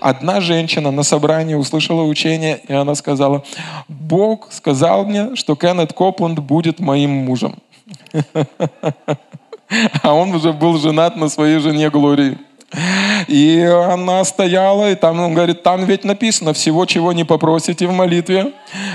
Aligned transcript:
Одна 0.00 0.40
женщина 0.40 0.90
на 0.90 1.02
собрании 1.02 1.54
услышала 1.54 2.02
учение, 2.02 2.60
и 2.66 2.72
она 2.72 2.94
сказала, 2.94 3.44
Бог 3.88 4.50
сказал 4.50 5.04
мне, 5.04 5.36
что 5.36 5.56
Кеннет 5.56 5.92
Копланд 5.92 6.38
будет 6.38 6.80
моим 6.80 7.10
мужем. 7.10 7.56
А 10.02 10.14
он 10.14 10.34
уже 10.34 10.52
был 10.52 10.78
женат 10.78 11.14
на 11.14 11.28
своей 11.28 11.60
жене 11.60 11.90
Глории. 11.90 12.38
И 13.26 13.60
она 13.60 14.24
стояла, 14.24 14.90
и 14.90 14.94
там 14.94 15.20
он 15.20 15.34
говорит, 15.34 15.62
там 15.62 15.84
ведь 15.84 16.04
написано, 16.04 16.52
всего, 16.52 16.86
чего 16.86 17.12
не 17.12 17.24
попросите 17.24 17.86
в 17.86 17.92
молитве, 17.92 18.52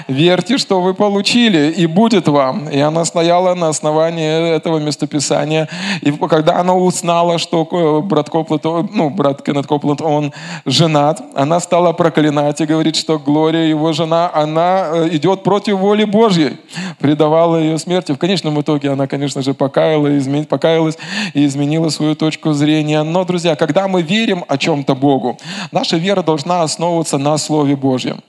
верьте, 0.08 0.58
что 0.58 0.82
вы 0.82 0.94
получили, 0.94 1.72
и 1.72 1.86
будет 1.86 2.28
вам. 2.28 2.70
И 2.70 2.80
она 2.80 3.04
стояла 3.06 3.54
на 3.54 3.70
основании 3.70 4.56
этого 4.56 4.80
местописания. 4.80 5.68
И 6.02 6.12
когда 6.12 6.60
она 6.60 6.74
узнала, 6.74 7.38
что 7.38 8.02
брат 8.04 8.30
Копланд, 8.30 8.64
ну, 8.64 9.10
брат 9.10 9.42
Кеннет 9.42 9.68
Копланд, 9.68 10.02
он 10.02 10.32
женат, 10.66 11.22
она 11.36 11.60
стала 11.60 11.92
проклинать 11.92 12.62
и 12.62 12.66
говорит, 12.66 12.96
что 12.96 13.20
Глория, 13.20 13.66
его 13.66 13.92
жена, 13.94 14.32
она 14.34 14.88
э, 14.94 15.10
идет 15.12 15.44
против 15.44 15.78
воли 15.78 16.06
Божьей, 16.06 16.58
предавала 17.00 17.58
ее 17.58 17.78
смерти. 17.78 18.14
В 18.14 18.18
конечном 18.18 18.62
итоге 18.62 18.92
она, 18.92 19.08
конечно 19.08 19.42
же, 19.42 19.54
покаялась, 19.54 20.28
покаялась 20.48 20.98
и 21.34 21.46
изменила 21.46 21.90
свою 21.90 22.16
точку 22.16 22.54
зрения. 22.54 23.04
Но, 23.04 23.26
друзья, 23.26 23.56
когда 23.66 23.88
мы 23.88 24.04
верим 24.04 24.46
о 24.48 24.58
чем-то 24.60 24.94
Богу, 24.94 25.40
наша 25.72 25.98
вера 25.98 26.22
должна 26.22 26.62
основываться 26.62 27.18
на 27.18 27.36
Слове 27.38 27.76
Божьем. 27.76 28.22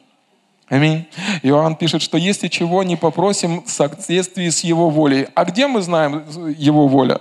Аминь. 0.69 1.05
Иоанн 1.43 1.77
пишет, 1.77 2.01
что 2.01 2.17
если 2.17 2.49
чего 2.49 2.83
не 2.83 2.97
попросим 2.97 3.63
в 3.63 3.71
соответствии 3.71 4.49
с 4.49 4.65
Его 4.65 4.89
волей. 4.89 5.29
А 5.35 5.45
где 5.45 5.67
мы 5.67 5.83
знаем 5.83 6.25
Его 6.57 6.89
воля? 6.89 7.21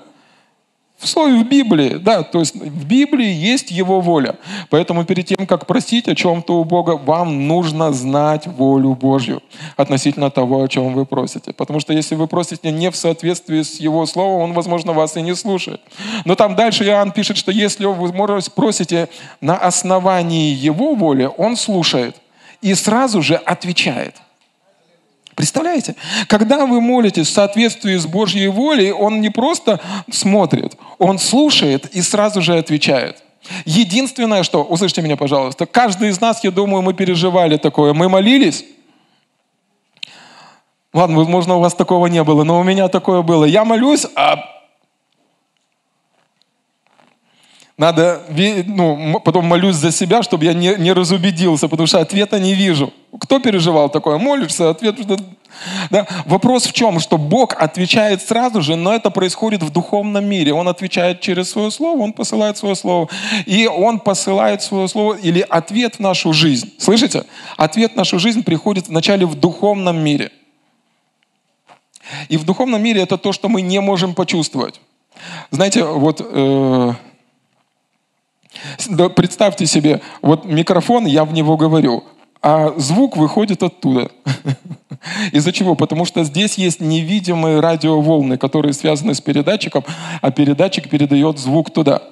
В 0.97 1.09
слове 1.09 1.43
в 1.43 1.49
Библии, 1.49 1.97
да, 1.97 2.23
то 2.23 2.39
есть 2.39 2.55
в 2.55 2.85
Библии 2.85 3.27
есть 3.27 3.69
Его 3.69 3.99
воля. 3.99 4.37
Поэтому 4.69 5.03
перед 5.03 5.25
тем, 5.25 5.45
как 5.45 5.65
просить 5.67 6.07
о 6.07 6.15
чем-то 6.15 6.61
у 6.61 6.63
Бога, 6.63 6.91
вам 6.91 7.47
нужно 7.47 7.91
знать 7.91 8.47
волю 8.47 8.95
Божью 8.95 9.43
относительно 9.75 10.31
того, 10.31 10.63
о 10.63 10.67
чем 10.69 10.93
вы 10.93 11.05
просите. 11.05 11.51
Потому 11.51 11.81
что 11.81 11.91
если 11.91 12.15
вы 12.15 12.27
просите 12.27 12.71
не 12.71 12.89
в 12.89 12.95
соответствии 12.95 13.61
с 13.61 13.81
Его 13.81 14.05
Словом, 14.05 14.41
Он, 14.41 14.53
возможно, 14.53 14.93
вас 14.93 15.17
и 15.17 15.21
не 15.21 15.35
слушает. 15.35 15.81
Но 16.23 16.35
там 16.35 16.55
дальше 16.55 16.85
Иоанн 16.85 17.11
пишет, 17.11 17.35
что 17.35 17.51
если 17.51 17.85
вы 17.85 18.11
просите 18.55 19.09
на 19.41 19.57
основании 19.57 20.53
Его 20.53 20.95
воли, 20.95 21.29
Он 21.37 21.57
слушает 21.57 22.15
и 22.61 22.73
сразу 22.73 23.21
же 23.21 23.35
отвечает. 23.35 24.15
Представляете? 25.35 25.95
Когда 26.27 26.65
вы 26.65 26.79
молитесь 26.79 27.27
в 27.27 27.33
соответствии 27.33 27.97
с 27.97 28.05
Божьей 28.05 28.47
волей, 28.47 28.91
Он 28.91 29.21
не 29.21 29.29
просто 29.29 29.81
смотрит, 30.09 30.77
Он 30.97 31.19
слушает 31.19 31.87
и 31.93 32.01
сразу 32.01 32.41
же 32.41 32.57
отвечает. 32.57 33.21
Единственное, 33.65 34.43
что, 34.43 34.63
услышьте 34.63 35.01
меня, 35.01 35.17
пожалуйста, 35.17 35.65
каждый 35.65 36.09
из 36.09 36.19
нас, 36.19 36.43
я 36.43 36.51
думаю, 36.51 36.81
мы 36.81 36.93
переживали 36.93 37.57
такое. 37.57 37.93
Мы 37.93 38.09
молились, 38.09 38.65
Ладно, 40.93 41.17
возможно, 41.17 41.57
у 41.57 41.59
вас 41.59 41.73
такого 41.73 42.07
не 42.07 42.23
было, 42.23 42.45
но 42.45 42.57
у 42.57 42.63
меня 42.63 42.87
такое 42.87 43.21
было. 43.21 43.43
Я 43.43 43.65
молюсь, 43.65 44.05
а 44.15 44.37
Надо, 47.77 48.21
ну, 48.29 49.19
потом 49.19 49.45
молюсь 49.45 49.75
за 49.75 49.91
себя, 49.91 50.23
чтобы 50.23 50.45
я 50.45 50.53
не, 50.53 50.75
не 50.75 50.93
разубедился, 50.93 51.67
потому 51.67 51.87
что 51.87 51.99
ответа 51.99 52.39
не 52.39 52.53
вижу. 52.53 52.93
Кто 53.19 53.39
переживал 53.39 53.89
такое? 53.89 54.17
Молишься, 54.17 54.69
ответ... 54.69 54.95
Да? 55.89 56.05
Вопрос 56.25 56.65
в 56.65 56.73
чем? 56.73 56.99
Что 56.99 57.17
Бог 57.17 57.55
отвечает 57.57 58.21
сразу 58.21 58.61
же, 58.61 58.75
но 58.75 58.93
это 58.93 59.09
происходит 59.09 59.63
в 59.63 59.69
духовном 59.69 60.25
мире. 60.25 60.53
Он 60.53 60.67
отвечает 60.67 61.21
через 61.21 61.49
свое 61.49 61.71
слово, 61.71 62.01
Он 62.01 62.13
посылает 62.13 62.57
свое 62.57 62.75
слово. 62.75 63.09
И 63.45 63.67
Он 63.67 63.99
посылает 63.99 64.61
свое 64.61 64.87
слово 64.87 65.15
или 65.15 65.45
ответ 65.47 65.95
в 65.95 65.99
нашу 65.99 66.33
жизнь. 66.33 66.73
Слышите? 66.77 67.23
Ответ 67.57 67.93
в 67.93 67.95
нашу 67.95 68.19
жизнь 68.19 68.43
приходит 68.43 68.87
вначале 68.87 69.25
в 69.25 69.35
духовном 69.35 70.03
мире. 70.03 70.31
И 72.27 72.37
в 72.37 72.43
духовном 72.43 72.83
мире 72.83 73.01
это 73.01 73.17
то, 73.17 73.31
что 73.31 73.49
мы 73.49 73.61
не 73.61 73.79
можем 73.79 74.13
почувствовать. 74.13 74.81
Знаете, 75.51 75.83
вот... 75.83 76.21
Э 76.21 76.93
Представьте 79.15 79.65
себе, 79.65 80.01
вот 80.21 80.45
микрофон, 80.45 81.05
я 81.05 81.25
в 81.25 81.33
него 81.33 81.57
говорю, 81.57 82.05
а 82.47 82.75
звук 82.77 83.17
выходит 83.17 83.63
оттуда. 83.63 84.11
Из-за 85.31 85.51
чего? 85.51 85.73
Потому 85.73 86.05
что 86.05 86.23
здесь 86.23 86.59
есть 86.59 86.79
невидимые 86.79 87.59
радиоволны, 87.59 88.37
которые 88.37 88.73
связаны 88.73 89.15
с 89.15 89.19
передатчиком, 89.19 89.83
а 90.21 90.29
передатчик 90.29 90.87
передает 90.87 91.39
звук 91.39 91.73
туда. 91.73 92.03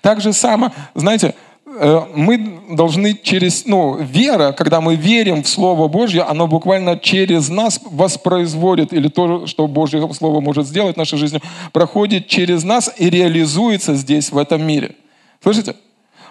Так 0.00 0.22
же 0.22 0.32
само, 0.32 0.72
знаете, 0.94 1.34
э, 1.66 2.00
мы 2.14 2.60
должны 2.70 3.12
через, 3.12 3.66
ну, 3.66 3.98
вера, 4.00 4.52
когда 4.52 4.80
мы 4.80 4.96
верим 4.96 5.42
в 5.42 5.48
Слово 5.48 5.86
Божье, 5.86 6.22
оно 6.22 6.46
буквально 6.46 6.98
через 6.98 7.50
нас 7.50 7.78
воспроизводит, 7.84 8.94
или 8.94 9.08
то, 9.08 9.46
что 9.46 9.66
Божье 9.66 10.10
Слово 10.14 10.40
может 10.40 10.66
сделать 10.66 10.94
в 10.94 10.98
нашей 10.98 11.18
жизни, 11.18 11.42
проходит 11.72 12.26
через 12.26 12.64
нас 12.64 12.90
и 12.96 13.10
реализуется 13.10 13.96
здесь, 13.96 14.32
в 14.32 14.38
этом 14.38 14.66
мире. 14.66 14.92
Слышите? 15.42 15.74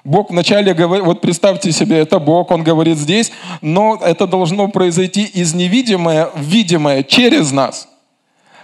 Бог 0.03 0.31
вначале 0.31 0.73
говорит, 0.73 1.05
вот 1.05 1.21
представьте 1.21 1.71
себе, 1.71 1.99
это 1.99 2.19
Бог, 2.19 2.51
Он 2.51 2.61
говорит 2.63 2.97
здесь, 2.97 3.31
но 3.61 3.99
это 4.03 4.27
должно 4.27 4.67
произойти 4.67 5.23
из 5.23 5.53
невидимое 5.53 6.29
в 6.35 6.41
видимое 6.41 7.03
через 7.03 7.51
нас. 7.51 7.87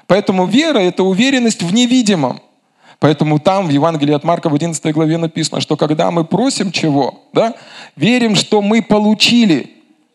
Поэтому 0.08 0.46
вера– 0.46 0.80
это 0.80 1.04
уверенность 1.04 1.64
в 1.64 1.74
невидимом. 1.74 2.42
Поэтому 3.00 3.40
там 3.40 3.68
в 3.68 3.70
Евангелии 3.70 4.14
от 4.14 4.26
Марка 4.26 4.50
в 4.50 4.56
11 4.56 4.94
главе 4.94 5.18
написано, 5.18 5.62
что 5.62 5.78
когда 5.78 6.12
мы 6.12 6.26
просим 6.26 6.72
чего, 6.72 7.22
да, 7.32 7.54
верим, 7.96 8.36
что 8.36 8.62
мы 8.62 8.82
получили, 8.82 9.72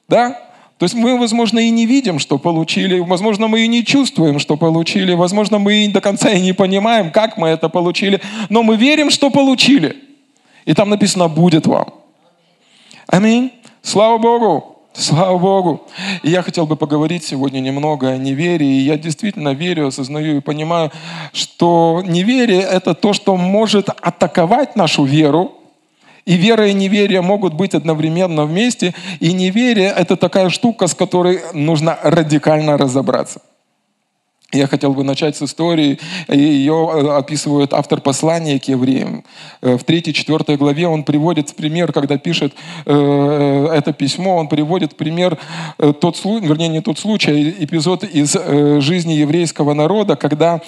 да, 0.06 0.38
то 0.76 0.84
есть 0.84 0.94
мы, 0.94 1.18
возможно, 1.18 1.60
и 1.60 1.70
не 1.70 1.86
видим, 1.86 2.18
что 2.18 2.36
получили, 2.36 2.98
возможно, 2.98 3.48
мы 3.48 3.60
и 3.60 3.68
не 3.68 3.84
чувствуем, 3.84 4.38
что 4.38 4.58
получили, 4.58 5.14
возможно, 5.14 5.58
мы 5.58 5.86
и 5.86 5.88
до 5.88 6.02
конца 6.02 6.28
и 6.30 6.40
не 6.42 6.52
понимаем, 6.52 7.10
как 7.10 7.38
мы 7.38 7.48
это 7.48 7.70
получили, 7.70 8.20
но 8.50 8.62
мы 8.62 8.76
верим, 8.76 9.10
что 9.10 9.30
получили. 9.30 9.96
И 10.64 10.74
там 10.74 10.90
написано 10.90 11.28
«будет 11.28 11.66
вам». 11.66 11.94
Аминь. 13.06 13.52
Слава 13.82 14.18
Богу. 14.18 14.74
Слава 14.96 15.36
Богу! 15.38 15.82
И 16.22 16.30
я 16.30 16.42
хотел 16.42 16.66
бы 16.66 16.76
поговорить 16.76 17.24
сегодня 17.24 17.58
немного 17.58 18.10
о 18.10 18.16
неверии. 18.16 18.76
И 18.76 18.84
я 18.84 18.96
действительно 18.96 19.52
верю, 19.52 19.88
осознаю 19.88 20.36
и 20.36 20.40
понимаю, 20.40 20.92
что 21.32 22.00
неверие– 22.06 22.60
это 22.62 22.94
то, 22.94 23.12
что 23.12 23.36
может 23.36 23.88
атаковать 23.88 24.76
нашу 24.76 25.04
веру. 25.04 25.52
И 26.26 26.36
вера 26.36 26.68
и 26.68 26.72
неверие 26.72 27.22
могут 27.22 27.54
быть 27.54 27.74
одновременно 27.74 28.44
вместе. 28.44 28.94
И 29.18 29.32
неверие– 29.32 29.92
это 29.96 30.16
такая 30.16 30.48
штука, 30.48 30.86
с 30.86 30.94
которой 30.94 31.40
нужно 31.52 31.98
радикально 32.02 32.78
разобраться. 32.78 33.42
Я 34.54 34.68
хотел 34.68 34.94
бы 34.94 35.02
начать 35.02 35.36
с 35.36 35.42
истории. 35.42 35.98
Ее 36.28 36.90
э, 36.94 37.08
описывает 37.16 37.74
автор 37.74 38.00
послания 38.00 38.60
к 38.60 38.64
евреям. 38.64 39.24
Э, 39.62 39.76
в 39.76 39.84
3-4 39.84 40.56
главе 40.56 40.86
он 40.86 41.02
приводит 41.02 41.54
пример, 41.56 41.92
когда 41.92 42.18
пишет 42.18 42.54
э, 42.86 43.68
это 43.74 43.92
письмо, 43.92 44.36
он 44.36 44.48
приводит 44.48 44.96
пример, 44.96 45.38
тот 46.00 46.16
случай, 46.16 46.46
вернее, 46.46 46.68
не 46.68 46.80
тот 46.80 46.98
случай, 46.98 47.30
а 47.30 47.64
эпизод 47.64 48.04
из 48.04 48.36
жизни 48.84 49.12
еврейского 49.14 49.74
народа, 49.74 50.16
когда 50.16 50.60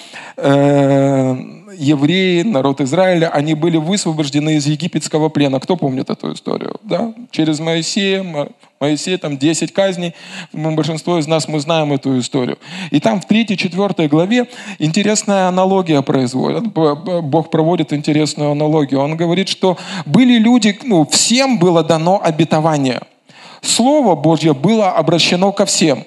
евреи, 1.74 2.42
народ 2.42 2.80
Израиля, 2.80 3.28
они 3.28 3.54
были 3.54 3.76
высвобождены 3.76 4.56
из 4.56 4.66
египетского 4.66 5.28
плена. 5.28 5.60
Кто 5.60 5.76
помнит 5.76 6.10
эту 6.10 6.32
историю? 6.32 6.76
Да? 6.82 7.12
Через 7.30 7.58
Моисея, 7.60 8.24
Моисей, 8.80 9.16
там 9.16 9.38
10 9.38 9.72
казней, 9.72 10.14
большинство 10.52 11.18
из 11.18 11.26
нас 11.26 11.48
мы 11.48 11.60
знаем 11.60 11.92
эту 11.92 12.18
историю. 12.18 12.58
И 12.90 13.00
там 13.00 13.20
в 13.20 13.28
3-4 13.28 14.08
главе 14.08 14.48
интересная 14.78 15.48
аналогия 15.48 16.02
производит. 16.02 16.72
Бог 16.72 17.50
проводит 17.50 17.92
интересную 17.92 18.52
аналогию. 18.52 19.00
Он 19.00 19.16
говорит, 19.16 19.48
что 19.48 19.76
были 20.04 20.38
люди, 20.38 20.78
ну, 20.84 21.06
всем 21.06 21.58
было 21.58 21.82
дано 21.82 22.20
обетование. 22.22 23.00
Слово 23.62 24.14
Божье 24.14 24.54
было 24.54 24.90
обращено 24.92 25.52
ко 25.52 25.64
всем. 25.66 26.04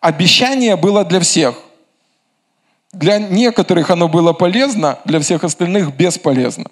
Обещание 0.00 0.76
было 0.76 1.04
для 1.04 1.20
всех– 1.20 1.56
для 2.92 3.18
некоторых 3.18 3.90
оно 3.90 4.08
было 4.08 4.32
полезно, 4.32 4.98
для 5.04 5.20
всех 5.20 5.44
остальных 5.44 5.96
бесполезно. 5.96 6.70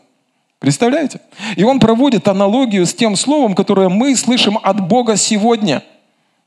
Представляете? 0.59 1.21
И 1.57 1.65
он 1.65 1.81
проводит 1.81 2.29
аналогию 2.29 2.85
с 2.85 2.95
тем 2.95 3.17
словом, 3.17 3.55
которое 3.55 3.89
мы 3.89 4.15
слышим 4.15 4.59
от 4.63 4.87
Бога 4.87 5.17
сегодня. 5.17 5.83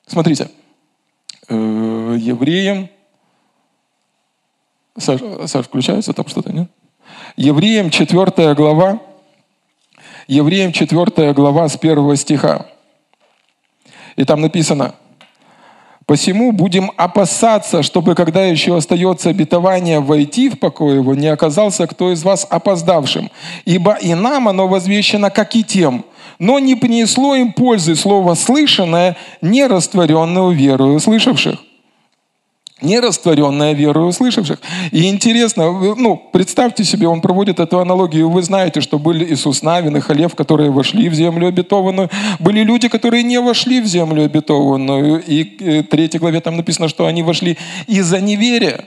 Смотрите, 0.05 0.49
э, 1.49 2.17
евреям... 2.19 2.89
Саш, 4.95 5.21
Саш, 5.47 5.65
включается 5.65 6.13
там 6.13 6.27
что-то, 6.27 6.53
нет? 6.53 6.69
Евреям 7.35 7.89
4 7.89 8.53
глава, 8.53 8.99
Евреям 10.27 10.71
4 10.71 11.33
глава 11.33 11.67
с 11.67 11.75
1 11.75 12.15
стиха. 12.15 12.67
И 14.15 14.23
там 14.23 14.41
написано, 14.41 14.95
Посему 16.05 16.51
будем 16.51 16.91
опасаться, 16.97 17.81
чтобы, 17.81 18.15
когда 18.15 18.43
еще 18.43 18.75
остается 18.75 19.29
обетование 19.29 19.99
войти 19.99 20.49
в 20.49 20.59
покой 20.59 20.95
его, 20.95 21.15
не 21.15 21.27
оказался 21.27 21.87
кто 21.87 22.11
из 22.11 22.23
вас 22.23 22.45
опоздавшим. 22.49 23.31
Ибо 23.65 23.93
и 23.93 24.13
нам 24.13 24.47
оно 24.47 24.67
возвещено, 24.67 25.29
как 25.29 25.55
и 25.55 25.63
тем, 25.63 26.05
но 26.39 26.59
не 26.59 26.75
принесло 26.75 27.35
им 27.35 27.53
пользы 27.53 27.95
слово 27.95 28.35
слышанное, 28.35 29.15
не 29.41 29.65
растворенное 29.65 30.51
верою 30.51 30.99
слышавших 30.99 31.59
нерастворенная 32.83 33.73
вера 33.73 33.99
услышавших. 33.99 34.59
И 34.91 35.09
интересно, 35.09 35.71
ну, 35.95 36.21
представьте 36.31 36.83
себе, 36.83 37.07
он 37.07 37.21
проводит 37.21 37.59
эту 37.59 37.79
аналогию. 37.79 38.29
Вы 38.29 38.43
знаете, 38.43 38.81
что 38.81 38.99
были 38.99 39.33
Иисус 39.33 39.61
Навин 39.61 39.97
и 39.97 39.99
Халев, 39.99 40.35
которые 40.35 40.71
вошли 40.71 41.09
в 41.09 41.13
землю 41.13 41.47
обетованную. 41.47 42.09
Были 42.39 42.63
люди, 42.63 42.87
которые 42.87 43.23
не 43.23 43.39
вошли 43.39 43.81
в 43.81 43.85
землю 43.85 44.23
обетованную. 44.25 45.23
И 45.25 45.57
э, 45.59 45.81
в 45.81 45.87
третьей 45.87 46.19
главе 46.19 46.41
там 46.41 46.57
написано, 46.57 46.87
что 46.87 47.05
они 47.05 47.23
вошли 47.23 47.57
из-за 47.87 48.19
неверия. 48.19 48.85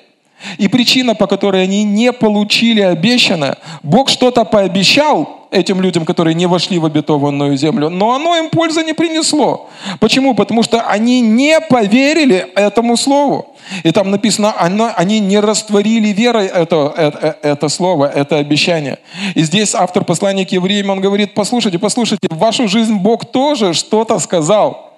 И 0.59 0.69
причина, 0.69 1.15
по 1.15 1.27
которой 1.27 1.63
они 1.63 1.83
не 1.85 2.13
получили 2.13 2.81
обещанное, 2.81 3.57
Бог 3.83 4.09
что-то 4.09 4.45
пообещал 4.45 5.47
этим 5.51 5.81
людям, 5.81 6.05
которые 6.05 6.35
не 6.35 6.47
вошли 6.47 6.79
в 6.79 6.85
обетованную 6.85 7.57
землю, 7.57 7.89
но 7.89 8.15
оно 8.15 8.37
им 8.37 8.51
пользы 8.51 8.83
не 8.85 8.93
принесло. 8.93 9.69
Почему? 10.01 10.35
Потому 10.35 10.63
что 10.63 10.83
они 10.83 11.21
не 11.21 11.61
поверили 11.61 12.47
этому 12.55 12.97
слову. 12.97 13.55
И 13.83 13.91
там 13.91 14.11
написано, 14.11 14.53
они 14.53 15.21
не 15.21 15.41
растворили 15.41 16.09
верой 16.09 16.47
это, 16.47 16.93
это, 16.97 17.39
это 17.43 17.69
слово, 17.69 18.07
это 18.07 18.37
обещание. 18.37 18.99
И 19.35 19.43
здесь 19.43 19.75
автор 19.75 20.05
послания 20.05 20.45
к 20.45 20.53
евреям, 20.53 20.91
он 20.91 21.01
говорит, 21.01 21.35
послушайте, 21.35 21.79
послушайте, 21.79 22.29
в 22.31 22.39
вашу 22.39 22.69
жизнь 22.69 22.97
Бог 22.97 23.25
тоже 23.25 23.73
что-то 23.73 24.19
сказал. 24.19 24.93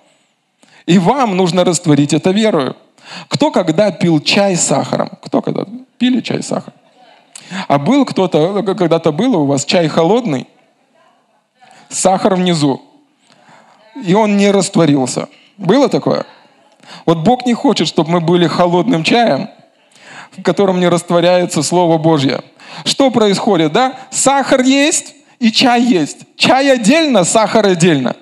И 0.87 0.99
вам 0.99 1.37
нужно 1.37 1.65
растворить 1.65 2.13
это 2.13 2.31
верою. 2.31 2.75
Кто 3.29 3.51
когда 3.51 3.91
пил 3.91 4.21
чай 4.21 4.57
с 4.57 4.63
сахаром? 4.63 5.11
Кто 5.23 5.43
когда 5.43 5.65
пили 5.99 6.21
чай 6.21 6.43
с 6.43 6.49
сахаром? 6.49 6.79
А 7.67 7.79
был 7.79 8.05
кто-то, 8.05 8.63
когда-то 8.63 9.13
было 9.13 9.39
у 9.39 9.47
вас 9.47 9.65
чай 9.65 9.89
холодный, 9.89 10.47
сахар 11.89 12.35
внизу, 12.35 12.83
и 14.05 14.15
он 14.15 14.37
не 14.37 14.51
растворился. 14.51 15.29
Было 15.57 15.89
такое? 15.89 16.27
Вот 17.07 17.19
Бог 17.19 17.47
не 17.47 17.55
хочет, 17.55 17.89
чтобы 17.89 18.11
мы 18.11 18.21
были 18.21 18.47
холодным 18.47 19.03
чаем, 19.03 19.49
в 20.37 20.43
котором 20.43 20.81
не 20.81 20.89
растворяется 20.89 21.63
Слово 21.63 21.99
Божье. 21.99 22.43
Что 22.85 23.11
происходит, 23.11 23.73
да? 23.73 23.99
Сахар 24.11 24.63
есть 24.63 25.15
и 25.39 25.51
чай 25.51 25.83
есть. 25.83 26.19
Чай 26.37 26.71
отдельно, 26.71 27.25
сахар 27.25 27.67
отдельно. 27.67 28.17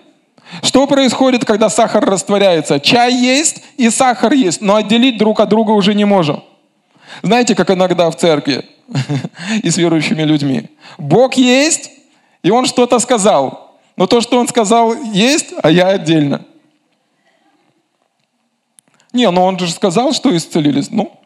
Что 0.62 0.86
происходит, 0.86 1.44
когда 1.44 1.68
сахар 1.68 2.04
растворяется? 2.04 2.80
Чай 2.80 3.12
есть 3.14 3.62
и 3.76 3.90
сахар 3.90 4.32
есть, 4.32 4.60
но 4.60 4.76
отделить 4.76 5.18
друг 5.18 5.40
от 5.40 5.48
друга 5.48 5.72
уже 5.72 5.94
не 5.94 6.04
можем. 6.04 6.42
Знаете, 7.22 7.54
как 7.54 7.70
иногда 7.70 8.10
в 8.10 8.16
церкви 8.16 8.68
и 9.62 9.70
с 9.70 9.76
верующими 9.76 10.22
людьми. 10.22 10.70
Бог 10.98 11.34
есть, 11.34 11.90
и 12.42 12.50
Он 12.50 12.66
что-то 12.66 12.98
сказал. 12.98 13.78
Но 13.96 14.06
то, 14.06 14.20
что 14.20 14.38
Он 14.38 14.48
сказал, 14.48 14.94
есть, 14.94 15.54
а 15.62 15.70
я 15.70 15.88
отдельно. 15.88 16.44
Не, 19.12 19.30
ну 19.30 19.42
Он 19.44 19.58
же 19.58 19.70
сказал, 19.70 20.12
что 20.12 20.36
исцелились. 20.36 20.90
Ну, 20.90 21.18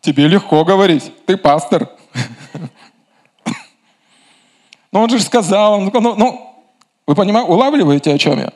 тебе 0.00 0.26
легко 0.26 0.64
говорить, 0.64 1.12
ты 1.26 1.36
пастор. 1.36 1.90
Но 4.90 5.02
Он 5.02 5.10
же 5.10 5.20
сказал, 5.20 5.80
ну, 5.80 6.14
ну 6.16 6.47
вы 7.08 7.14
понимаете, 7.14 7.50
улавливаете, 7.50 8.12
о 8.12 8.18
чем 8.18 8.38
я? 8.38 8.52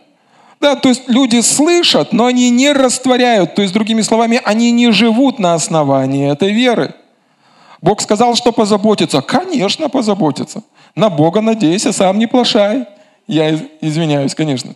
Да, 0.60 0.76
то 0.76 0.90
есть 0.90 1.08
люди 1.08 1.40
слышат, 1.40 2.12
но 2.12 2.26
они 2.26 2.50
не 2.50 2.70
растворяют. 2.72 3.54
То 3.54 3.62
есть, 3.62 3.72
другими 3.72 4.02
словами, 4.02 4.43
они 4.44 4.70
не 4.70 4.93
живут 4.93 5.38
на 5.38 5.54
основании 5.54 6.31
этой 6.31 6.52
веры. 6.52 6.94
Бог 7.81 8.02
сказал, 8.02 8.37
что 8.37 8.52
позаботиться. 8.52 9.22
Конечно, 9.22 9.88
позаботиться. 9.88 10.62
На 10.94 11.08
Бога 11.08 11.40
надейся, 11.40 11.93
сам 11.93 12.19
не 12.19 12.26
плашай. 12.26 12.84
Я 13.26 13.58
извиняюсь, 13.81 14.34
конечно. 14.34 14.75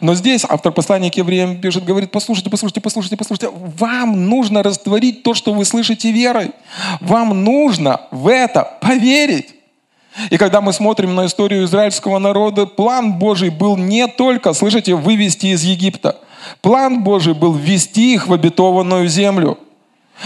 Но 0.00 0.16
здесь 0.16 0.44
автор 0.48 0.72
послания 0.72 1.12
к 1.12 1.14
евреям 1.14 1.60
пишет, 1.60 1.84
говорит, 1.84 2.10
послушайте, 2.10 2.50
послушайте, 2.50 2.80
послушайте, 2.80 3.16
послушайте, 3.16 3.50
вам 3.78 4.28
нужно 4.28 4.64
растворить 4.64 5.22
то, 5.22 5.34
что 5.34 5.52
вы 5.52 5.64
слышите 5.64 6.10
верой. 6.10 6.50
Вам 7.00 7.44
нужно 7.44 8.00
в 8.10 8.26
это 8.26 8.76
поверить. 8.80 9.53
И 10.30 10.36
когда 10.36 10.60
мы 10.60 10.72
смотрим 10.72 11.14
на 11.14 11.26
историю 11.26 11.64
израильского 11.64 12.18
народа, 12.18 12.66
план 12.66 13.14
Божий 13.14 13.50
был 13.50 13.76
не 13.76 14.06
только, 14.06 14.52
слышите, 14.52 14.94
вывести 14.94 15.46
из 15.46 15.64
Египта. 15.64 16.16
План 16.60 17.02
Божий 17.02 17.34
был 17.34 17.52
ввести 17.52 18.14
их 18.14 18.28
в 18.28 18.32
обетованную 18.32 19.08
землю. 19.08 19.58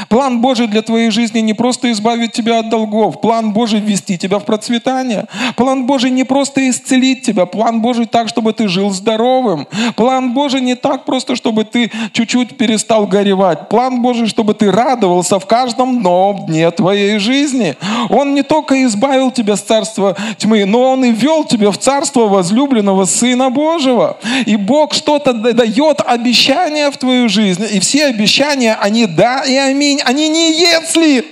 План 0.08 0.40
Божий 0.40 0.66
для 0.66 0.82
твоей 0.82 1.10
жизни 1.10 1.40
не 1.40 1.54
просто 1.54 1.90
избавить 1.90 2.32
тебя 2.32 2.60
от 2.60 2.68
долгов. 2.68 3.20
План 3.20 3.52
Божий 3.52 3.80
ввести 3.80 4.16
тебя 4.16 4.38
в 4.38 4.44
процветание. 4.44 5.26
План 5.56 5.86
Божий 5.86 6.10
не 6.10 6.24
просто 6.24 6.68
исцелить 6.68 7.22
тебя. 7.22 7.46
План 7.46 7.80
Божий 7.80 8.06
так, 8.06 8.28
чтобы 8.28 8.52
ты 8.52 8.68
жил 8.68 8.90
здоровым. 8.90 9.66
План 9.96 10.34
Божий 10.34 10.60
не 10.60 10.74
так 10.74 11.04
просто, 11.04 11.36
чтобы 11.36 11.64
ты 11.64 11.90
чуть-чуть 12.12 12.56
перестал 12.56 13.06
горевать. 13.06 13.68
План 13.68 14.02
Божий, 14.02 14.28
чтобы 14.28 14.54
ты 14.54 14.70
радовался 14.70 15.38
в 15.38 15.46
каждом 15.46 16.02
новом 16.02 16.46
дне 16.46 16.70
твоей 16.70 17.18
жизни. 17.18 17.76
Он 18.08 18.34
не 18.34 18.42
только 18.42 18.84
избавил 18.84 19.30
тебя 19.30 19.56
с 19.56 19.62
царства 19.62 20.16
тьмы, 20.36 20.64
но 20.64 20.92
Он 20.92 21.04
и 21.04 21.10
вел 21.10 21.44
тебя 21.44 21.70
в 21.70 21.78
царство 21.78 22.28
возлюбленного 22.28 23.04
Сына 23.04 23.50
Божьего. 23.50 24.18
И 24.46 24.56
Бог 24.56 24.94
что-то 24.94 25.32
дает 25.32 26.00
обещания 26.06 26.90
в 26.90 26.96
твою 26.96 27.28
жизнь. 27.28 27.66
И 27.72 27.80
все 27.80 28.06
обещания, 28.06 28.76
они 28.80 29.06
да 29.06 29.44
и 29.44 29.56
аминь 29.56 29.77
аминь, 29.78 30.00
они 30.04 30.28
не 30.28 30.52
если. 30.52 31.24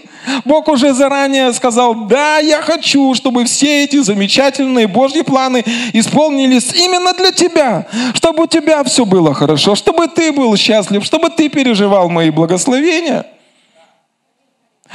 Бог 0.45 0.69
уже 0.69 0.93
заранее 0.93 1.53
сказал, 1.53 1.95
да, 1.95 2.39
я 2.39 2.61
хочу, 2.61 3.15
чтобы 3.15 3.45
все 3.45 3.85
эти 3.85 4.03
замечательные 4.03 4.89
Божьи 4.89 5.23
планы 5.23 5.65
исполнились 5.93 6.73
именно 6.75 7.13
для 7.13 7.31
тебя, 7.31 7.87
чтобы 8.15 8.45
у 8.45 8.47
тебя 8.47 8.83
все 8.83 9.05
было 9.05 9.35
хорошо, 9.35 9.77
чтобы 9.77 10.09
ты 10.09 10.33
был 10.33 10.57
счастлив, 10.57 11.05
чтобы 11.05 11.31
ты 11.31 11.49
переживал 11.49 12.09
мои 12.09 12.31
благословения. 12.31 13.25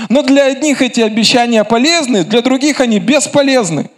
Но 0.09 0.21
для 0.21 0.45
одних 0.45 0.81
эти 0.81 1.01
обещания 1.01 1.63
полезны, 1.63 2.23
для 2.23 2.41
других 2.41 2.81
они 2.81 2.99
бесполезны. 2.99 3.89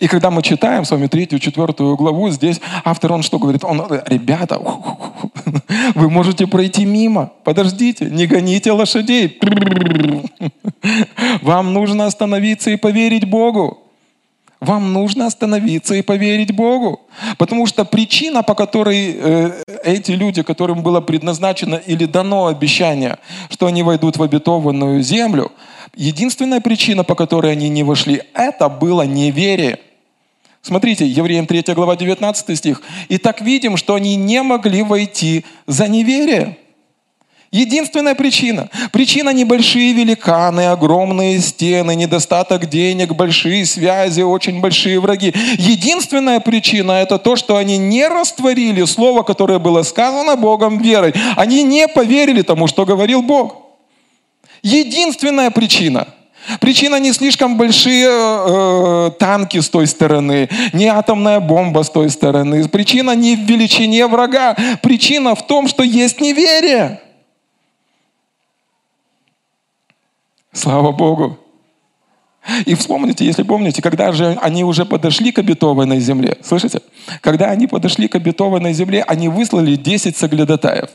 И 0.00 0.08
когда 0.08 0.30
мы 0.30 0.42
читаем 0.42 0.84
с 0.84 0.90
вами 0.90 1.06
третью, 1.06 1.38
четвертую 1.38 1.96
главу, 1.96 2.30
здесь 2.30 2.60
автор, 2.84 3.12
он 3.12 3.22
что 3.22 3.38
говорит? 3.38 3.64
Он, 3.64 3.82
ребята, 4.06 4.60
вы 5.94 6.10
можете 6.10 6.46
пройти 6.46 6.84
мимо. 6.84 7.32
Подождите, 7.44 8.06
не 8.06 8.26
гоните 8.26 8.72
лошадей. 8.72 9.38
Вам 11.42 11.72
нужно 11.72 12.06
остановиться 12.06 12.70
и 12.70 12.76
поверить 12.76 13.28
Богу. 13.28 13.80
Вам 14.60 14.94
нужно 14.94 15.26
остановиться 15.26 15.94
и 15.94 16.02
поверить 16.02 16.54
Богу. 16.54 17.00
Потому 17.36 17.66
что 17.66 17.84
причина, 17.84 18.42
по 18.42 18.54
которой 18.54 19.14
э, 19.14 19.62
эти 19.84 20.12
люди, 20.12 20.42
которым 20.42 20.82
было 20.82 21.00
предназначено 21.00 21.74
или 21.74 22.06
дано 22.06 22.46
обещание, 22.46 23.18
что 23.50 23.66
они 23.66 23.82
войдут 23.82 24.16
в 24.16 24.22
обетованную 24.22 25.02
землю, 25.02 25.52
единственная 25.94 26.60
причина, 26.60 27.04
по 27.04 27.14
которой 27.14 27.52
они 27.52 27.68
не 27.68 27.82
вошли, 27.82 28.22
это 28.34 28.68
было 28.68 29.02
неверие. 29.02 29.80
Смотрите, 30.62 31.06
Евреям 31.06 31.46
3 31.46 31.74
глава 31.74 31.94
19 31.94 32.56
стих. 32.56 32.82
«И 33.08 33.18
так 33.18 33.42
видим, 33.42 33.76
что 33.76 33.94
они 33.94 34.16
не 34.16 34.42
могли 34.42 34.82
войти 34.82 35.44
за 35.66 35.88
неверие». 35.88 36.56
Единственная 37.54 38.16
причина. 38.16 38.68
Причина 38.90 39.30
небольшие 39.30 39.92
великаны, 39.92 40.66
огромные 40.66 41.38
стены, 41.38 41.94
недостаток 41.94 42.68
денег, 42.68 43.14
большие 43.14 43.64
связи, 43.64 44.22
очень 44.22 44.60
большие 44.60 44.98
враги. 44.98 45.32
Единственная 45.56 46.40
причина 46.40 46.92
это 46.92 47.16
то, 47.16 47.36
что 47.36 47.56
они 47.56 47.78
не 47.78 48.08
растворили 48.08 48.84
слово, 48.86 49.22
которое 49.22 49.60
было 49.60 49.84
сказано 49.84 50.34
Богом 50.34 50.78
верой. 50.78 51.14
Они 51.36 51.62
не 51.62 51.86
поверили 51.86 52.42
тому, 52.42 52.66
что 52.66 52.84
говорил 52.84 53.22
Бог. 53.22 53.63
Единственная 54.64 55.50
причина– 55.50 56.08
Причина 56.60 57.00
не 57.00 57.12
слишком 57.12 57.56
большие 57.56 58.08
э, 58.08 59.10
танки 59.18 59.60
с 59.60 59.68
той 59.68 59.86
стороны, 59.86 60.48
не 60.72 60.86
атомная 60.86 61.40
бомба 61.40 61.82
с 61.82 61.90
той 61.90 62.10
стороны. 62.10 62.68
Причина 62.68 63.14
не 63.14 63.36
в 63.36 63.40
величине 63.40 64.06
врага. 64.06 64.54
Причина 64.82 65.34
в 65.34 65.46
том, 65.46 65.68
что 65.68 65.82
есть 65.82 66.20
неверие. 66.20 67.00
Слава 70.52 70.92
Богу. 70.92 71.38
И 72.66 72.74
вспомните, 72.74 73.24
если 73.24 73.42
помните, 73.42 73.80
когда 73.80 74.12
же 74.12 74.38
они 74.42 74.64
уже 74.64 74.84
подошли 74.84 75.32
к 75.32 75.38
обетованной 75.38 75.98
земле, 75.98 76.36
слышите? 76.42 76.82
Когда 77.22 77.46
они 77.46 77.66
подошли 77.66 78.06
к 78.06 78.16
обетованной 78.16 78.74
земле, 78.74 79.02
они 79.02 79.30
выслали 79.30 79.76
10 79.76 80.14
соглядатаев. 80.14 80.90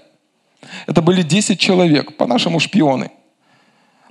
Это 0.85 1.01
были 1.01 1.23
10 1.23 1.59
человек, 1.59 2.15
по-нашему 2.17 2.59
шпионы. 2.59 3.09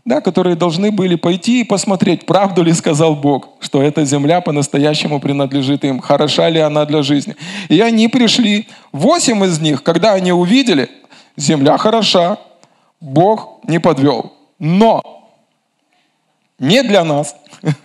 Да, 0.09 0.23
которые 0.23 0.57
должны 0.57 0.91
были 0.91 1.17
пойти 1.17 1.61
и 1.61 1.65
посмотреть, 1.65 2.25
правду 2.25 2.62
ли 2.62 2.73
сказал 2.73 3.15
Бог, 3.15 3.50
что 3.61 3.83
эта 3.83 4.07
земля 4.07 4.41
по-настоящему 4.41 5.21
принадлежит 5.21 5.85
им, 5.85 6.00
хороша 6.00 6.49
ли 6.49 6.59
она 6.59 6.87
для 6.87 7.03
жизни. 7.03 7.37
И 7.69 7.79
они 7.81 8.09
пришли, 8.09 8.69
восемь 8.91 9.45
из 9.45 9.61
них, 9.61 9.83
когда 9.83 10.15
они 10.15 10.33
увидели, 10.33 10.88
земля 11.37 11.77
хороша, 11.77 12.38
Бог 13.03 13.61
не 13.65 13.81
подвел. 13.81 14.33
Но 14.59 15.03
не 16.59 16.83
для 16.83 17.05
нас. 17.05 17.37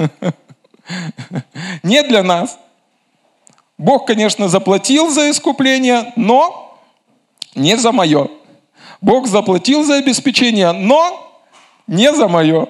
Не 1.84 2.04
для 2.04 2.24
нас. 2.24 2.58
Бог, 3.78 4.06
конечно, 4.06 4.50
заплатил 4.50 5.10
за 5.10 5.30
искупление, 5.30 6.12
но 6.18 6.78
не 7.56 7.78
за 7.78 7.94
мое. 7.94 8.30
Бог 9.00 9.28
заплатил 9.28 9.86
за 9.86 9.96
обеспечение, 9.96 10.74
но 10.74 11.33
не 11.88 12.14
за 12.14 12.28
мое. 12.28 12.68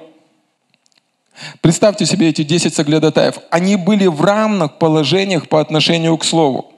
Представьте 1.62 2.05
себе 2.05 2.29
эти 2.29 2.43
10 2.43 2.74
соглядатаев. 2.74 3.39
Они 3.50 3.75
были 3.75 4.05
в 4.08 4.22
равных 4.22 4.77
положениях 4.77 5.50
по 5.50 5.60
отношению 5.60 6.17
к 6.17 6.24
Слову. 6.24 6.72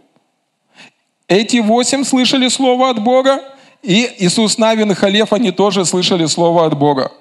Эти 1.28 1.58
восемь 1.58 2.04
слышали 2.04 2.48
Слово 2.48 2.90
от 2.90 3.02
Бога, 3.02 3.42
и 3.82 4.10
Иисус 4.20 4.58
Навин 4.58 4.92
и 4.92 4.96
Халев, 4.96 5.34
они 5.34 5.52
тоже 5.52 5.86
слышали 5.86 6.26
Слово 6.26 6.66
от 6.66 6.78
Бога. 6.78 7.12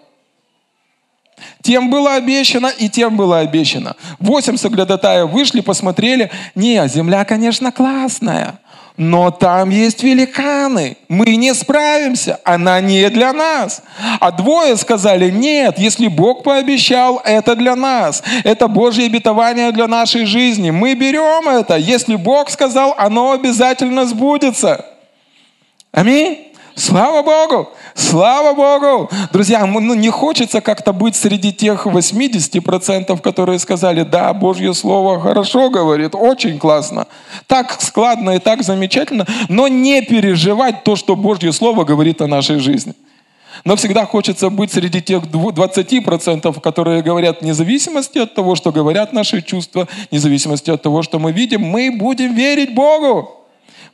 Тем 1.62 1.90
было 1.90 2.14
обещано, 2.14 2.66
и 2.66 2.88
тем 2.88 3.16
было 3.16 3.38
обещано. 3.38 3.96
Восемь 4.18 4.56
соглядатаев 4.56 5.30
вышли, 5.30 5.60
посмотрели. 5.60 6.30
Не, 6.54 6.86
земля, 6.88 7.24
конечно, 7.24 7.72
классная. 7.72 8.60
Но 8.96 9.32
там 9.32 9.70
есть 9.70 10.04
великаны. 10.04 10.96
Мы 11.08 11.34
не 11.34 11.52
справимся. 11.52 12.38
Она 12.44 12.80
не 12.80 13.10
для 13.10 13.32
нас. 13.32 13.82
А 14.20 14.30
двое 14.30 14.76
сказали, 14.76 15.30
нет, 15.30 15.78
если 15.78 16.06
Бог 16.06 16.44
пообещал, 16.44 17.20
это 17.24 17.56
для 17.56 17.74
нас. 17.74 18.22
Это 18.44 18.68
Божье 18.68 19.06
обетование 19.06 19.72
для 19.72 19.88
нашей 19.88 20.26
жизни. 20.26 20.70
Мы 20.70 20.94
берем 20.94 21.48
это. 21.48 21.76
Если 21.76 22.14
Бог 22.14 22.50
сказал, 22.50 22.94
оно 22.96 23.32
обязательно 23.32 24.06
сбудется. 24.06 24.84
Аминь. 25.90 26.52
Слава 26.76 27.22
Богу! 27.22 27.70
Слава 27.94 28.54
Богу! 28.54 29.08
Друзья, 29.32 29.64
ну, 29.66 29.94
не 29.94 30.10
хочется 30.10 30.60
как-то 30.60 30.92
быть 30.92 31.14
среди 31.14 31.52
тех 31.52 31.86
80%, 31.86 33.20
которые 33.20 33.60
сказали, 33.60 34.02
да, 34.02 34.32
Божье 34.34 34.74
Слово 34.74 35.20
хорошо 35.20 35.70
говорит, 35.70 36.14
очень 36.14 36.58
классно, 36.58 37.06
так 37.46 37.80
складно 37.80 38.30
и 38.30 38.38
так 38.40 38.64
замечательно, 38.64 39.26
но 39.48 39.68
не 39.68 40.02
переживать 40.02 40.82
то, 40.82 40.96
что 40.96 41.14
Божье 41.14 41.52
Слово 41.52 41.84
говорит 41.84 42.20
о 42.20 42.26
нашей 42.26 42.58
жизни. 42.58 42.94
Но 43.64 43.76
всегда 43.76 44.04
хочется 44.06 44.50
быть 44.50 44.72
среди 44.72 45.00
тех 45.00 45.22
20%, 45.22 46.60
которые 46.60 47.02
говорят, 47.02 47.42
вне 47.42 47.54
зависимости 47.54 48.18
от 48.18 48.34
того, 48.34 48.56
что 48.56 48.72
говорят 48.72 49.12
наши 49.12 49.40
чувства, 49.40 49.86
вне 50.10 50.18
зависимости 50.18 50.68
от 50.70 50.82
того, 50.82 51.02
что 51.02 51.20
мы 51.20 51.30
видим, 51.30 51.62
мы 51.62 51.92
будем 51.96 52.34
верить 52.34 52.74
Богу 52.74 53.43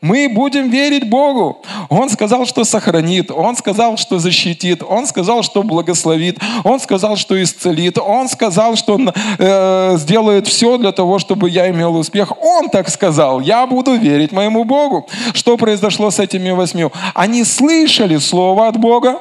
мы 0.00 0.28
будем 0.28 0.70
верить 0.70 1.08
Богу. 1.08 1.62
Он 1.88 2.08
сказал, 2.08 2.46
что 2.46 2.64
сохранит, 2.64 3.30
Он 3.30 3.54
сказал, 3.56 3.96
что 3.98 4.18
защитит, 4.18 4.82
Он 4.82 5.06
сказал, 5.06 5.42
что 5.42 5.62
благословит, 5.62 6.38
Он 6.64 6.80
сказал, 6.80 7.16
что 7.16 7.40
исцелит, 7.42 7.98
Он 7.98 8.28
сказал, 8.28 8.76
что 8.76 8.94
Он 8.94 9.12
э, 9.38 9.96
сделает 9.98 10.46
все 10.46 10.78
для 10.78 10.92
того, 10.92 11.18
чтобы 11.18 11.50
я 11.50 11.68
имел 11.70 11.96
успех. 11.96 12.32
Он 12.42 12.70
так 12.70 12.88
сказал, 12.88 13.40
я 13.40 13.66
буду 13.66 13.94
верить 13.94 14.32
моему 14.32 14.64
Богу. 14.64 15.06
Что 15.34 15.56
произошло 15.58 16.10
с 16.10 16.18
этими 16.18 16.50
восьми? 16.50 16.86
Они 17.14 17.44
слышали 17.44 18.16
Слово 18.16 18.68
от 18.68 18.78
Бога, 18.78 19.18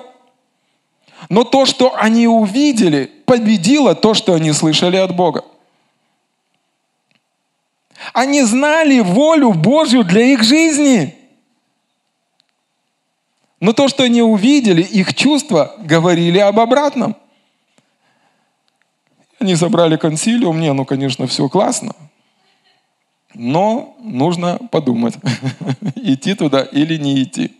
но 1.27 1.43
то, 1.43 1.65
что 1.65 1.93
они 1.97 2.27
увидели, 2.27 3.11
победило 3.25 3.95
то, 3.95 4.13
что 4.13 4.33
они 4.33 4.53
слышали 4.53 4.95
от 4.95 5.13
Бога. 5.15 5.43
Они 8.13 8.43
знали 8.43 8.99
волю 8.99 9.53
Божью 9.53 10.03
для 10.03 10.21
их 10.21 10.43
жизни. 10.43 11.15
Но 13.59 13.73
то, 13.73 13.87
что 13.87 14.03
они 14.03 14.21
увидели, 14.21 14.81
их 14.81 15.13
чувства 15.13 15.75
говорили 15.79 16.37
об 16.37 16.59
обратном. 16.59 17.15
Они 19.39 19.55
собрали 19.55 19.95
консилиум, 19.95 20.59
не, 20.59 20.71
ну, 20.73 20.85
конечно, 20.85 21.25
все 21.27 21.47
классно, 21.47 21.95
но 23.33 23.95
нужно 24.01 24.57
подумать, 24.69 25.15
идти 25.95 26.35
туда 26.35 26.61
или 26.61 26.97
не 26.97 27.23
идти. 27.23 27.53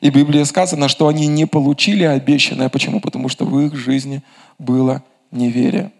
И 0.00 0.10
в 0.10 0.14
Библии 0.14 0.42
сказано, 0.44 0.88
что 0.88 1.08
они 1.08 1.26
не 1.26 1.46
получили 1.46 2.04
обещанное. 2.04 2.68
Почему? 2.68 3.00
Потому 3.00 3.28
что 3.28 3.44
в 3.44 3.58
их 3.60 3.74
жизни 3.74 4.22
было 4.58 5.02
неверие. 5.30 5.92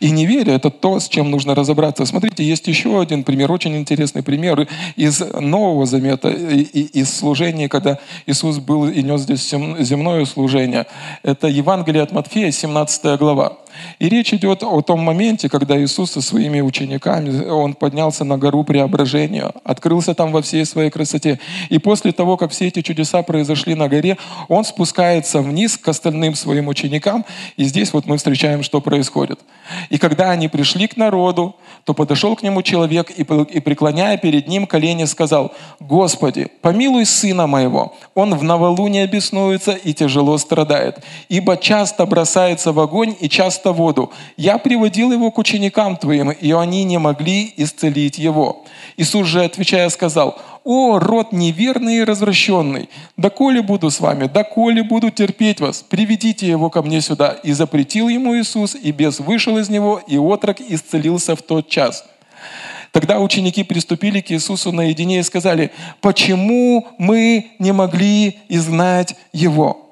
И 0.00 0.10
неверие– 0.10 0.56
это 0.56 0.70
то, 0.70 1.00
с 1.00 1.08
чем 1.08 1.30
нужно 1.30 1.54
разобраться. 1.54 2.06
Смотрите, 2.06 2.44
есть 2.44 2.66
еще 2.68 3.00
один 3.00 3.24
пример, 3.24 3.52
очень 3.52 3.76
интересный 3.76 4.22
пример 4.22 4.68
из 4.96 5.20
Нового 5.20 5.86
Замета, 5.86 6.30
из 6.30 7.14
служения, 7.14 7.68
когда 7.68 7.98
Иисус 8.26 8.58
был 8.58 8.88
и 8.88 9.02
нес 9.02 9.22
здесь 9.22 9.48
земное 9.50 10.24
служение. 10.24 10.86
Это 11.22 11.48
Евангелие 11.48 12.02
от 12.02 12.12
Матфея, 12.12 12.50
17 12.50 13.18
глава. 13.18 13.58
И 13.98 14.08
речь 14.08 14.32
идет 14.34 14.62
о 14.62 14.80
том 14.82 15.00
моменте, 15.00 15.48
когда 15.48 15.80
Иисус 15.80 16.12
со 16.12 16.20
своими 16.20 16.60
учениками, 16.60 17.48
Он 17.48 17.74
поднялся 17.74 18.24
на 18.24 18.38
гору 18.38 18.64
преображения, 18.64 19.52
открылся 19.64 20.14
там 20.14 20.32
во 20.32 20.42
всей 20.42 20.64
своей 20.64 20.90
красоте. 20.90 21.38
И 21.68 21.78
после 21.78 22.12
того, 22.12 22.36
как 22.36 22.50
все 22.50 22.68
эти 22.68 22.82
чудеса 22.82 23.22
произошли 23.22 23.74
на 23.74 23.88
горе, 23.88 24.16
Он 24.48 24.64
спускается 24.64 25.40
вниз 25.40 25.76
к 25.76 25.88
остальным 25.88 26.34
своим 26.34 26.68
ученикам. 26.68 27.24
И 27.56 27.64
здесь 27.64 27.92
вот 27.92 28.06
мы 28.06 28.16
встречаем, 28.16 28.62
что 28.62 28.80
происходит. 28.80 29.40
И 29.90 29.98
когда 29.98 30.30
они 30.30 30.48
пришли 30.48 30.86
к 30.86 30.96
народу, 30.96 31.56
то 31.84 31.94
подошел 31.94 32.36
к 32.36 32.42
нему 32.42 32.62
человек 32.62 33.10
и, 33.10 33.24
преклоняя 33.24 34.16
перед 34.16 34.48
ним 34.48 34.66
колени, 34.66 35.04
сказал, 35.04 35.52
«Господи, 35.80 36.48
помилуй 36.62 37.04
сына 37.06 37.46
моего, 37.46 37.94
он 38.14 38.34
в 38.34 38.42
новолуние 38.42 39.06
беснуется 39.06 39.72
и 39.72 39.92
тяжело 39.92 40.38
страдает, 40.38 40.98
ибо 41.28 41.56
часто 41.56 42.06
бросается 42.06 42.72
в 42.72 42.80
огонь 42.80 43.14
и 43.20 43.28
часто 43.28 43.63
в 43.72 43.76
воду. 43.76 44.12
Я 44.36 44.58
приводил 44.58 45.12
его 45.12 45.30
к 45.30 45.38
ученикам 45.38 45.96
твоим, 45.96 46.30
и 46.30 46.52
они 46.52 46.84
не 46.84 46.98
могли 46.98 47.52
исцелить 47.56 48.18
его». 48.18 48.64
Иисус 48.96 49.26
же, 49.26 49.44
отвечая, 49.44 49.88
сказал, 49.88 50.38
«О, 50.64 50.98
род 50.98 51.32
неверный 51.32 51.96
и 51.96 52.04
развращенный! 52.04 52.88
Доколе 53.16 53.60
буду 53.62 53.90
с 53.90 54.00
вами, 54.00 54.26
доколе 54.26 54.82
буду 54.82 55.10
терпеть 55.10 55.60
вас? 55.60 55.82
Приведите 55.82 56.46
его 56.46 56.70
ко 56.70 56.82
мне 56.82 57.00
сюда». 57.00 57.36
И 57.42 57.52
запретил 57.52 58.08
ему 58.08 58.36
Иисус, 58.36 58.74
и 58.74 58.92
бес 58.92 59.20
вышел 59.20 59.58
из 59.58 59.68
него, 59.68 60.00
и 60.06 60.16
отрок 60.16 60.60
исцелился 60.60 61.36
в 61.36 61.42
тот 61.42 61.68
час. 61.68 62.04
Тогда 62.92 63.18
ученики 63.18 63.64
приступили 63.64 64.20
к 64.20 64.30
Иисусу 64.30 64.70
наедине 64.70 65.18
и 65.18 65.22
сказали, 65.24 65.72
«Почему 66.00 66.86
мы 66.96 67.50
не 67.58 67.72
могли 67.72 68.38
изгнать 68.48 69.16
его?» 69.32 69.83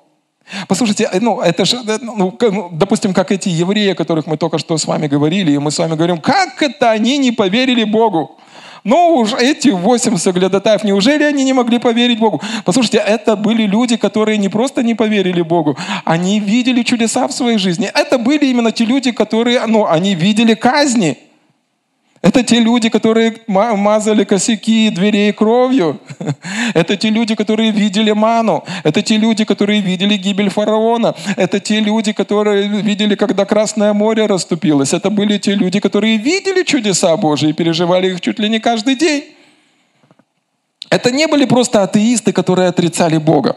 Послушайте, 0.69 1.09
ну, 1.21 1.41
это 1.41 1.65
же, 1.65 1.79
ну, 2.01 2.37
ну, 2.41 2.69
допустим, 2.73 3.15
как 3.15 3.33
эти 3.33 3.49
евреи, 3.49 3.93
о 3.93 3.95
которых 3.95 4.27
мы 4.27 4.37
только 4.37 4.59
что 4.59 4.77
с 4.77 4.87
вами 4.87 5.07
говорили, 5.07 5.53
и 5.53 5.59
мы 5.59 5.71
с 5.71 5.79
вами 5.79 5.95
говорим, 5.95 6.19
как 6.19 6.63
это 6.63 6.91
они 6.91 7.19
не 7.19 7.33
поверили 7.33 7.85
Богу? 7.85 8.37
Ну 8.85 9.15
уж 9.15 9.33
эти 9.35 9.69
восемь 9.69 10.17
соглядатаев, 10.17 10.83
неужели 10.83 11.23
они 11.23 11.45
не 11.45 11.53
могли 11.53 11.79
поверить 11.79 12.19
Богу? 12.19 12.41
Послушайте, 12.65 12.99
это 12.99 13.37
были 13.37 13.63
люди, 13.63 13.97
которые 13.97 14.39
не 14.39 14.49
просто 14.49 14.83
не 14.83 14.95
поверили 14.95 15.43
Богу, 15.43 15.77
они 16.05 16.41
видели 16.41 16.83
чудеса 16.83 17.29
в 17.29 17.33
своей 17.33 17.59
жизни. 17.59 17.89
Это 17.95 18.19
были 18.19 18.47
именно 18.47 18.73
те 18.73 18.85
люди, 18.85 19.13
которые, 19.13 19.67
ну, 19.67 19.87
они 19.87 20.15
видели 20.15 20.55
казни. 20.55 21.17
Это 22.23 22.45
те 22.45 22.61
люди, 22.61 22.89
которые 22.89 23.35
мазали 23.49 24.23
косяки 24.23 24.91
дверей 24.91 25.33
кровью. 25.33 25.99
Это 26.75 26.97
те 26.97 27.11
люди, 27.11 27.35
которые 27.35 27.73
видели 27.73 28.13
ману. 28.13 28.65
Это 28.85 29.03
те 29.03 29.17
люди, 29.17 29.45
которые 29.45 29.81
видели 29.81 30.17
гибель 30.17 30.49
фараона. 30.49 31.17
Это 31.37 31.59
те 31.59 31.81
люди, 31.81 32.13
которые 32.13 32.69
видели, 32.69 33.17
когда 33.17 33.45
Красное 33.45 33.93
море 33.93 34.27
расступилось. 34.27 34.95
Это 34.95 35.11
были 35.11 35.39
те 35.39 35.57
люди, 35.57 35.81
которые 35.81 36.17
видели 36.17 36.63
чудеса 36.63 37.17
Божьи 37.17 37.49
и 37.49 37.53
переживали 37.53 38.13
их 38.13 38.21
чуть 38.21 38.39
ли 38.39 38.49
не 38.49 38.61
каждый 38.61 38.95
день. 38.95 39.25
Это 40.91 41.11
не 41.11 41.27
были 41.27 41.45
просто 41.45 41.83
атеисты, 41.83 42.33
которые 42.33 42.69
отрицали 42.69 43.19
Бога. 43.19 43.57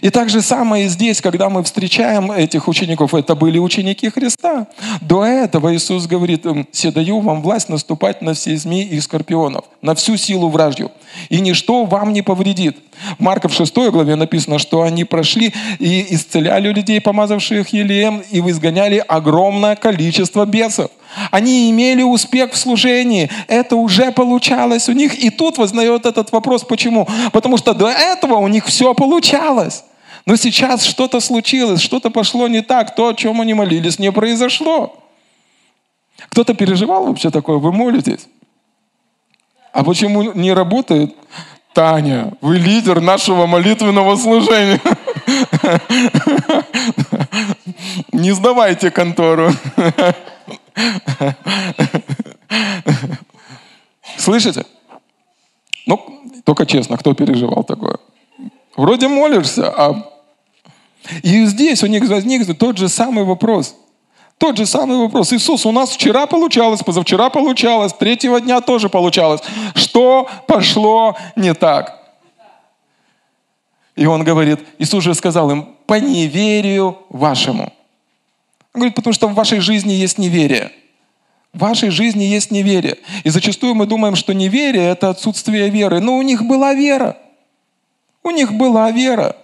И 0.00 0.10
так 0.10 0.30
же 0.30 0.40
самое 0.42 0.88
здесь, 0.88 1.20
когда 1.20 1.48
мы 1.48 1.62
встречаем 1.62 2.32
этих 2.32 2.68
учеников, 2.68 3.14
это 3.14 3.34
были 3.34 3.58
ученики 3.58 4.08
Христа. 4.08 4.66
До 5.00 5.24
этого 5.24 5.74
Иисус 5.74 6.06
говорит, 6.06 6.46
«Се 6.72 6.90
даю 6.90 7.20
вам 7.20 7.42
власть 7.42 7.68
наступать 7.68 8.22
на 8.22 8.34
все 8.34 8.56
змеи 8.56 8.86
и 8.86 9.00
скорпионов, 9.00 9.64
на 9.82 9.94
всю 9.94 10.16
силу 10.16 10.48
вражью, 10.48 10.90
и 11.28 11.40
ничто 11.40 11.84
вам 11.84 12.12
не 12.12 12.22
повредит». 12.22 12.78
В 13.18 13.22
Марка 13.22 13.48
в 13.48 13.54
6 13.54 13.74
главе 13.90 14.16
написано, 14.16 14.58
что 14.58 14.82
они 14.82 15.04
прошли 15.04 15.52
и 15.78 16.14
исцеляли 16.14 16.72
людей, 16.72 17.00
помазавших 17.00 17.68
елеем, 17.68 18.22
и 18.30 18.40
изгоняли 18.40 19.04
огромное 19.06 19.76
количество 19.76 20.44
бесов. 20.46 20.90
Они 21.30 21.70
имели 21.70 22.02
успех 22.02 22.52
в 22.52 22.56
служении. 22.56 23.30
Это 23.48 23.76
уже 23.76 24.12
получалось 24.12 24.88
у 24.88 24.92
них. 24.92 25.14
И 25.22 25.30
тут 25.30 25.58
вознает 25.58 26.06
этот 26.06 26.32
вопрос. 26.32 26.64
Почему? 26.64 27.06
Потому 27.32 27.56
что 27.56 27.74
до 27.74 27.88
этого 27.88 28.36
у 28.36 28.48
них 28.48 28.66
все 28.66 28.94
получалось. 28.94 29.84
Но 30.26 30.36
сейчас 30.36 30.84
что-то 30.84 31.20
случилось, 31.20 31.80
что-то 31.80 32.10
пошло 32.10 32.48
не 32.48 32.62
так. 32.62 32.94
То, 32.94 33.08
о 33.08 33.14
чем 33.14 33.40
они 33.40 33.54
молились, 33.54 33.98
не 33.98 34.10
произошло. 34.10 34.96
Кто-то 36.30 36.54
переживал 36.54 37.06
вообще 37.06 37.30
такое? 37.30 37.58
Вы 37.58 37.72
молитесь? 37.72 38.26
А 39.72 39.82
почему 39.82 40.32
не 40.32 40.52
работает? 40.52 41.14
Таня, 41.74 42.32
вы 42.40 42.58
лидер 42.58 43.00
нашего 43.00 43.46
молитвенного 43.46 44.16
служения. 44.16 44.80
Не 48.12 48.30
сдавайте 48.30 48.92
контору. 48.92 49.50
Слышите? 54.16 54.64
Ну, 55.86 56.00
только 56.44 56.64
честно, 56.64 56.96
кто 56.96 57.12
переживал 57.12 57.64
такое? 57.64 57.98
Вроде 58.76 59.08
молишься, 59.08 59.68
а... 59.70 60.10
И 61.22 61.44
здесь 61.44 61.82
у 61.82 61.86
них 61.86 62.08
возник 62.08 62.56
тот 62.56 62.78
же 62.78 62.88
самый 62.88 63.24
вопрос. 63.24 63.74
Тот 64.38 64.56
же 64.56 64.66
самый 64.66 64.98
вопрос. 64.98 65.32
Иисус, 65.32 65.64
у 65.64 65.72
нас 65.72 65.90
вчера 65.90 66.26
получалось, 66.26 66.82
позавчера 66.82 67.30
получалось, 67.30 67.92
третьего 67.92 68.40
дня 68.40 68.60
тоже 68.60 68.88
получалось. 68.88 69.40
Что 69.74 70.28
пошло 70.46 71.16
не 71.36 71.54
так? 71.54 72.00
И 73.96 74.06
он 74.06 74.24
говорит, 74.24 74.60
Иисус 74.78 75.04
же 75.04 75.14
сказал 75.14 75.50
им, 75.50 75.68
по 75.86 75.94
неверию 75.94 76.98
вашему. 77.10 77.72
Он 78.74 78.80
говорит, 78.80 78.96
потому 78.96 79.12
что 79.12 79.28
в 79.28 79.34
вашей 79.34 79.60
жизни 79.60 79.92
есть 79.92 80.18
неверие. 80.18 80.72
В 81.52 81.60
вашей 81.60 81.90
жизни 81.90 82.24
есть 82.24 82.50
неверие. 82.50 82.98
И 83.22 83.30
зачастую 83.30 83.76
мы 83.76 83.86
думаем, 83.86 84.16
что 84.16 84.34
неверие– 84.34 84.88
это 84.90 85.10
отсутствие 85.10 85.70
веры. 85.70 86.00
Но 86.00 86.16
у 86.16 86.22
них 86.22 86.42
была 86.44 86.74
вера. 86.74 87.16
У 88.24 88.30
них 88.30 88.52
была 88.54 88.90
вера. 88.90 89.36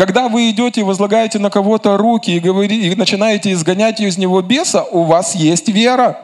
Когда 0.00 0.30
вы 0.30 0.48
идете 0.48 0.80
и 0.80 0.84
возлагаете 0.84 1.38
на 1.38 1.50
кого-то 1.50 1.98
руки 1.98 2.30
и, 2.30 2.40
говори, 2.40 2.90
и 2.90 2.94
начинаете 2.94 3.52
изгонять 3.52 4.00
из 4.00 4.16
него 4.16 4.40
беса, 4.40 4.82
у 4.82 5.02
вас 5.02 5.34
есть 5.34 5.68
вера. 5.68 6.18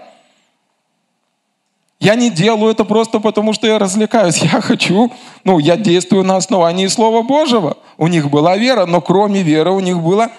Я 2.01 2.15
не 2.15 2.31
делаю 2.31 2.73
это 2.73 2.87
просто 2.87 3.21
потому, 3.21 3.53
что 3.53 3.67
я 3.67 3.79
развлекаюсь. 3.79 4.39
Я 4.43 4.63
хочу, 4.63 5.13
ну, 5.45 5.59
я 5.59 5.77
действую 5.77 6.25
на 6.25 6.37
основании 6.37 6.87
Слова 6.87 7.23
Божьего. 7.23 7.77
У 7.99 8.07
них 8.07 8.31
была 8.31 8.57
вера, 8.57 8.87
но 8.87 9.03
кроме 9.03 9.43
веры 9.43 9.73
у 9.73 9.81
них 9.81 10.01
было 10.01 10.31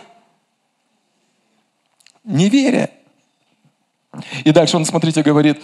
неверие. 2.24 2.90
И 4.46 4.52
дальше 4.52 4.78
он, 4.78 4.86
смотрите, 4.86 5.22
говорит, 5.22 5.62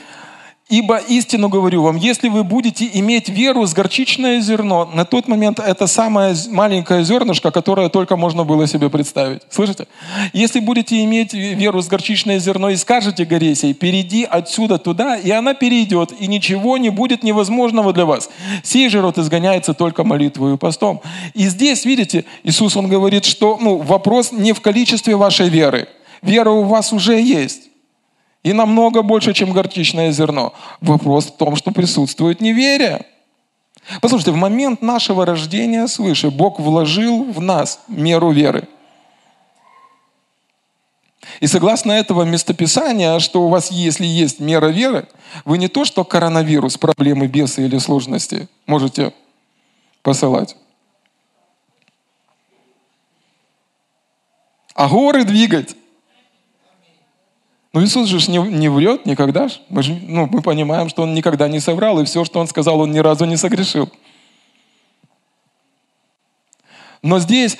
Ибо 0.74 0.98
истину 0.98 1.50
говорю 1.50 1.84
вам, 1.84 1.98
если 1.98 2.30
вы 2.30 2.44
будете 2.44 2.90
иметь 2.96 3.30
веру 3.30 3.64
с 3.68 3.74
горчичное 3.74 4.42
зерно, 4.42 4.90
на 4.92 5.06
тот 5.06 5.28
момент 5.28 5.60
это 5.60 5.86
самое 5.86 6.36
маленькое 6.50 7.04
зернышко, 7.04 7.52
которое 7.52 7.90
только 7.90 8.18
можно 8.18 8.44
было 8.44 8.66
себе 8.66 8.90
представить. 8.90 9.44
Слышите? 9.52 9.86
Если 10.34 10.60
будете 10.60 11.04
иметь 11.04 11.36
веру 11.36 11.80
с 11.80 11.88
горчичное 11.88 12.40
зерно 12.40 12.72
и 12.72 12.76
скажете 12.76 13.24
горе 13.24 13.54
сей, 13.54 13.76
перейди 13.76 14.24
отсюда 14.24 14.80
туда, 14.80 15.16
и 15.16 15.30
она 15.30 15.54
перейдет, 15.54 16.12
и 16.20 16.26
ничего 16.26 16.80
не 16.80 16.90
будет 16.90 17.22
невозможного 17.22 17.94
для 17.94 18.06
вас. 18.06 18.32
Сей 18.64 18.90
же 18.90 19.00
род 19.00 19.20
изгоняется 19.20 19.76
только 19.76 20.04
молитвой 20.04 20.56
и 20.56 20.58
постом. 20.58 21.02
И 21.36 21.50
здесь, 21.50 21.86
видите, 21.86 22.26
Иисус, 22.44 22.76
Он 22.76 22.88
говорит, 22.88 23.26
что 23.26 23.60
ну, 23.62 23.78
вопрос 23.78 24.32
не 24.32 24.54
в 24.54 24.62
количестве 24.62 25.16
вашей 25.18 25.50
веры. 25.50 25.88
Вера 26.24 26.50
у 26.50 26.64
вас 26.64 26.92
уже 26.94 27.22
есть. 27.22 27.73
И 28.44 28.52
намного 28.54 29.02
больше, 29.02 29.34
чем 29.34 29.54
горчичное 29.54 30.12
зерно. 30.12 30.54
Вопрос 30.82 31.28
в 31.28 31.38
том, 31.38 31.56
что 31.56 31.72
присутствует 31.72 32.42
неверие. 32.42 33.06
Послушайте, 34.02 34.32
в 34.32 34.36
момент 34.36 34.82
нашего 34.82 35.26
рождения 35.26 35.88
свыше 35.88 36.30
Бог 36.30 36.60
вложил 36.60 37.24
в 37.24 37.42
нас 37.42 37.80
меру 37.88 38.32
веры. 38.32 38.68
И 41.40 41.48
согласно 41.48 41.92
этого 41.92 42.24
местописания, 42.24 43.20
что 43.20 43.44
у 43.44 43.50
вас, 43.50 43.72
если 43.72 44.06
есть 44.06 44.40
мера 44.40 44.68
веры, 44.68 45.08
вы 45.46 45.58
не 45.58 45.68
то, 45.68 45.86
что 45.86 46.04
коронавирус, 46.04 46.78
проблемы, 46.78 47.28
бесы 47.28 47.66
или 47.66 47.78
сложности 47.78 48.48
можете 48.66 49.14
посылать, 50.02 50.56
а 54.76 54.88
горы 54.90 55.24
двигать. 55.24 55.76
Но 57.74 57.84
Иисус 57.84 58.08
же 58.08 58.32
не, 58.32 58.38
не 58.38 58.70
врет 58.70 59.06
никогда. 59.06 59.50
Мы, 59.70 59.82
же, 59.82 60.00
ну, 60.08 60.28
мы 60.28 60.42
понимаем, 60.42 60.90
что 60.90 61.02
Он 61.02 61.14
никогда 61.14 61.48
не 61.48 61.60
соврал, 61.60 62.00
и 62.00 62.06
все, 62.06 62.24
что 62.24 62.40
Он 62.40 62.48
сказал, 62.48 62.80
Он 62.80 62.92
ни 62.92 63.00
разу 63.00 63.26
не 63.26 63.36
согрешил. 63.36 63.90
Но 67.02 67.20
здесь 67.20 67.58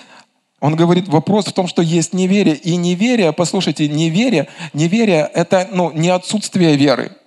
он 0.64 0.78
говорит, 0.78 1.10
вопрос 1.10 1.48
в 1.48 1.52
том, 1.52 1.68
что 1.68 1.82
есть 1.82 2.14
неверие. 2.14 2.56
И 2.56 2.78
неверие, 2.78 3.34
послушайте, 3.34 3.90
неверие, 3.90 4.48
неверие– 4.72 5.30
это 5.34 5.68
ну, 5.74 5.92
не 5.92 6.08
отсутствие 6.08 6.78
веры. 6.78 7.18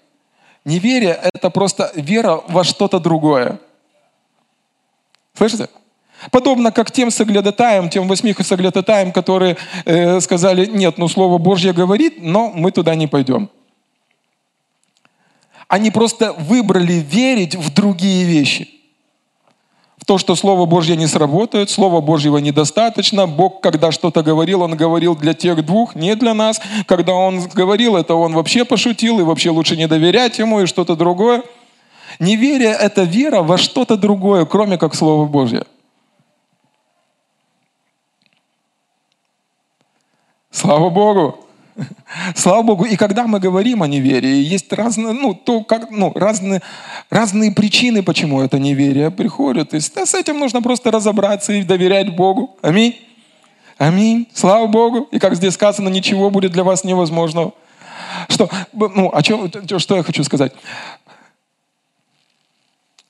Неверие– 0.64 1.20
это 1.34 1.50
просто 1.50 1.92
вера 1.96 2.42
во 2.48 2.64
что-то 2.64 2.98
другое. 2.98 3.60
Слышите? 5.34 5.68
Подобно 6.30 6.72
как 6.72 6.90
тем 6.90 7.10
соглядатаем, 7.10 7.88
тем 7.88 8.08
восьми 8.08 8.34
соглядатаем, 8.40 9.12
которые 9.12 9.56
э, 9.84 10.20
сказали, 10.20 10.66
нет, 10.66 10.98
ну 10.98 11.08
Слово 11.08 11.38
Божье 11.38 11.72
говорит, 11.72 12.14
но 12.18 12.50
мы 12.54 12.72
туда 12.72 12.94
не 12.94 13.06
пойдем. 13.06 13.50
Они 15.68 15.90
просто 15.90 16.32
выбрали 16.32 16.94
верить 16.94 17.54
в 17.54 17.72
другие 17.74 18.24
вещи. 18.24 18.70
В 19.98 20.04
то, 20.04 20.18
что 20.18 20.36
Слово 20.36 20.66
Божье 20.66 20.96
не 20.96 21.08
сработает, 21.08 21.68
Слова 21.68 22.00
Божьего 22.00 22.38
недостаточно. 22.38 23.26
Бог, 23.26 23.60
когда 23.60 23.90
что-то 23.90 24.22
говорил, 24.22 24.62
Он 24.62 24.76
говорил 24.76 25.16
для 25.16 25.34
тех 25.34 25.64
двух, 25.66 25.96
не 25.96 26.14
для 26.14 26.32
нас. 26.32 26.60
Когда 26.86 27.12
Он 27.12 27.40
говорил, 27.48 27.96
это 27.96 28.14
Он 28.14 28.32
вообще 28.32 28.64
пошутил, 28.64 29.18
и 29.18 29.24
вообще 29.24 29.50
лучше 29.50 29.76
не 29.76 29.88
доверять 29.88 30.38
Ему, 30.38 30.60
и 30.60 30.66
что-то 30.66 30.94
другое. 30.94 31.42
Неверие– 32.20 32.70
это 32.80 33.02
вера 33.02 33.42
во 33.42 33.58
что-то 33.58 33.96
другое, 33.96 34.44
кроме 34.44 34.78
как 34.78 34.94
Слово 34.94 35.26
Божье. 35.26 35.64
Слава 40.50 40.90
Богу! 40.90 41.46
Слава 42.34 42.62
Богу. 42.62 42.84
И 42.84 42.96
когда 42.96 43.26
мы 43.26 43.40
говорим 43.40 43.82
о 43.82 43.86
неверии, 43.86 44.42
есть 44.42 44.72
разные, 44.72 45.12
ну, 45.12 45.34
то, 45.34 45.62
как, 45.62 45.90
ну, 45.90 46.12
разные, 46.14 46.62
разные 47.10 47.52
причины, 47.52 48.02
почему 48.02 48.40
это 48.42 48.58
неверие 48.58 49.10
приходит. 49.10 49.70
Да, 49.94 50.06
с 50.06 50.14
этим 50.14 50.38
нужно 50.38 50.62
просто 50.62 50.90
разобраться 50.90 51.52
и 51.52 51.62
доверять 51.62 52.14
Богу. 52.14 52.56
Аминь. 52.62 52.96
Аминь. 53.78 54.26
Слава 54.32 54.66
Богу. 54.66 55.08
И 55.10 55.18
как 55.18 55.34
здесь 55.34 55.54
сказано, 55.54 55.88
ничего 55.88 56.30
будет 56.30 56.52
для 56.52 56.64
вас 56.64 56.84
невозможного. 56.84 57.52
Что, 58.28 58.48
ну, 58.72 59.10
о 59.12 59.22
чем, 59.22 59.50
что 59.78 59.96
я 59.96 60.02
хочу 60.02 60.24
сказать? 60.24 60.52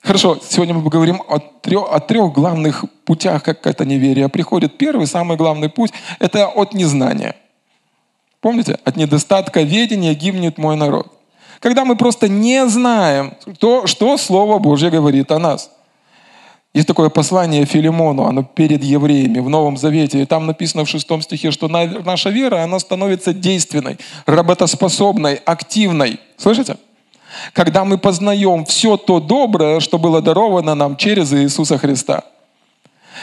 Хорошо, 0.07 0.39
сегодня 0.41 0.73
мы 0.73 0.85
поговорим 0.85 1.21
о 1.29 1.41
трех, 1.41 1.93
о 1.93 1.99
трех 1.99 2.33
главных 2.33 2.85
путях, 3.05 3.43
как 3.43 3.67
это 3.67 3.85
неверие 3.85 4.29
приходит. 4.29 4.79
Первый, 4.79 5.09
самый 5.09 5.37
главный 5.37 5.69
путь– 5.69 5.91
это 6.21 6.47
от 6.47 6.75
незнания. 6.75 7.35
Помните? 8.41 8.79
От 8.85 8.95
недостатка 8.95 9.63
ведения 9.63 10.15
гибнет 10.15 10.59
мой 10.59 10.77
народ. 10.77 11.13
Когда 11.59 11.85
мы 11.85 11.97
просто 11.97 12.29
не 12.29 12.69
знаем, 12.69 13.35
то, 13.59 13.89
что 13.89 14.17
Слово 14.17 14.61
Божье 14.61 14.91
говорит 14.91 15.33
о 15.33 15.41
нас. 15.41 15.73
Есть 16.73 16.87
такое 16.87 17.09
послание 17.09 17.65
Филимону, 17.65 18.27
оно 18.27 18.45
перед 18.45 18.85
евреями 18.85 19.41
в 19.41 19.49
Новом 19.49 19.77
Завете. 19.77 20.23
И 20.23 20.25
там 20.25 20.47
написано 20.47 20.85
в 20.85 20.89
шестом 20.89 21.21
стихе, 21.21 21.51
что 21.51 21.67
наша 21.67 22.31
вера, 22.31 22.63
она 22.63 22.79
становится 22.79 23.33
действенной, 23.33 23.99
работоспособной, 24.25 25.35
активной. 25.35 26.21
Слышите? 26.37 26.77
Когда 27.53 27.85
мы 27.85 27.99
познаем 27.99 28.65
все 28.65 28.97
то 28.97 29.21
доброе, 29.21 29.81
что 29.81 29.99
было 29.99 30.21
даровано 30.21 30.75
нам 30.75 30.97
через 30.97 31.33
Иисуса 31.33 31.79
Христа. 31.79 32.23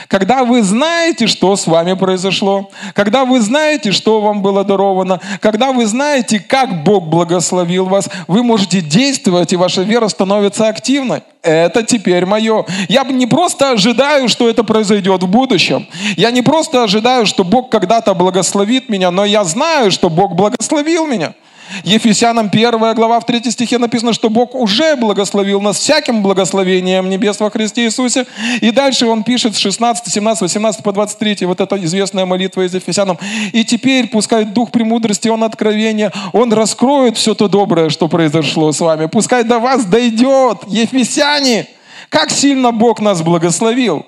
Когда 0.08 0.43
вы 0.43 0.63
знаете, 0.63 1.28
что 1.28 1.56
с 1.56 1.67
вами 1.67 1.93
произошло, 1.93 2.69
когда 2.93 3.26
вы 3.26 3.41
знаете, 3.41 3.91
что 3.91 4.21
вам 4.21 4.41
было 4.41 4.63
даровано, 4.63 5.19
когда 5.39 5.71
вы 5.71 5.86
знаете, 5.86 6.39
как 6.39 6.84
Бог 6.84 7.08
благословил 7.08 7.86
вас, 7.86 8.10
вы 8.28 8.43
можете 8.43 8.82
действовать, 8.82 9.54
и 9.54 9.58
ваша 9.58 9.84
вера 9.84 10.08
становится 10.08 10.67
активной. 10.67 11.23
Это 11.41 11.84
теперь 11.84 12.26
мое. 12.26 12.65
Я 12.88 13.04
не 13.04 13.28
просто 13.28 13.71
ожидаю, 13.71 14.30
что 14.30 14.49
это 14.49 14.63
произойдет 14.63 15.23
в 15.23 15.28
будущем. 15.28 15.88
Я 16.15 16.32
не 16.32 16.41
просто 16.41 16.84
ожидаю, 16.84 17.26
что 17.26 17.43
Бог 17.43 17.69
когда-то 17.69 18.13
благословит 18.13 18.89
меня, 18.89 19.12
но 19.12 19.26
я 19.26 19.43
знаю, 19.43 19.91
что 19.91 20.10
Бог 20.10 20.36
благословил 20.36 21.06
меня. 21.06 21.34
Ефесянам 21.83 22.49
1 22.51 22.93
глава 22.93 23.19
в 23.19 23.25
3 23.25 23.51
стихе 23.51 23.77
написано, 23.77 24.13
что 24.13 24.29
Бог 24.29 24.55
уже 24.55 24.95
благословил 24.95 25.62
нас 25.62 25.77
всяким 25.77 26.21
благословением 26.21 27.09
небес 27.09 27.39
во 27.39 27.49
Христе 27.49 27.86
Иисусе. 27.86 28.25
И 28.62 28.71
дальше 28.71 29.07
он 29.07 29.23
пишет 29.23 29.55
с 29.55 29.57
16, 29.57 30.13
17, 30.13 30.41
18 30.41 30.83
по 30.83 30.91
23, 30.91 31.45
вот 31.45 31.62
эта 31.62 31.83
известная 31.83 32.25
молитва 32.25 32.65
из 32.65 32.73
Ефесянам. 32.73 33.17
И 33.51 33.65
теперь 33.65 34.07
пускай 34.07 34.45
Дух 34.45 34.71
премудрости, 34.71 35.27
Он 35.27 35.43
откровения, 35.43 36.12
Он 36.31 36.53
раскроет 36.53 37.17
все 37.17 37.33
то 37.33 37.47
доброе, 37.47 37.89
что 37.89 38.07
произошло 38.07 38.71
с 38.71 38.79
вами. 38.79 39.07
Пускай 39.07 39.43
до 39.43 39.59
вас 39.59 39.86
дойдет, 39.86 40.59
Ефесяне, 40.67 41.67
как 42.09 42.29
сильно 42.29 42.71
Бог 42.71 42.99
нас 42.99 43.21
благословил. 43.21 44.05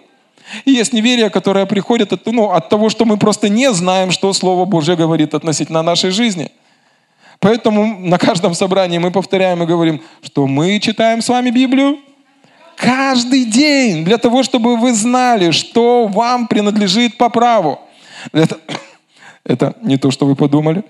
И 0.65 0.71
есть 0.71 0.93
неверие, 0.93 1.29
которое 1.29 1.65
приходит 1.65 2.13
от, 2.13 2.25
ну, 2.27 2.51
от 2.51 2.69
того, 2.69 2.89
что 2.89 3.05
мы 3.05 3.17
просто 3.17 3.49
не 3.49 3.73
знаем, 3.73 4.11
что 4.11 4.31
Слово 4.33 4.65
Божье 4.65 4.95
говорит 4.95 5.33
относительно 5.33 5.81
нашей 5.81 6.11
жизни. 6.11 6.51
Поэтому 7.39 7.99
на 7.99 8.17
каждом 8.17 8.53
собрании 8.53 8.97
мы 8.97 9.11
повторяем 9.11 9.61
и 9.63 9.65
говорим, 9.65 10.01
что 10.21 10.47
мы 10.47 10.79
читаем 10.79 11.21
с 11.21 11.29
вами 11.29 11.49
Библию 11.49 11.99
каждый 12.75 13.45
день, 13.45 14.03
для 14.03 14.17
того, 14.17 14.43
чтобы 14.43 14.77
вы 14.77 14.93
знали, 14.93 15.51
что 15.51 16.07
вам 16.07 16.47
принадлежит 16.47 17.17
по 17.17 17.29
праву. 17.29 17.79
Это, 18.31 18.57
это 19.43 19.75
не 19.81 19.97
то, 19.97 20.11
что 20.11 20.25
вы 20.25 20.35
подумали. 20.35 20.83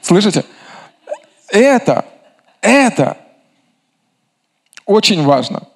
Слышите? 0.00 0.44
Это, 1.48 2.04
это 2.60 3.16
очень 4.86 5.22
важно. 5.22 5.68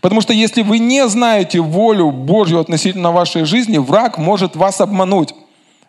Потому 0.00 0.20
что 0.20 0.32
если 0.32 0.62
вы 0.62 0.78
не 0.78 1.08
знаете 1.08 1.60
волю 1.60 2.10
Божью 2.10 2.60
относительно 2.60 3.10
вашей 3.10 3.44
жизни, 3.44 3.78
враг 3.78 4.18
может 4.18 4.54
вас 4.56 4.80
обмануть 4.80 5.34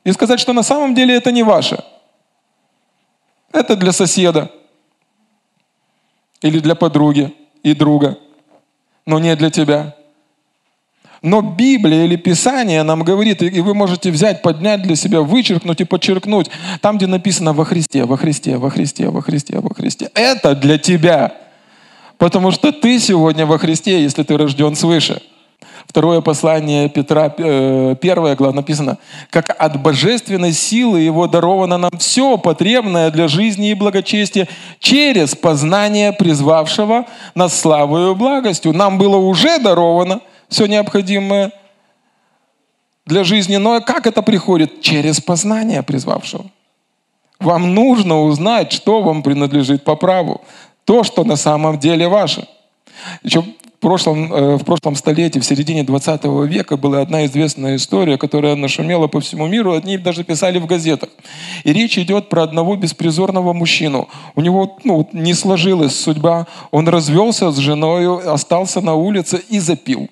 и 0.05 0.11
сказать, 0.11 0.39
что 0.39 0.53
на 0.53 0.63
самом 0.63 0.95
деле 0.95 1.15
это 1.15 1.31
не 1.31 1.43
ваше. 1.43 1.83
Это 3.51 3.75
для 3.75 3.91
соседа 3.91 4.51
или 6.41 6.59
для 6.59 6.75
подруги 6.75 7.33
и 7.63 7.73
друга, 7.73 8.17
но 9.05 9.19
не 9.19 9.35
для 9.35 9.49
тебя. 9.49 9.95
Но 11.21 11.41
Библия 11.41 12.05
или 12.05 12.15
Писание 12.15 12.83
нам 12.83 13.03
говорит, 13.03 13.41
и 13.41 13.59
вы 13.59 13.73
можете 13.73 14.09
взять, 14.09 14.41
поднять 14.41 14.83
для 14.83 14.95
себя, 14.95 15.21
вычеркнуть 15.21 15.81
и 15.81 15.83
подчеркнуть, 15.83 16.49
там, 16.81 16.97
где 16.97 17.07
написано 17.07 17.51
во 17.51 17.65
Христе, 17.65 18.05
во 18.05 18.15
Христе, 18.15 18.57
во 18.57 18.69
Христе, 18.69 19.09
во 19.09 19.21
Христе, 19.21 19.59
во 19.59 19.73
Христе. 19.73 20.09
Это 20.13 20.55
для 20.55 20.77
тебя. 20.77 21.33
Потому 22.17 22.51
что 22.51 22.71
ты 22.71 22.99
сегодня 22.99 23.45
во 23.45 23.57
Христе, 23.57 24.01
если 24.01 24.23
ты 24.23 24.37
рожден 24.37 24.75
свыше. 24.75 25.21
Второе 25.89 26.21
послание 26.21 26.87
Петра, 26.87 27.33
э, 27.35 27.95
первая 27.99 28.35
глава 28.35 28.53
написано, 28.53 28.99
«Как 29.31 29.49
от 29.59 29.81
божественной 29.81 30.53
силы 30.53 30.99
Его 30.99 31.25
даровано 31.25 31.79
нам 31.79 31.89
все 31.97 32.37
потребное 32.37 33.09
для 33.09 33.27
жизни 33.27 33.71
и 33.71 33.73
благочестия 33.73 34.47
через 34.77 35.33
познание 35.33 36.13
призвавшего 36.13 37.07
нас 37.33 37.59
славою 37.59 38.11
и 38.11 38.15
благостью». 38.15 38.71
Нам 38.71 38.99
было 38.99 39.17
уже 39.17 39.57
даровано 39.57 40.21
все 40.47 40.67
необходимое 40.67 41.53
для 43.07 43.23
жизни, 43.23 43.57
но 43.57 43.81
как 43.81 44.05
это 44.05 44.21
приходит? 44.21 44.81
Через 44.81 45.19
познание 45.19 45.81
призвавшего. 45.81 46.45
Вам 47.39 47.73
нужно 47.73 48.21
узнать, 48.21 48.71
что 48.71 49.01
вам 49.01 49.23
принадлежит 49.23 49.83
по 49.83 49.95
праву 49.95 50.41
то, 50.85 51.01
что 51.01 51.23
на 51.23 51.35
самом 51.35 51.79
деле 51.79 52.07
ваше. 52.07 52.47
Еще 53.23 53.43
в 53.79 53.81
прошлом, 53.81 54.33
э, 54.33 54.55
в 54.57 54.65
прошлом 54.65 54.95
столетии, 54.97 55.39
в 55.39 55.45
середине 55.45 55.85
20 55.85 56.45
века 56.45 56.75
была 56.75 56.99
одна 56.99 57.25
известная 57.25 57.77
история, 57.77 58.17
которая 58.17 58.55
нашумела 58.55 59.07
по 59.07 59.21
всему 59.21 59.47
миру, 59.47 59.71
одни 59.71 59.97
даже 59.97 60.25
писали 60.25 60.59
в 60.59 60.65
газетах. 60.65 61.07
И 61.63 61.71
речь 61.71 61.97
идет 61.97 62.27
про 62.27 62.43
одного 62.43 62.75
беспризорного 62.75 63.53
мужчину. 63.53 64.09
У 64.35 64.41
него 64.41 64.77
ну, 64.83 65.07
не 65.13 65.33
сложилась 65.33 65.97
судьба, 65.97 66.47
он 66.71 66.89
развелся 66.89 67.51
с 67.51 67.57
женой, 67.57 68.21
остался 68.21 68.81
на 68.81 68.95
улице 68.95 69.41
и 69.49 69.59
запил. 69.59 70.09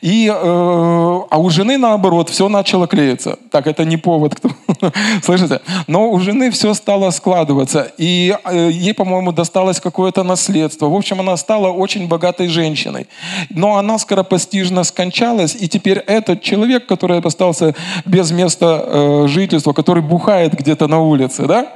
И, 0.00 0.26
э, 0.26 0.32
а 0.34 1.38
у 1.38 1.50
жены 1.50 1.78
наоборот 1.78 2.28
все 2.28 2.48
начало 2.48 2.86
клеиться. 2.86 3.38
Так, 3.50 3.66
это 3.66 3.84
не 3.84 3.96
повод, 3.96 4.34
кто... 4.34 4.50
Слышите? 5.22 5.60
Но 5.86 6.10
у 6.10 6.20
жены 6.20 6.50
все 6.50 6.74
стало 6.74 7.10
складываться. 7.10 7.92
И 7.98 8.36
э, 8.44 8.70
ей, 8.72 8.94
по-моему, 8.94 9.32
досталось 9.32 9.80
какое-то 9.80 10.24
наследство. 10.24 10.86
В 10.86 10.94
общем, 10.94 11.20
она 11.20 11.36
стала 11.36 11.68
очень 11.68 12.08
богатой 12.08 12.48
женщиной. 12.48 13.06
Но 13.50 13.76
она 13.76 13.98
скоропостижно 13.98 14.84
скончалась. 14.84 15.56
И 15.58 15.68
теперь 15.68 15.98
этот 15.98 16.42
человек, 16.42 16.86
который 16.86 17.20
остался 17.20 17.74
без 18.04 18.30
места 18.30 18.84
э, 18.84 19.26
жительства, 19.28 19.72
который 19.72 20.02
бухает 20.02 20.54
где-то 20.54 20.88
на 20.88 21.00
улице, 21.00 21.46
да, 21.46 21.72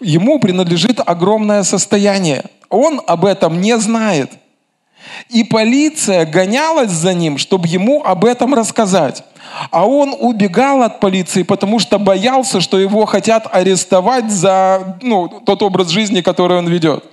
ему 0.00 0.40
принадлежит 0.40 1.00
огромное 1.04 1.62
состояние. 1.62 2.44
Он 2.70 3.00
об 3.06 3.24
этом 3.24 3.60
не 3.60 3.78
знает. 3.78 4.32
И 5.28 5.44
полиция 5.44 6.26
гонялась 6.26 6.90
за 6.90 7.14
ним, 7.14 7.38
чтобы 7.38 7.68
ему 7.68 8.02
об 8.02 8.24
этом 8.24 8.54
рассказать. 8.54 9.24
А 9.70 9.86
он 9.86 10.14
убегал 10.18 10.82
от 10.82 11.00
полиции, 11.00 11.42
потому 11.42 11.78
что 11.78 11.98
боялся, 11.98 12.60
что 12.60 12.78
его 12.78 13.06
хотят 13.06 13.46
арестовать 13.50 14.30
за 14.30 14.98
ну, 15.02 15.28
тот 15.28 15.62
образ 15.62 15.88
жизни, 15.88 16.20
который 16.20 16.58
он 16.58 16.68
ведет. 16.68 17.04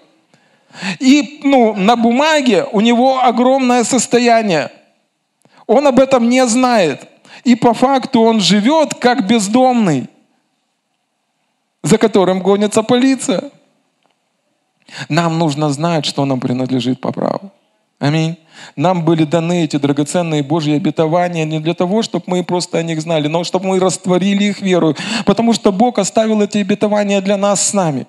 И 1.00 1.40
ну, 1.44 1.74
на 1.76 1.96
бумаге 1.96 2.66
у 2.72 2.82
него 2.82 3.22
огромное 3.22 3.84
состояние. 3.84 4.72
Он 5.68 5.88
об 5.88 6.00
этом 6.00 6.30
не 6.30 6.46
знает. 6.46 7.08
И 7.44 7.56
по 7.56 7.74
факту 7.74 8.22
он 8.22 8.40
живет 8.40 8.94
как 8.96 9.28
бездомный, 9.28 10.10
за 11.84 11.98
которым 11.98 12.40
гонится 12.40 12.84
полиция. 12.84 13.52
Нам 15.10 15.40
нужно 15.40 15.70
знать, 15.70 16.06
что 16.06 16.26
нам 16.26 16.40
принадлежит 16.40 17.02
по 17.02 17.12
праву. 17.12 17.52
Аминь. 18.00 18.38
Нам 18.76 19.06
были 19.06 19.24
даны 19.24 19.64
эти 19.64 19.78
драгоценные 19.78 20.44
Божьи 20.44 20.76
обетования 20.76 21.46
не 21.46 21.60
для 21.60 21.74
того, 21.74 22.02
чтобы 22.02 22.26
мы 22.28 22.44
просто 22.44 22.78
о 22.78 22.84
них 22.84 23.02
знали, 23.02 23.28
но 23.28 23.44
чтобы 23.44 23.68
мы 23.68 23.80
растворили 23.80 24.46
их 24.46 24.62
веру. 24.62 24.96
Потому 25.26 25.54
что 25.54 25.72
Бог 25.72 25.98
оставил 25.98 26.42
эти 26.42 26.58
обетования 26.58 27.22
для 27.22 27.38
нас 27.38 27.66
с 27.66 27.74
нами. 27.74 28.06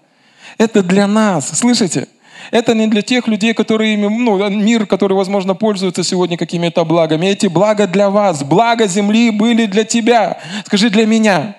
Это 0.58 0.82
для 0.82 1.06
нас. 1.06 1.48
Слышите? 1.58 2.08
Это 2.50 2.74
не 2.74 2.86
для 2.86 3.02
тех 3.02 3.26
людей, 3.28 3.54
которые, 3.54 3.96
ну, 3.96 4.48
мир, 4.50 4.86
который, 4.86 5.14
возможно, 5.14 5.54
пользуется 5.54 6.04
сегодня 6.04 6.36
какими-то 6.36 6.84
благами. 6.84 7.26
Эти 7.26 7.46
блага 7.46 7.86
для 7.86 8.10
вас. 8.10 8.42
Блага 8.42 8.86
земли 8.86 9.30
были 9.30 9.66
для 9.66 9.84
тебя. 9.84 10.38
Скажи 10.64 10.90
для 10.90 11.06
меня. 11.06 11.56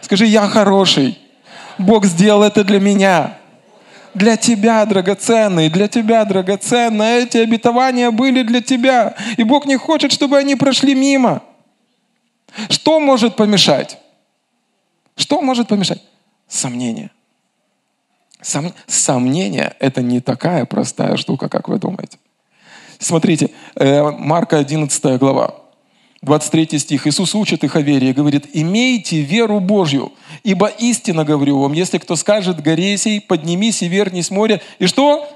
Скажи, 0.00 0.26
я 0.26 0.48
хороший. 0.48 1.18
Бог 1.78 2.06
сделал 2.06 2.42
это 2.42 2.64
для 2.64 2.80
меня 2.80 3.36
для 4.16 4.36
тебя 4.36 4.84
драгоценный, 4.86 5.68
для 5.68 5.88
тебя 5.88 6.24
драгоценно. 6.24 7.02
Эти 7.02 7.38
обетования 7.38 8.10
были 8.10 8.42
для 8.42 8.60
тебя. 8.62 9.14
И 9.36 9.44
Бог 9.44 9.66
не 9.66 9.76
хочет, 9.76 10.12
чтобы 10.12 10.38
они 10.38 10.56
прошли 10.56 10.94
мимо. 10.94 11.42
Что 12.70 12.98
может 13.00 13.36
помешать? 13.36 13.98
Что 15.16 15.42
может 15.42 15.68
помешать? 15.68 16.02
Сомнение. 16.48 17.10
Сом... 18.40 18.72
Сомнение– 18.86 19.74
это 19.80 20.02
не 20.02 20.20
такая 20.20 20.64
простая 20.64 21.16
штука, 21.16 21.48
как 21.48 21.68
вы 21.68 21.78
думаете. 21.78 22.18
Смотрите, 22.98 23.50
э, 23.74 24.02
Марка 24.02 24.58
11 24.58 25.18
глава. 25.18 25.54
23 26.22 26.78
стих. 26.78 27.06
Иисус 27.06 27.34
учит 27.34 27.64
их 27.64 27.76
о 27.76 27.80
вере 27.80 28.10
и 28.10 28.12
говорит, 28.12 28.46
«Имейте 28.52 29.20
веру 29.20 29.60
Божью, 29.60 30.12
ибо 30.42 30.66
истинно 30.66 31.24
говорю 31.24 31.58
вам, 31.58 31.72
если 31.72 31.98
кто 31.98 32.16
скажет 32.16 32.62
горе 32.62 32.96
сей, 32.96 33.20
поднимись 33.20 33.82
и 33.82 33.88
вернись 33.88 34.30
море». 34.30 34.60
И 34.78 34.86
что? 34.86 35.28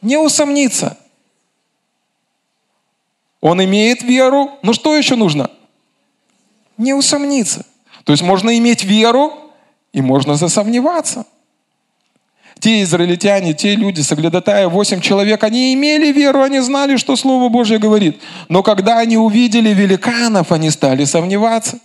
Не 0.00 0.18
усомниться. 0.18 0.98
Он 3.40 3.62
имеет 3.64 4.02
веру, 4.02 4.50
но 4.62 4.72
что 4.72 4.96
еще 4.96 5.16
нужно? 5.16 5.50
Не 6.76 6.94
усомниться. 6.94 7.66
То 8.04 8.12
есть 8.12 8.22
можно 8.22 8.56
иметь 8.58 8.84
веру 8.84 9.32
и 9.92 10.00
можно 10.00 10.36
засомневаться. 10.36 11.26
Те 12.62 12.84
израильтяне, 12.84 13.54
те 13.54 13.74
люди, 13.74 14.02
соглядатая, 14.02 14.68
восемь 14.68 15.00
человек, 15.00 15.42
они 15.42 15.74
имели 15.74 16.12
веру, 16.12 16.42
они 16.42 16.60
знали, 16.60 16.96
что 16.96 17.16
Слово 17.16 17.48
Божье 17.48 17.80
говорит. 17.80 18.22
Но 18.48 18.62
когда 18.62 19.00
они 19.00 19.16
увидели 19.16 19.70
великанов, 19.70 20.52
они 20.52 20.70
стали 20.70 21.04
сомневаться. 21.04 21.80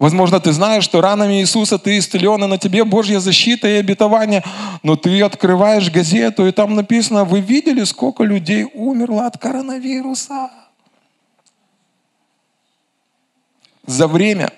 Возможно, 0.00 0.40
ты 0.40 0.50
знаешь, 0.50 0.82
что 0.82 1.00
ранами 1.00 1.34
Иисуса 1.34 1.78
ты 1.78 1.98
исцелен, 1.98 2.42
и 2.42 2.48
на 2.48 2.58
тебе 2.58 2.82
Божья 2.82 3.20
защита 3.20 3.68
и 3.68 3.74
обетование. 3.74 4.42
Но 4.82 4.96
ты 4.96 5.22
открываешь 5.22 5.88
газету, 5.88 6.48
и 6.48 6.50
там 6.50 6.74
написано, 6.74 7.24
вы 7.24 7.38
видели, 7.38 7.84
сколько 7.84 8.24
людей 8.24 8.68
умерло 8.74 9.26
от 9.26 9.38
коронавируса? 9.38 10.50
За 13.86 14.08
время. 14.08 14.50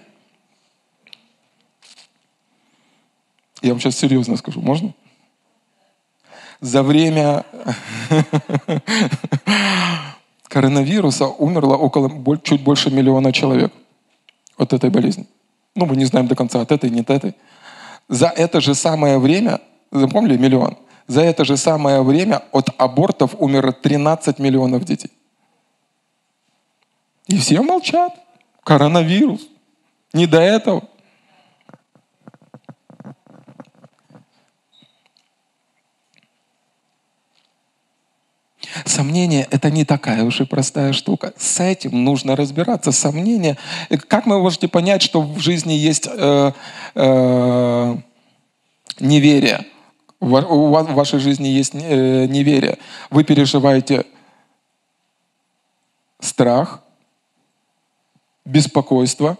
Я 3.60 3.72
вам 3.72 3.80
сейчас 3.80 3.98
серьезно 3.98 4.38
скажу, 4.38 4.62
можно? 4.62 4.94
За 6.62 6.82
время 6.82 7.44
коронавируса 10.44 11.26
умерло 11.26 11.76
около 11.76 12.38
чуть 12.38 12.62
больше 12.62 12.90
миллиона 12.90 13.32
человек 13.32 13.72
от 14.56 14.72
этой 14.72 14.88
болезни. 14.88 15.26
Ну, 15.74 15.86
мы 15.86 15.96
не 15.96 16.04
знаем 16.04 16.28
до 16.28 16.36
конца, 16.36 16.60
от 16.60 16.70
этой, 16.70 16.88
нет 16.88 17.10
этой. 17.10 17.34
За 18.08 18.28
это 18.28 18.60
же 18.60 18.74
самое 18.74 19.18
время, 19.18 19.60
запомнили, 19.90 20.36
миллион, 20.36 20.76
за 21.08 21.22
это 21.22 21.44
же 21.44 21.56
самое 21.56 22.02
время 22.02 22.42
от 22.52 22.70
абортов 22.78 23.34
умерло 23.38 23.72
13 23.72 24.38
миллионов 24.38 24.84
детей. 24.84 25.10
И 27.26 27.36
все 27.38 27.62
молчат. 27.62 28.12
Коронавирус. 28.62 29.48
Не 30.12 30.26
до 30.26 30.40
этого. 30.40 30.82
Сомнение– 38.84 39.46
это 39.50 39.70
не 39.70 39.84
такая 39.84 40.24
уж 40.24 40.40
и 40.40 40.44
простая 40.44 40.92
штука. 40.92 41.32
С 41.36 41.60
этим 41.60 42.04
нужно 42.04 42.36
разбираться. 42.36 42.92
Сомнение– 42.92 43.56
как 44.08 44.26
вы 44.26 44.38
можете 44.38 44.68
понять, 44.68 45.02
что 45.02 45.22
в 45.22 45.38
жизни 45.38 45.72
есть 45.72 46.06
э, 46.06 46.52
э, 46.94 47.96
неверие? 49.00 49.66
У 50.20 50.26
вас, 50.26 50.86
в 50.86 50.94
вашей 50.94 51.18
жизни 51.18 51.48
есть 51.48 51.74
э, 51.74 52.26
неверие. 52.26 52.78
Вы 53.10 53.24
переживаете 53.24 54.06
страх, 56.20 56.82
беспокойство, 58.44 59.36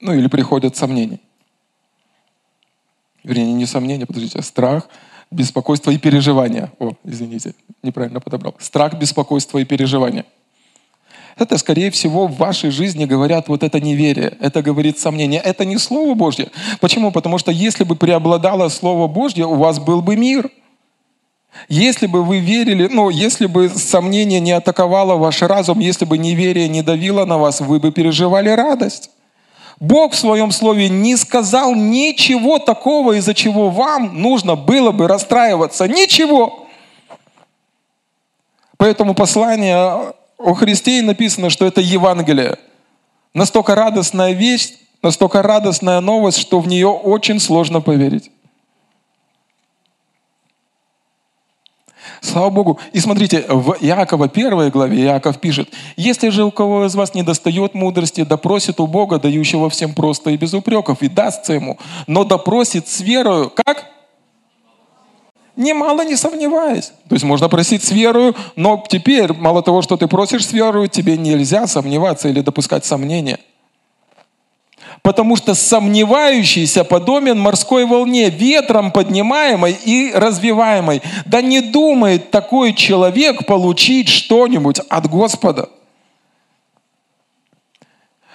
ну 0.00 0.14
или 0.14 0.26
приходят 0.26 0.76
сомнения 0.76 1.20
вернее, 3.24 3.52
не 3.52 3.66
сомнения, 3.66 4.06
подождите, 4.06 4.38
а 4.38 4.42
страх, 4.42 4.88
беспокойство 5.30 5.90
и 5.90 5.98
переживания. 5.98 6.72
О, 6.78 6.92
извините, 7.04 7.54
неправильно 7.82 8.20
подобрал. 8.20 8.54
Страх, 8.58 8.94
беспокойство 8.94 9.58
и 9.58 9.64
переживания. 9.64 10.24
Это, 11.38 11.56
скорее 11.56 11.90
всего, 11.90 12.26
в 12.26 12.36
вашей 12.36 12.70
жизни 12.70 13.06
говорят 13.06 13.48
вот 13.48 13.62
это 13.62 13.80
неверие, 13.80 14.36
это 14.40 14.62
говорит 14.62 14.98
сомнение. 14.98 15.40
Это 15.40 15.64
не 15.64 15.78
Слово 15.78 16.14
Божье. 16.14 16.50
Почему? 16.80 17.10
Потому 17.10 17.38
что 17.38 17.50
если 17.50 17.84
бы 17.84 17.96
преобладало 17.96 18.68
Слово 18.68 19.08
Божье, 19.08 19.46
у 19.46 19.54
вас 19.54 19.78
был 19.78 20.02
бы 20.02 20.16
мир. 20.16 20.50
Если 21.68 22.06
бы 22.06 22.22
вы 22.22 22.38
верили, 22.38 22.88
ну, 22.90 23.10
если 23.10 23.46
бы 23.46 23.68
сомнение 23.68 24.40
не 24.40 24.52
атаковало 24.52 25.16
ваш 25.16 25.42
разум, 25.42 25.80
если 25.80 26.04
бы 26.04 26.18
неверие 26.18 26.68
не 26.68 26.82
давило 26.82 27.24
на 27.24 27.38
вас, 27.38 27.60
вы 27.60 27.78
бы 27.78 27.92
переживали 27.92 28.48
радость. 28.50 29.10
Бог 29.82 30.12
в 30.12 30.16
своем 30.16 30.52
слове 30.52 30.88
не 30.88 31.16
сказал 31.16 31.74
ничего 31.74 32.60
такого, 32.60 33.14
из-за 33.18 33.34
чего 33.34 33.68
вам 33.68 34.22
нужно 34.22 34.54
было 34.54 34.92
бы 34.92 35.08
расстраиваться. 35.08 35.88
Ничего. 35.88 36.68
Поэтому 38.76 39.14
послание 39.14 40.12
о 40.38 40.54
Христе 40.54 41.02
написано, 41.02 41.50
что 41.50 41.66
это 41.66 41.80
Евангелие. 41.80 42.58
Настолько 43.34 43.74
радостная 43.74 44.30
вещь, 44.30 44.74
настолько 45.02 45.42
радостная 45.42 45.98
новость, 45.98 46.38
что 46.38 46.60
в 46.60 46.68
нее 46.68 46.86
очень 46.86 47.40
сложно 47.40 47.80
поверить. 47.80 48.30
Слава 52.22 52.50
Богу. 52.50 52.78
И 52.92 53.00
смотрите, 53.00 53.44
в 53.48 53.76
Иакова 53.80 54.28
первой 54.28 54.70
главе 54.70 55.02
Иаков 55.02 55.38
пишет, 55.38 55.68
«Если 55.96 56.28
же 56.28 56.44
у 56.44 56.52
кого 56.52 56.86
из 56.86 56.94
вас 56.94 57.14
не 57.14 57.24
достает 57.24 57.74
мудрости, 57.74 58.22
допросит 58.22 58.78
у 58.78 58.86
Бога, 58.86 59.18
дающего 59.18 59.68
всем 59.68 59.92
просто 59.92 60.30
и 60.30 60.36
без 60.36 60.54
упреков, 60.54 61.02
и 61.02 61.08
дастся 61.08 61.52
ему, 61.52 61.78
но 62.06 62.22
допросит 62.22 62.86
с 62.86 63.00
верою». 63.00 63.50
Как? 63.50 63.86
Немало 65.56 66.04
не 66.04 66.14
сомневаясь. 66.14 66.92
То 67.08 67.16
есть 67.16 67.24
можно 67.24 67.48
просить 67.48 67.82
с 67.82 67.90
верою, 67.90 68.36
но 68.54 68.82
теперь, 68.88 69.32
мало 69.32 69.60
того, 69.62 69.82
что 69.82 69.96
ты 69.96 70.06
просишь 70.06 70.46
с 70.46 70.52
верою, 70.52 70.88
тебе 70.88 71.18
нельзя 71.18 71.66
сомневаться 71.66 72.28
или 72.28 72.40
допускать 72.40 72.84
сомнения– 72.84 73.40
потому 75.02 75.36
что 75.36 75.54
сомневающийся 75.54 76.84
подобен 76.84 77.38
морской 77.38 77.84
волне, 77.84 78.30
ветром 78.30 78.92
поднимаемой 78.92 79.76
и 79.84 80.12
развиваемой. 80.14 81.02
Да 81.26 81.42
не 81.42 81.60
думает 81.60 82.30
такой 82.30 82.72
человек 82.72 83.44
получить 83.46 84.08
что-нибудь 84.08 84.80
от 84.88 85.08
Господа. 85.08 85.68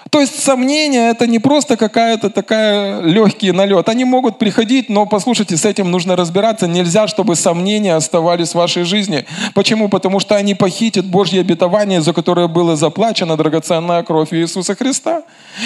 То 0.09 0.21
есть 0.21 0.43
сомнения 0.43 1.09
это 1.09 1.27
не 1.27 1.39
просто 1.39 1.77
какая-то 1.77 2.29
такая 2.29 3.01
легкий 3.01 3.51
налет. 3.51 3.89
Они 3.89 4.05
могут 4.05 4.39
приходить, 4.39 4.89
но 4.89 5.05
послушайте, 5.05 5.57
с 5.57 5.65
этим 5.65 5.91
нужно 5.91 6.15
разбираться. 6.15 6.67
Нельзя, 6.67 7.07
чтобы 7.07 7.35
сомнения 7.35 7.95
оставались 7.95 8.51
в 8.51 8.55
вашей 8.55 8.83
жизни. 8.83 9.25
Почему? 9.53 9.89
Потому 9.89 10.19
что 10.19 10.35
они 10.35 10.55
похитят 10.55 11.05
Божье 11.05 11.41
обетование, 11.41 12.01
за 12.01 12.13
которое 12.13 12.47
было 12.47 12.75
заплачено 12.75 13.37
драгоценная 13.37 14.03
кровь 14.03 14.33
Иисуса 14.33 14.75
Христа. 14.75 15.23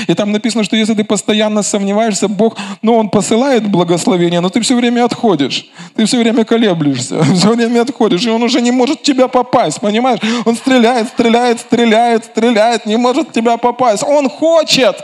И 0.07 0.13
там 0.13 0.31
написано, 0.31 0.63
что 0.63 0.75
если 0.75 0.93
ты 0.93 1.03
постоянно 1.03 1.63
сомневаешься, 1.63 2.27
Бог, 2.27 2.57
ну, 2.81 2.95
Он 2.95 3.09
посылает 3.09 3.67
благословение, 3.69 4.39
но 4.39 4.49
ты 4.49 4.61
все 4.61 4.75
время 4.75 5.05
отходишь. 5.05 5.69
Ты 5.95 6.05
все 6.05 6.17
время 6.17 6.45
колеблешься, 6.45 7.23
все 7.35 7.53
время 7.53 7.81
отходишь, 7.81 8.25
и 8.25 8.29
Он 8.29 8.43
уже 8.43 8.61
не 8.61 8.71
может 8.71 9.03
тебя 9.03 9.27
попасть, 9.27 9.81
понимаешь? 9.81 10.19
Он 10.45 10.55
стреляет, 10.55 11.09
стреляет, 11.09 11.59
стреляет, 11.59 12.25
стреляет, 12.25 12.85
не 12.85 12.97
может 12.97 13.31
тебя 13.31 13.57
попасть. 13.57 14.03
Он 14.03 14.30
хочет. 14.31 14.95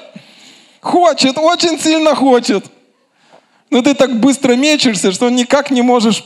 Хочет, 0.82 1.38
очень 1.38 1.80
сильно 1.80 2.16
хочет. 2.16 2.66
Но 3.70 3.82
ты 3.82 3.94
так 3.94 4.20
быстро 4.20 4.56
мечешься, 4.56 5.12
что 5.12 5.30
никак 5.30 5.72
не 5.72 5.82
можешь 5.82 6.24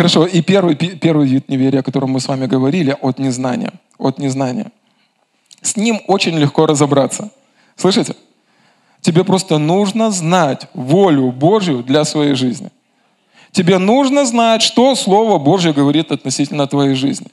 Хорошо, 0.00 0.24
и 0.24 0.40
первый, 0.40 0.76
первый 0.76 1.28
вид 1.28 1.50
неверия, 1.50 1.80
о 1.80 1.82
котором 1.82 2.12
мы 2.12 2.20
с 2.20 2.28
вами 2.28 2.46
говорили, 2.46 2.96
от 3.02 3.18
незнания. 3.18 3.72
От 3.98 4.18
незнания. 4.18 4.72
С 5.60 5.76
ним 5.76 6.00
очень 6.06 6.38
легко 6.38 6.64
разобраться. 6.64 7.30
Слышите? 7.76 8.14
Тебе 9.02 9.24
просто 9.24 9.58
нужно 9.58 10.10
знать 10.10 10.68
волю 10.72 11.32
Божью 11.32 11.82
для 11.82 12.04
своей 12.04 12.34
жизни. 12.34 12.70
Тебе 13.52 13.76
нужно 13.76 14.24
знать, 14.24 14.62
что 14.62 14.94
Слово 14.94 15.38
Божье 15.38 15.74
говорит 15.74 16.12
относительно 16.12 16.66
твоей 16.66 16.94
жизни. 16.94 17.26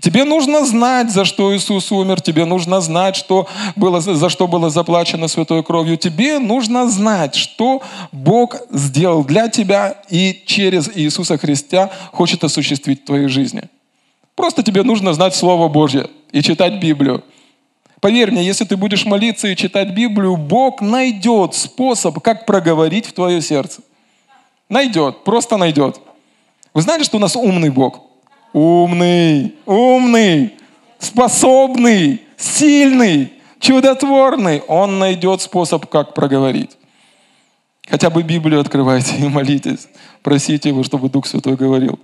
Тебе 0.00 0.24
нужно 0.24 0.64
знать, 0.66 1.10
за 1.10 1.24
что 1.24 1.54
Иисус 1.54 1.92
умер, 1.92 2.20
тебе 2.20 2.44
нужно 2.44 2.80
знать, 2.80 3.16
что 3.16 3.46
было, 3.76 4.00
за 4.00 4.28
что 4.28 4.46
было 4.46 4.70
заплачено 4.70 5.28
святой 5.28 5.62
кровью. 5.62 5.96
Тебе 5.96 6.38
нужно 6.38 6.88
знать, 6.88 7.34
что 7.34 7.82
Бог 8.10 8.56
сделал 8.70 9.24
для 9.24 9.48
тебя 9.48 9.96
и 10.08 10.42
через 10.46 10.90
Иисуса 10.94 11.38
Христа 11.38 11.90
хочет 12.12 12.44
осуществить 12.44 13.02
в 13.02 13.06
твоей 13.06 13.28
жизни. 13.28 13.64
Просто 14.34 14.62
тебе 14.62 14.82
нужно 14.82 15.12
знать 15.12 15.34
Слово 15.34 15.68
Божье 15.68 16.08
и 16.32 16.42
читать 16.42 16.80
Библию. 16.80 17.22
Поверь 18.00 18.32
мне, 18.32 18.44
если 18.44 18.64
ты 18.64 18.76
будешь 18.76 19.04
молиться 19.04 19.46
и 19.46 19.54
читать 19.54 19.90
Библию, 19.90 20.36
Бог 20.36 20.80
найдет 20.80 21.54
способ, 21.54 22.20
как 22.20 22.46
проговорить 22.46 23.06
в 23.06 23.12
твое 23.12 23.40
сердце. 23.40 23.82
Найдет, 24.68 25.22
просто 25.22 25.56
найдет. 25.56 26.00
Вы 26.74 26.82
знаете, 26.82 27.04
что 27.04 27.18
у 27.18 27.20
нас 27.20 27.36
умный 27.36 27.70
Бог? 27.70 28.00
Умный, 28.52 29.54
умный, 29.66 30.54
способный, 30.98 32.22
сильный, 32.36 33.32
чудотворный, 33.58 34.60
он 34.68 34.98
найдет 34.98 35.40
способ, 35.40 35.86
как 35.86 36.14
проговорить. 36.14 36.76
Хотя 37.88 38.10
бы 38.10 38.22
Библию 38.22 38.60
открывайте 38.60 39.16
и 39.16 39.28
молитесь. 39.28 39.88
Просите 40.22 40.68
его, 40.68 40.82
чтобы 40.82 41.08
Дух 41.08 41.26
Святой 41.26 41.56
говорил. 41.56 41.98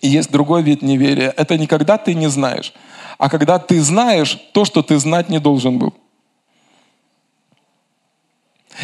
И 0.00 0.08
есть 0.08 0.30
другой 0.30 0.62
вид 0.62 0.82
неверия. 0.82 1.34
Это 1.36 1.58
не 1.58 1.66
когда 1.66 1.98
ты 1.98 2.14
не 2.14 2.28
знаешь, 2.28 2.72
а 3.18 3.28
когда 3.28 3.58
ты 3.58 3.80
знаешь 3.80 4.38
то, 4.52 4.64
что 4.64 4.82
ты 4.82 4.98
знать 4.98 5.28
не 5.28 5.40
должен 5.40 5.78
был. 5.78 5.94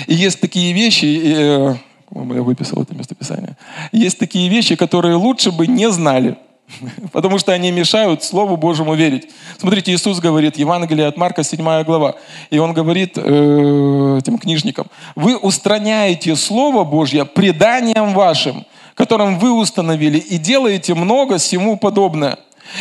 И 0.09 0.15
есть 0.15 0.41
такие 0.41 0.73
вещи, 0.73 1.21
э, 1.25 1.77
я 2.11 2.43
выписал 2.43 2.83
это 2.83 2.97
местописание, 2.97 3.57
есть 3.93 4.19
такие 4.19 4.49
вещи, 4.49 4.75
которые 4.75 5.15
лучше 5.15 5.53
бы 5.53 5.69
не 5.69 5.89
знали– 5.91 6.37
Потому 7.13 7.39
что 7.39 7.53
они 7.53 7.71
мешают 7.71 8.23
Слову 8.23 8.57
Божьему 8.57 8.95
верить. 8.95 9.29
Смотрите, 9.59 9.93
Иисус 9.93 10.21
говорит, 10.21 10.57
Евангелие 10.57 11.07
от 11.07 11.17
Марка, 11.17 11.43
7 11.43 11.83
глава, 11.85 12.17
и 12.51 12.59
Он 12.59 12.73
говорит 12.73 13.13
э, 13.17 14.19
этим 14.21 14.39
книжникам, 14.39 14.87
вы 15.15 15.37
устраняете 15.37 16.37
Слово 16.37 16.85
Божье 16.85 17.25
преданием 17.25 18.15
вашим, 18.15 18.65
которым 18.95 19.39
вы 19.39 19.53
установили, 19.53 20.19
и 20.19 20.39
делаете 20.39 20.95
много 20.95 21.39
всему 21.39 21.77
подобное. 21.77 22.39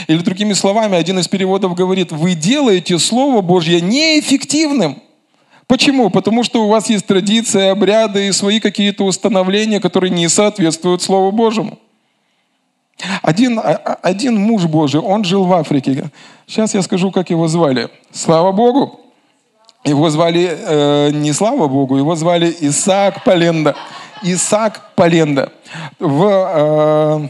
Или 0.07 0.19
другими 0.19 0.53
словами, 0.53 0.97
один 0.97 1.19
из 1.19 1.27
переводов 1.27 1.75
говорит, 1.75 2.11
вы 2.11 2.35
делаете 2.35 2.97
Слово 2.97 3.41
Божье 3.41 3.81
неэффективным. 3.81 5.01
Почему? 5.67 6.09
Потому 6.09 6.43
что 6.43 6.65
у 6.65 6.69
вас 6.69 6.89
есть 6.89 7.05
традиции, 7.05 7.67
обряды 7.67 8.27
и 8.27 8.31
свои 8.31 8.59
какие-то 8.59 9.05
установления, 9.05 9.79
которые 9.79 10.11
не 10.11 10.27
соответствуют 10.29 11.01
Слову 11.01 11.31
Божьему. 11.31 11.79
Один, 13.21 13.59
а, 13.59 13.61
а, 13.61 13.97
один 14.01 14.37
муж 14.37 14.65
Божий, 14.65 15.01
он 15.01 15.23
жил 15.23 15.45
в 15.45 15.53
Африке. 15.53 16.09
Сейчас 16.47 16.73
я 16.73 16.81
скажу, 16.81 17.11
как 17.11 17.29
его 17.29 17.47
звали. 17.47 17.89
Слава 18.11 18.51
Богу. 18.51 18.99
Его 19.83 20.09
звали 20.09 20.49
э, 20.49 21.09
не 21.11 21.33
Слава 21.33 21.67
Богу, 21.67 21.97
его 21.97 22.15
звали 22.15 22.55
Исаак 22.61 23.23
Поленда. 23.25 23.75
Исаак 24.21 24.95
Поленда. 24.95 25.51
В, 25.99 27.29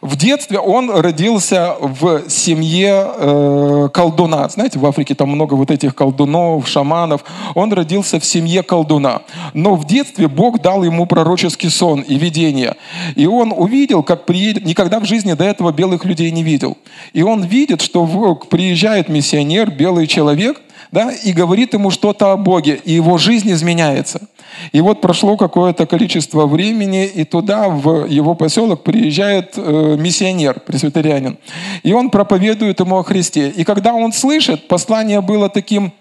В 0.00 0.16
детстве 0.16 0.58
он 0.58 0.90
родился 0.90 1.76
в 1.80 2.28
семье 2.28 3.06
э, 3.06 3.88
колдуна. 3.92 4.48
Знаете, 4.48 4.78
в 4.78 4.86
Африке 4.86 5.14
там 5.14 5.30
много 5.30 5.54
вот 5.54 5.70
этих 5.70 5.94
колдунов, 5.94 6.66
шаманов. 6.68 7.24
Он 7.54 7.72
родился 7.72 8.18
в 8.18 8.24
семье 8.24 8.62
колдуна. 8.64 9.22
Но 9.54 9.76
в 9.76 9.86
детстве 9.86 10.26
Бог 10.26 10.60
дал 10.60 10.82
ему 10.82 11.06
пророческий 11.06 11.70
сон 11.70 12.00
и 12.00 12.16
видение. 12.16 12.74
И 13.14 13.26
он 13.26 13.52
увидел, 13.56 14.02
как 14.02 14.26
приедет... 14.26 14.64
Никогда 14.64 14.98
в 14.98 15.04
жизни 15.04 15.34
до 15.34 15.44
этого 15.44 15.72
белых 15.72 16.04
людей 16.04 16.30
не 16.32 16.42
видел. 16.42 16.76
И 17.12 17.22
он 17.22 17.44
видит, 17.44 17.80
что 17.80 18.34
приезжает 18.34 19.08
миссионер, 19.08 19.70
белый 19.70 20.06
человек– 20.06 20.60
да, 20.92 21.10
и 21.10 21.32
говорит 21.32 21.72
ему 21.72 21.90
что-то 21.90 22.32
о 22.32 22.36
Боге, 22.36 22.78
и 22.84 22.92
его 22.92 23.16
жизнь 23.16 23.50
изменяется. 23.50 24.28
И 24.72 24.82
вот 24.82 25.00
прошло 25.00 25.38
какое-то 25.38 25.86
количество 25.86 26.46
времени, 26.46 27.06
и 27.06 27.24
туда, 27.24 27.70
в 27.70 28.04
его 28.06 28.34
поселок, 28.34 28.82
приезжает 28.84 29.54
э, 29.56 29.96
миссионер, 29.98 30.60
пресвитерианин, 30.60 31.38
и 31.82 31.94
он 31.94 32.10
проповедует 32.10 32.78
ему 32.80 32.98
о 32.98 33.02
Христе. 33.02 33.48
И 33.48 33.64
когда 33.64 33.94
он 33.94 34.12
слышит, 34.12 34.68
послание 34.68 35.22
было 35.22 35.48
таким 35.48 35.92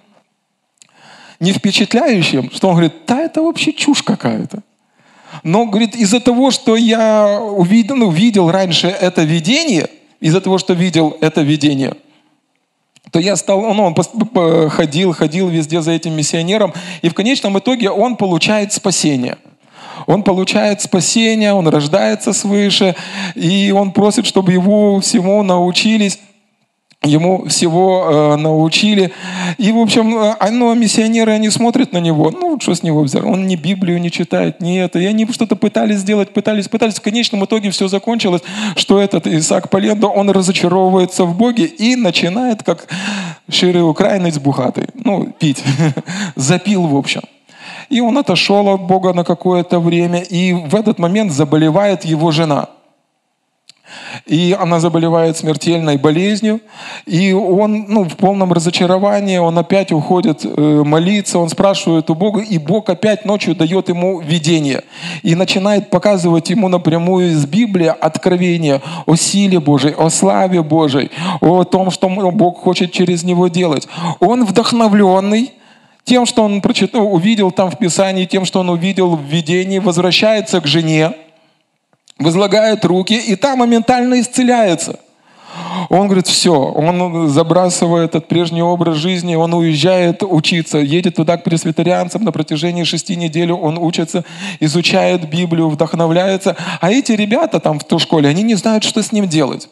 не 1.39 1.53
впечатляющим, 1.53 2.51
что 2.51 2.67
он 2.67 2.73
говорит, 2.75 2.93
да 3.07 3.21
это 3.21 3.41
вообще 3.41 3.71
чушь 3.71 4.03
какая-то. 4.03 4.61
Но, 5.43 5.65
говорит, 5.65 5.95
из-за 5.95 6.19
того, 6.19 6.51
что 6.51 6.75
я 6.75 7.39
увидел, 7.39 7.95
ну, 7.95 8.11
видел 8.11 8.51
раньше 8.51 8.87
это 8.87 9.23
видение, 9.23 9.87
из-за 10.19 10.41
того, 10.41 10.57
что 10.57 10.73
видел 10.73 11.17
это 11.21 11.41
видение– 11.41 11.95
то 13.11 13.19
я 13.19 13.35
стал, 13.35 13.61
ну, 13.73 13.83
он 13.83 14.69
ходил, 14.69 15.13
ходил 15.13 15.49
везде 15.49 15.81
за 15.81 15.91
этим 15.91 16.13
миссионером, 16.13 16.73
и 17.01 17.09
в 17.09 17.13
конечном 17.13 17.59
итоге 17.59 17.89
он 17.89 18.15
получает 18.15 18.73
спасение. 18.73 19.37
Он 20.07 20.23
получает 20.23 20.81
спасение, 20.81 21.53
он 21.53 21.67
рождается 21.67 22.33
свыше, 22.33 22.95
и 23.35 23.71
он 23.71 23.91
просит, 23.91 24.25
чтобы 24.25 24.53
его 24.53 24.99
всему 24.99 25.43
научились 25.43 26.19
ему 27.03 27.45
всего 27.47 28.07
э, 28.09 28.35
научили. 28.35 29.11
И, 29.57 29.71
в 29.71 29.79
общем, 29.79 30.15
э, 30.17 30.51
ну, 30.51 30.73
миссионеры, 30.75 31.31
они 31.31 31.49
смотрят 31.49 31.93
на 31.93 31.97
него, 31.97 32.29
ну, 32.31 32.59
что 32.59 32.75
с 32.75 32.83
него 32.83 33.01
взял? 33.01 33.27
Он 33.27 33.47
ни 33.47 33.55
Библию 33.55 33.99
не 33.99 34.11
читает, 34.11 34.61
ни 34.61 34.79
это. 34.79 34.99
И 34.99 35.05
они 35.05 35.27
что-то 35.31 35.55
пытались 35.55 35.97
сделать, 35.97 36.31
пытались, 36.33 36.67
пытались. 36.67 36.95
В 36.95 37.01
конечном 37.01 37.45
итоге 37.45 37.71
все 37.71 37.87
закончилось, 37.87 38.43
что 38.75 38.99
этот 38.99 39.25
Исаак 39.25 39.69
Полендо, 39.69 40.09
он 40.09 40.29
разочаровывается 40.29 41.25
в 41.25 41.35
Боге 41.35 41.65
и 41.65 41.95
начинает, 41.95 42.63
как 42.63 42.87
ширый 43.49 43.87
украинец 43.87 44.37
бухатый, 44.37 44.87
ну, 44.93 45.33
пить. 45.39 45.63
Запил, 46.35 46.85
в 46.85 46.95
общем. 46.95 47.21
И 47.89 47.99
он 47.99 48.17
отошел 48.17 48.69
от 48.69 48.81
Бога 48.81 49.13
на 49.13 49.23
какое-то 49.23 49.79
время, 49.79 50.21
и 50.21 50.53
в 50.53 50.75
этот 50.75 50.99
момент 50.99 51.31
заболевает 51.31 52.05
его 52.05 52.31
жена– 52.31 52.69
и 54.25 54.55
она 54.59 54.79
заболевает 54.79 55.37
смертельной 55.37 55.97
болезнью, 55.97 56.61
и 57.05 57.33
он 57.33 57.85
ну, 57.87 58.03
в 58.03 58.15
полном 58.17 58.53
разочаровании, 58.53 59.37
он 59.37 59.57
опять 59.57 59.91
уходит 59.91 60.45
э, 60.45 60.83
молиться, 60.85 61.39
он 61.39 61.49
спрашивает 61.49 62.09
у 62.09 62.15
Бога, 62.15 62.41
и 62.41 62.57
Бог 62.57 62.89
опять 62.89 63.25
ночью 63.25 63.55
дает 63.55 63.89
ему 63.89 64.19
видение, 64.19 64.83
и 65.23 65.35
начинает 65.35 65.89
показывать 65.89 66.49
ему 66.49 66.67
напрямую 66.67 67.31
из 67.31 67.45
Библии 67.45 67.87
откровение 67.87 68.81
о 69.05 69.15
силе 69.15 69.59
Божьей, 69.59 69.93
о 69.97 70.09
славе 70.09 70.61
Божьей, 70.61 71.11
о 71.41 71.63
том, 71.63 71.91
что 71.91 72.09
Бог 72.09 72.59
хочет 72.59 72.91
через 72.91 73.23
него 73.23 73.47
делать. 73.47 73.87
Он 74.19 74.45
вдохновленный, 74.45 75.53
тем, 76.03 76.25
что 76.25 76.43
он 76.43 76.61
прочитал, 76.61 77.13
увидел 77.13 77.51
там 77.51 77.69
в 77.71 77.77
Писании, 77.77 78.25
тем, 78.25 78.45
что 78.45 78.59
он 78.59 78.69
увидел 78.69 79.15
в 79.15 79.23
видении, 79.23 79.79
возвращается 79.79 80.59
к 80.59 80.67
жене, 80.67 81.13
возлагает 82.21 82.85
руки, 82.85 83.17
и 83.17 83.35
та 83.35 83.55
моментально 83.55 84.19
исцеляется. 84.19 84.99
Он 85.89 86.07
говорит, 86.07 86.27
все, 86.27 86.53
он 86.53 87.27
забрасывает 87.27 88.11
этот 88.11 88.27
прежний 88.27 88.61
образ 88.61 88.95
жизни, 88.95 89.35
он 89.35 89.53
уезжает 89.53 90.23
учиться, 90.23 90.77
едет 90.77 91.15
туда 91.15 91.37
к 91.37 91.43
пресвитерианцам, 91.43 92.23
на 92.23 92.31
протяжении 92.31 92.83
шести 92.83 93.15
недель 93.15 93.51
он 93.51 93.77
учится, 93.77 94.23
изучает 94.59 95.29
Библию, 95.29 95.69
вдохновляется. 95.69 96.55
А 96.79 96.91
эти 96.91 97.11
ребята 97.11 97.59
там 97.59 97.79
в 97.79 97.83
той 97.83 97.99
школе, 97.99 98.29
они 98.29 98.43
не 98.43 98.55
знают, 98.55 98.83
что 98.83 99.03
с 99.03 99.11
ним 99.11 99.27
делать. 99.27 99.67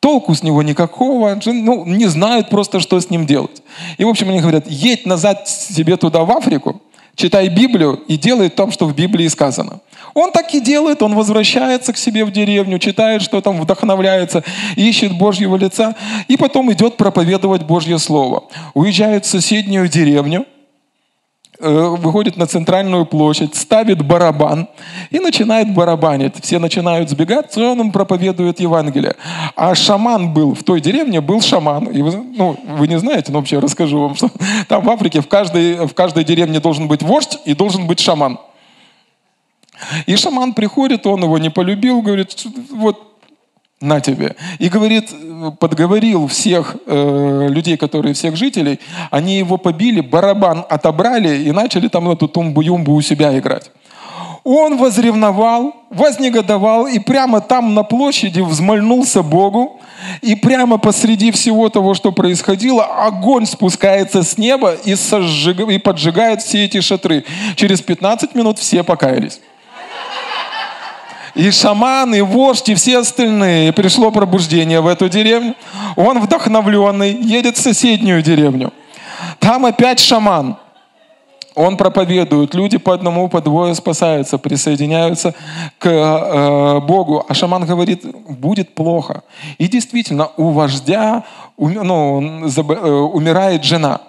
Толку 0.00 0.34
с 0.34 0.42
него 0.42 0.62
никакого, 0.64 1.38
ну, 1.44 1.84
не 1.86 2.06
знают 2.06 2.48
просто, 2.48 2.80
что 2.80 3.00
с 3.00 3.08
ним 3.08 3.24
делать. 3.24 3.62
И, 3.98 4.04
в 4.04 4.08
общем, 4.08 4.30
они 4.30 4.40
говорят, 4.40 4.68
едь 4.68 5.06
назад 5.06 5.48
себе 5.48 5.96
туда, 5.96 6.24
в 6.24 6.32
Африку, 6.32 6.82
читай 7.14 7.48
Библию 7.48 8.00
и 8.08 8.16
делай 8.16 8.48
то, 8.48 8.68
что 8.72 8.86
в 8.86 8.96
Библии 8.96 9.28
сказано. 9.28 9.80
Он 10.14 10.30
так 10.30 10.54
и 10.54 10.60
делает, 10.60 11.02
он 11.02 11.14
возвращается 11.14 11.92
к 11.92 11.96
себе 11.96 12.24
в 12.24 12.30
деревню, 12.30 12.78
читает, 12.78 13.22
что 13.22 13.40
там 13.40 13.60
вдохновляется, 13.60 14.44
ищет 14.76 15.16
Божьего 15.16 15.56
лица, 15.56 15.94
и 16.28 16.36
потом 16.36 16.72
идет 16.72 16.96
проповедовать 16.96 17.62
Божье 17.62 17.98
Слово. 17.98 18.44
Уезжает 18.74 19.24
в 19.24 19.28
соседнюю 19.28 19.88
деревню, 19.88 20.46
э, 21.58 21.96
выходит 21.98 22.36
на 22.36 22.46
центральную 22.46 23.06
площадь, 23.06 23.54
ставит 23.54 24.04
барабан 24.04 24.68
и 25.10 25.18
начинает 25.18 25.72
барабанить. 25.72 26.34
Все 26.42 26.58
начинают 26.58 27.08
сбегать, 27.08 27.56
и 27.56 27.62
он 27.62 27.80
им 27.80 27.92
проповедует 27.92 28.60
Евангелие. 28.60 29.14
А 29.56 29.74
шаман 29.74 30.34
был, 30.34 30.54
в 30.54 30.62
той 30.62 30.80
деревне 30.80 31.20
был 31.20 31.40
шаман. 31.40 31.86
И 31.86 32.02
вы, 32.02 32.16
ну, 32.36 32.56
вы 32.76 32.86
не 32.86 32.98
знаете, 32.98 33.32
но 33.32 33.38
вообще 33.38 33.58
расскажу 33.60 34.00
вам, 34.00 34.14
что 34.14 34.30
там 34.68 34.84
в 34.84 34.90
Африке 34.90 35.22
в 35.22 35.28
каждой, 35.28 35.86
в 35.86 35.94
каждой 35.94 36.24
деревне 36.24 36.60
должен 36.60 36.86
быть 36.86 37.02
вождь 37.02 37.38
и 37.46 37.54
должен 37.54 37.86
быть 37.86 38.00
шаман. 38.00 38.38
И 40.06 40.16
шаман 40.16 40.54
приходит, 40.54 41.06
он 41.06 41.22
его 41.22 41.38
не 41.38 41.50
полюбил, 41.50 42.02
говорит, 42.02 42.46
вот 42.70 43.12
на 43.82 44.00
тебе. 44.00 44.36
И 44.58 44.68
говорит, 44.68 45.10
подговорил 45.58 46.28
всех 46.28 46.76
э, 46.86 47.48
людей, 47.50 47.76
которые 47.76 48.14
всех 48.14 48.36
жителей, 48.36 48.78
они 49.10 49.38
его 49.38 49.58
побили, 49.58 50.00
барабан 50.00 50.64
отобрали 50.68 51.42
и 51.42 51.52
начали 51.52 51.88
там 51.88 52.08
эту 52.08 52.28
тумбу-юмбу 52.28 52.92
у 52.92 53.02
себя 53.02 53.36
играть. 53.38 53.70
Он 54.44 54.76
возревновал, 54.76 55.74
вознегодовал 55.90 56.86
и 56.86 56.98
прямо 56.98 57.40
там 57.40 57.74
на 57.74 57.84
площади 57.84 58.40
взмольнулся 58.40 59.22
Богу. 59.22 59.80
И 60.20 60.34
прямо 60.34 60.78
посреди 60.78 61.30
всего 61.30 61.68
того, 61.68 61.94
что 61.94 62.10
происходило, 62.10 62.84
огонь 62.84 63.46
спускается 63.46 64.24
с 64.24 64.36
неба 64.36 64.74
и, 64.84 64.96
сожжиг... 64.96 65.60
и 65.60 65.78
поджигает 65.78 66.42
все 66.42 66.64
эти 66.64 66.80
шатры. 66.80 67.24
Через 67.54 67.82
15 67.82 68.34
минут 68.34 68.58
все 68.58 68.82
покаялись 68.82 69.40
и 71.34 71.50
шаман, 71.50 72.14
и 72.14 72.20
вождь, 72.20 72.68
и 72.68 72.74
все 72.74 72.98
остальные. 72.98 73.68
И 73.68 73.72
пришло 73.72 74.10
пробуждение 74.10 74.80
в 74.80 74.86
эту 74.86 75.08
деревню. 75.08 75.54
Он 75.96 76.20
вдохновленный, 76.20 77.12
едет 77.12 77.56
в 77.56 77.60
соседнюю 77.60 78.22
деревню. 78.22 78.72
Там 79.38 79.64
опять 79.64 80.00
шаман. 80.00 80.56
Он 81.54 81.76
проповедует, 81.76 82.54
люди 82.54 82.78
по 82.78 82.94
одному, 82.94 83.28
по 83.28 83.42
двое 83.42 83.74
спасаются, 83.74 84.38
присоединяются 84.38 85.34
к 85.78 85.86
э, 85.86 86.80
Богу. 86.80 87.26
А 87.28 87.34
шаман 87.34 87.66
говорит, 87.66 88.04
будет 88.28 88.74
плохо. 88.74 89.22
И 89.58 89.68
действительно, 89.68 90.30
у 90.38 90.50
вождя 90.50 91.24
ну, 91.58 92.46
э, 92.46 92.90
умирает 92.90 93.64
жена. 93.64 94.00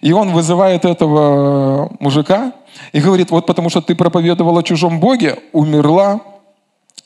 И 0.00 0.12
он 0.12 0.32
вызывает 0.32 0.84
этого 0.84 1.90
мужика 2.00 2.52
и 2.92 3.00
говорит, 3.00 3.30
вот 3.30 3.46
потому 3.46 3.68
что 3.70 3.80
ты 3.80 3.94
проповедовал 3.94 4.58
о 4.58 4.62
чужом 4.62 4.98
Боге, 4.98 5.38
умерла 5.52 6.20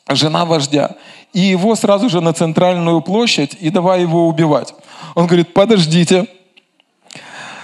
жена 0.09 0.45
вождя. 0.45 0.95
И 1.33 1.39
его 1.39 1.75
сразу 1.75 2.09
же 2.09 2.21
на 2.21 2.33
центральную 2.33 3.01
площадь 3.01 3.57
и 3.59 3.69
давай 3.69 4.01
его 4.01 4.27
убивать. 4.27 4.73
Он 5.15 5.27
говорит, 5.27 5.53
подождите. 5.53 6.27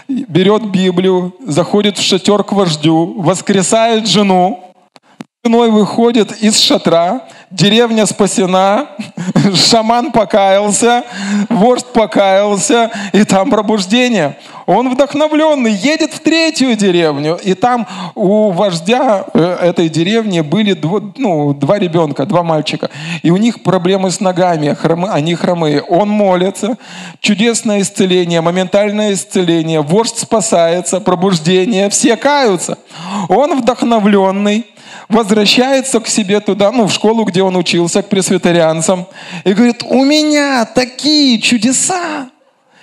Берет 0.08 0.66
Библию, 0.72 1.36
заходит 1.46 1.98
в 1.98 2.02
шатер 2.02 2.44
к 2.44 2.52
вождю, 2.52 3.22
воскресает 3.22 4.08
жену, 4.08 4.74
женой 5.44 5.70
выходит 5.70 6.32
из 6.42 6.58
шатра, 6.60 7.28
деревня 7.52 8.06
спасена, 8.06 8.88
шаман 9.56 10.12
покаялся, 10.12 11.04
вождь 11.50 11.88
покаялся, 11.94 12.92
и 13.14 13.24
там 13.24 13.50
пробуждение. 13.50 14.38
Он 14.66 14.94
вдохновленный, 14.94 15.74
едет 15.74 16.14
в 16.14 16.20
третью 16.20 16.76
деревню, 16.76 17.40
и 17.44 17.56
там 17.56 17.88
у 18.14 18.52
вождя 18.52 19.26
э, 19.34 19.58
этой 19.62 19.90
деревни 19.90 20.42
были 20.42 20.74
дво, 20.74 21.12
ну, 21.18 21.56
два 21.56 21.80
ребенка, 21.80 22.28
два 22.28 22.44
мальчика, 22.44 22.92
и 23.24 23.32
у 23.32 23.38
них 23.38 23.64
проблемы 23.64 24.12
с 24.12 24.20
ногами, 24.20 24.76
хромы, 24.76 25.10
они 25.10 25.34
хромые. 25.34 25.82
Он 25.82 26.10
молится, 26.10 26.78
чудесное 27.20 27.82
исцеление, 27.82 28.42
моментальное 28.42 29.14
исцеление, 29.14 29.82
вождь 29.82 30.20
спасается, 30.20 31.00
пробуждение, 31.00 31.90
все 31.90 32.16
каются. 32.16 32.78
Он 33.28 33.60
вдохновленный, 33.60 34.68
возвращается 35.10 36.00
к 36.00 36.08
себе 36.08 36.40
туда, 36.40 36.72
ну, 36.72 36.86
в 36.86 36.94
школу, 36.94 37.26
где 37.26 37.39
он 37.42 37.56
учился, 37.56 38.02
к 38.02 38.10
пресвитерианцам, 38.10 39.06
и 39.44 39.54
говорит, 39.54 39.84
у 39.84 40.04
меня 40.04 40.66
такие 40.66 41.40
чудеса. 41.40 42.30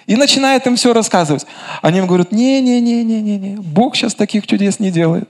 И 0.06 0.16
начинает 0.16 0.66
им 0.66 0.76
все 0.76 0.92
рассказывать. 0.92 1.46
Они 1.82 1.98
им 1.98 2.06
говорят, 2.06 2.32
не-не-не-не-не, 2.32 3.56
Бог 3.56 3.96
сейчас 3.96 4.14
таких 4.14 4.46
чудес 4.46 4.78
не 4.78 4.90
делает. 4.90 5.28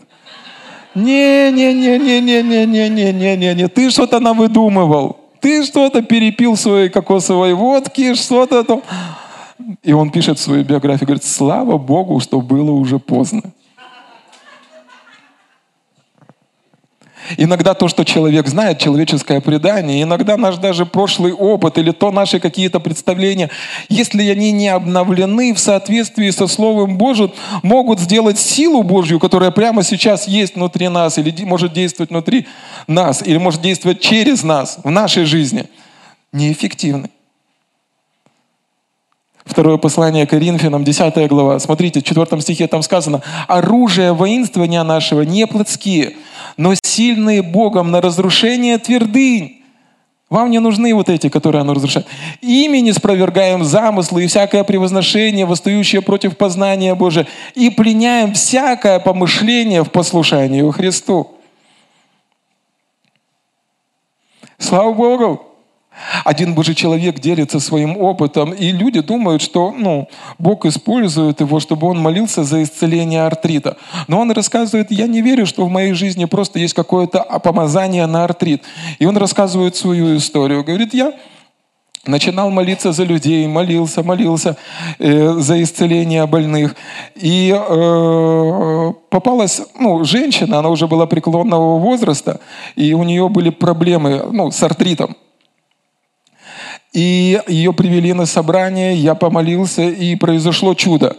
Не-не-не-не-не-не-не-не-не-не, 0.95 3.68
ты 3.68 3.91
что-то 3.91 4.20
навыдумывал. 4.20 5.16
ты 5.41 5.64
что-то 5.64 6.03
перепил 6.03 6.57
своей 6.57 6.89
кокосовой 6.89 7.55
водки, 7.55 8.14
что-то 8.14 8.64
там. 8.64 8.83
И 9.83 9.93
он 9.93 10.11
пишет 10.11 10.39
в 10.39 10.43
свою 10.43 10.64
биографию, 10.64 11.07
говорит, 11.07 11.24
слава 11.24 11.79
Богу, 11.79 12.20
что 12.20 12.41
было 12.41 12.72
уже 12.72 12.99
поздно. 12.99 13.43
Иногда 17.37 17.74
то, 17.74 17.89
что 17.89 18.05
человек 18.05 18.47
знает, 18.47 18.79
человеческое 18.79 19.41
предание, 19.41 20.03
иногда 20.03 20.37
наш 20.37 20.57
даже 20.57 20.87
прошлый 20.87 21.33
опыт 21.33 21.79
или 21.79 21.91
то 21.91 22.11
наши 22.11 22.41
какие-то 22.41 22.81
представления, 22.81 23.51
если 23.89 24.29
они 24.29 24.53
не 24.53 24.68
обновлены 24.68 25.55
в 25.55 25.59
соответствии 25.59 26.31
со 26.31 26.47
Словом 26.47 26.99
Божьим, 26.99 27.33
могут 27.62 28.01
сделать 28.01 28.39
силу 28.39 28.83
Божью, 28.83 29.18
которая 29.18 29.51
прямо 29.51 29.83
сейчас 29.83 30.29
есть 30.29 30.57
внутри 30.57 30.89
нас, 30.89 31.18
или 31.18 31.45
может 31.45 31.72
действовать 31.72 32.11
внутри 32.11 32.47
нас, 32.87 33.22
или 33.22 33.39
может 33.39 33.61
действовать 33.61 34.01
через 34.01 34.43
нас 34.43 34.79
в 34.83 34.91
нашей 34.91 35.24
жизни, 35.24 35.66
неэффективны. 36.33 37.11
Второе 39.47 39.79
послание 39.79 40.27
Коринфянам, 40.27 40.83
10 40.83 41.29
глава. 41.29 41.61
Смотрите, 41.61 42.01
в 42.01 42.03
4 42.03 42.41
стихе 42.41 42.67
там 42.67 42.83
сказано, 42.83 43.23
«Оружие 43.47 44.13
воинствования 44.13 44.83
нашего 44.83 45.23
не 45.23 45.47
плотские, 45.47 46.17
но 46.57 46.75
сильные 46.83 47.43
Богом 47.43 47.93
на 47.93 48.01
разрушение 48.01 48.77
твердынь». 48.79 49.63
Вам 50.29 50.51
не 50.51 50.59
нужны 50.59 50.93
вот 50.93 51.09
эти, 51.09 51.29
которые 51.29 51.61
оно 51.61 51.75
разрушает. 51.75 52.09
Ими 52.41 52.79
не 52.79 52.93
спровергаем 52.93 53.63
замыслы 53.63 54.25
и 54.25 54.27
всякое 54.27 54.65
превозношение, 54.65 55.47
восстающее 55.47 56.03
против 56.03 56.37
познания 56.37 56.97
Божия, 56.97 57.29
и 57.55 57.71
пленяем 57.71 58.35
всякое 58.35 58.99
помышление 58.99 59.85
в 59.85 59.93
послушании 59.93 60.69
Христу. 60.73 61.31
Слава 64.59 64.93
Богу! 64.93 65.46
Один 66.25 66.55
Божий 66.55 66.75
человек 66.75 67.21
делится 67.21 67.61
своим 67.61 67.97
опытом, 67.97 68.53
и 68.53 68.73
люди 68.73 69.01
думают, 69.01 69.43
что 69.43 69.73
ну, 69.77 70.09
Бог 70.39 70.67
использует 70.67 71.41
его, 71.41 71.61
чтобы 71.61 71.87
он 71.87 71.99
молился 71.99 72.45
за 72.45 72.63
исцеление 72.63 73.23
артрита. 73.23 73.77
Но 74.09 74.21
он 74.21 74.31
рассказывает, 74.31 74.91
я 74.91 75.07
не 75.07 75.23
верю, 75.23 75.47
что 75.47 75.65
в 75.65 75.71
моей 75.71 75.93
жизни 75.93 76.25
просто 76.25 76.59
есть 76.59 76.75
какое-то 76.75 77.21
помазание 77.43 78.07
на 78.07 78.25
артрит. 78.25 78.63
И 78.99 79.07
он 79.07 79.17
рассказывает 79.17 79.77
свою 79.77 80.17
историю. 80.17 80.65
Говорит, 80.65 80.95
я 80.95 81.13
начинал 82.07 82.51
молиться 82.51 82.93
за 82.93 83.05
людей, 83.05 83.47
молился, 83.47 84.03
молился 84.03 84.57
э, 84.99 85.35
за 85.39 85.63
исцеление 85.63 86.27
больных. 86.27 86.77
И 87.15 87.55
э, 87.57 88.93
попалась 89.11 89.63
ну, 89.79 90.05
женщина, 90.05 90.59
она 90.59 90.69
уже 90.69 90.87
была 90.87 91.07
преклонного 91.07 91.79
возраста, 91.79 92.41
и 92.75 92.95
у 92.95 93.03
нее 93.03 93.29
были 93.29 93.51
проблемы 93.51 94.25
ну, 94.31 94.51
с 94.51 94.63
артритом. 94.63 95.17
И 96.97 97.43
ее 97.47 97.75
привели 97.75 98.15
на 98.15 98.25
собрание, 98.25 98.97
я 98.97 99.15
помолился, 99.15 99.83
и 99.83 100.17
произошло 100.17 100.73
чудо. 100.73 101.15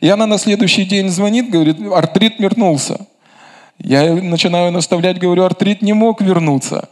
И 0.00 0.08
она 0.08 0.26
на 0.26 0.38
следующий 0.38 0.84
день 0.84 1.08
звонит, 1.08 1.50
говорит, 1.50 1.76
артрит 1.92 2.40
вернулся. 2.40 3.06
Я 3.78 4.12
начинаю 4.12 4.72
наставлять, 4.72 5.20
говорю, 5.20 5.44
артрит 5.44 5.82
не 5.82 5.92
мог 5.92 6.20
вернуться. 6.20 6.88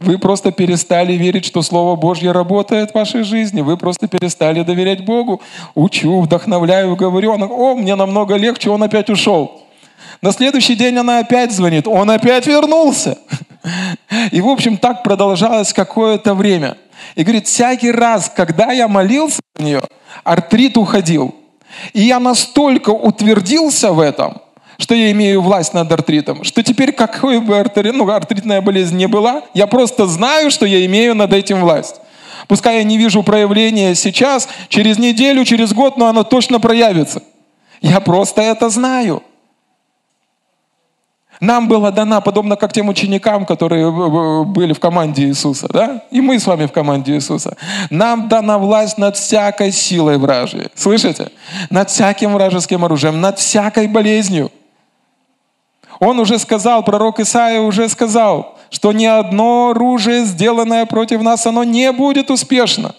Вы 0.00 0.18
просто 0.18 0.52
перестали 0.52 1.14
верить, 1.14 1.46
что 1.46 1.62
Слово 1.62 1.96
Божье 1.96 2.30
работает 2.30 2.90
в 2.90 2.94
вашей 2.94 3.22
жизни. 3.22 3.62
Вы 3.62 3.78
просто 3.78 4.06
перестали 4.06 4.62
доверять 4.62 5.06
Богу. 5.06 5.40
Учу, 5.74 6.20
вдохновляю, 6.20 6.94
говорю. 6.94 7.32
Она, 7.32 7.46
о, 7.46 7.74
мне 7.74 7.94
намного 7.94 8.34
легче, 8.34 8.68
он 8.68 8.82
опять 8.82 9.08
ушел. 9.08 9.62
На 10.20 10.30
следующий 10.32 10.74
день 10.74 10.98
она 10.98 11.20
опять 11.20 11.52
звонит. 11.52 11.88
Он 11.88 12.10
опять 12.10 12.46
вернулся. 12.46 13.16
И, 14.30 14.42
в 14.42 14.48
общем, 14.48 14.76
так 14.76 15.02
продолжалось 15.02 15.72
какое-то 15.72 16.34
время. 16.34 16.76
И 17.14 17.22
говорит, 17.22 17.46
всякий 17.46 17.90
раз, 17.90 18.30
когда 18.34 18.72
я 18.72 18.88
молился 18.88 19.40
за 19.56 19.64
нее, 19.64 19.82
артрит 20.24 20.76
уходил. 20.76 21.34
И 21.92 22.02
я 22.02 22.20
настолько 22.20 22.90
утвердился 22.90 23.92
в 23.92 24.00
этом, 24.00 24.40
что 24.78 24.94
я 24.94 25.10
имею 25.12 25.42
власть 25.42 25.74
над 25.74 25.90
артритом, 25.92 26.44
что 26.44 26.62
теперь 26.62 26.92
какой 26.92 27.40
бы 27.40 27.58
артрит, 27.58 27.94
ну, 27.94 28.08
артритная 28.10 28.60
болезнь 28.60 28.96
не 28.96 29.08
была, 29.08 29.42
я 29.54 29.66
просто 29.66 30.06
знаю, 30.06 30.50
что 30.50 30.66
я 30.66 30.84
имею 30.86 31.14
над 31.14 31.32
этим 31.32 31.60
власть. 31.60 31.96
Пускай 32.48 32.78
я 32.78 32.84
не 32.84 32.98
вижу 32.98 33.22
проявления 33.22 33.94
сейчас, 33.94 34.48
через 34.68 34.98
неделю, 34.98 35.44
через 35.44 35.72
год, 35.72 35.96
но 35.96 36.06
оно 36.06 36.22
точно 36.22 36.60
проявится. 36.60 37.22
Я 37.80 38.00
просто 38.00 38.42
это 38.42 38.68
знаю. 38.68 39.22
Нам 41.40 41.68
была 41.68 41.90
дана, 41.90 42.20
подобно 42.20 42.56
как 42.56 42.72
тем 42.72 42.88
ученикам, 42.88 43.44
которые 43.44 43.90
были 44.44 44.72
в 44.72 44.80
команде 44.80 45.24
Иисуса, 45.24 45.68
да? 45.68 46.02
И 46.10 46.20
мы 46.20 46.38
с 46.38 46.46
вами 46.46 46.66
в 46.66 46.72
команде 46.72 47.14
Иисуса. 47.14 47.56
Нам 47.90 48.28
дана 48.28 48.58
власть 48.58 48.98
над 48.98 49.16
всякой 49.16 49.72
силой 49.72 50.18
вражьей. 50.18 50.68
Слышите? 50.74 51.30
Над 51.70 51.90
всяким 51.90 52.32
вражеским 52.32 52.84
оружием, 52.84 53.20
над 53.20 53.38
всякой 53.38 53.88
болезнью. 53.88 54.50
Он 55.98 56.18
уже 56.20 56.38
сказал, 56.38 56.84
пророк 56.84 57.20
Исаия 57.20 57.60
уже 57.60 57.88
сказал, 57.88 58.58
что 58.70 58.92
ни 58.92 59.06
одно 59.06 59.70
оружие, 59.70 60.24
сделанное 60.24 60.84
против 60.86 61.22
нас, 61.22 61.46
оно 61.46 61.64
не 61.64 61.92
будет 61.92 62.30
успешно. 62.30 62.94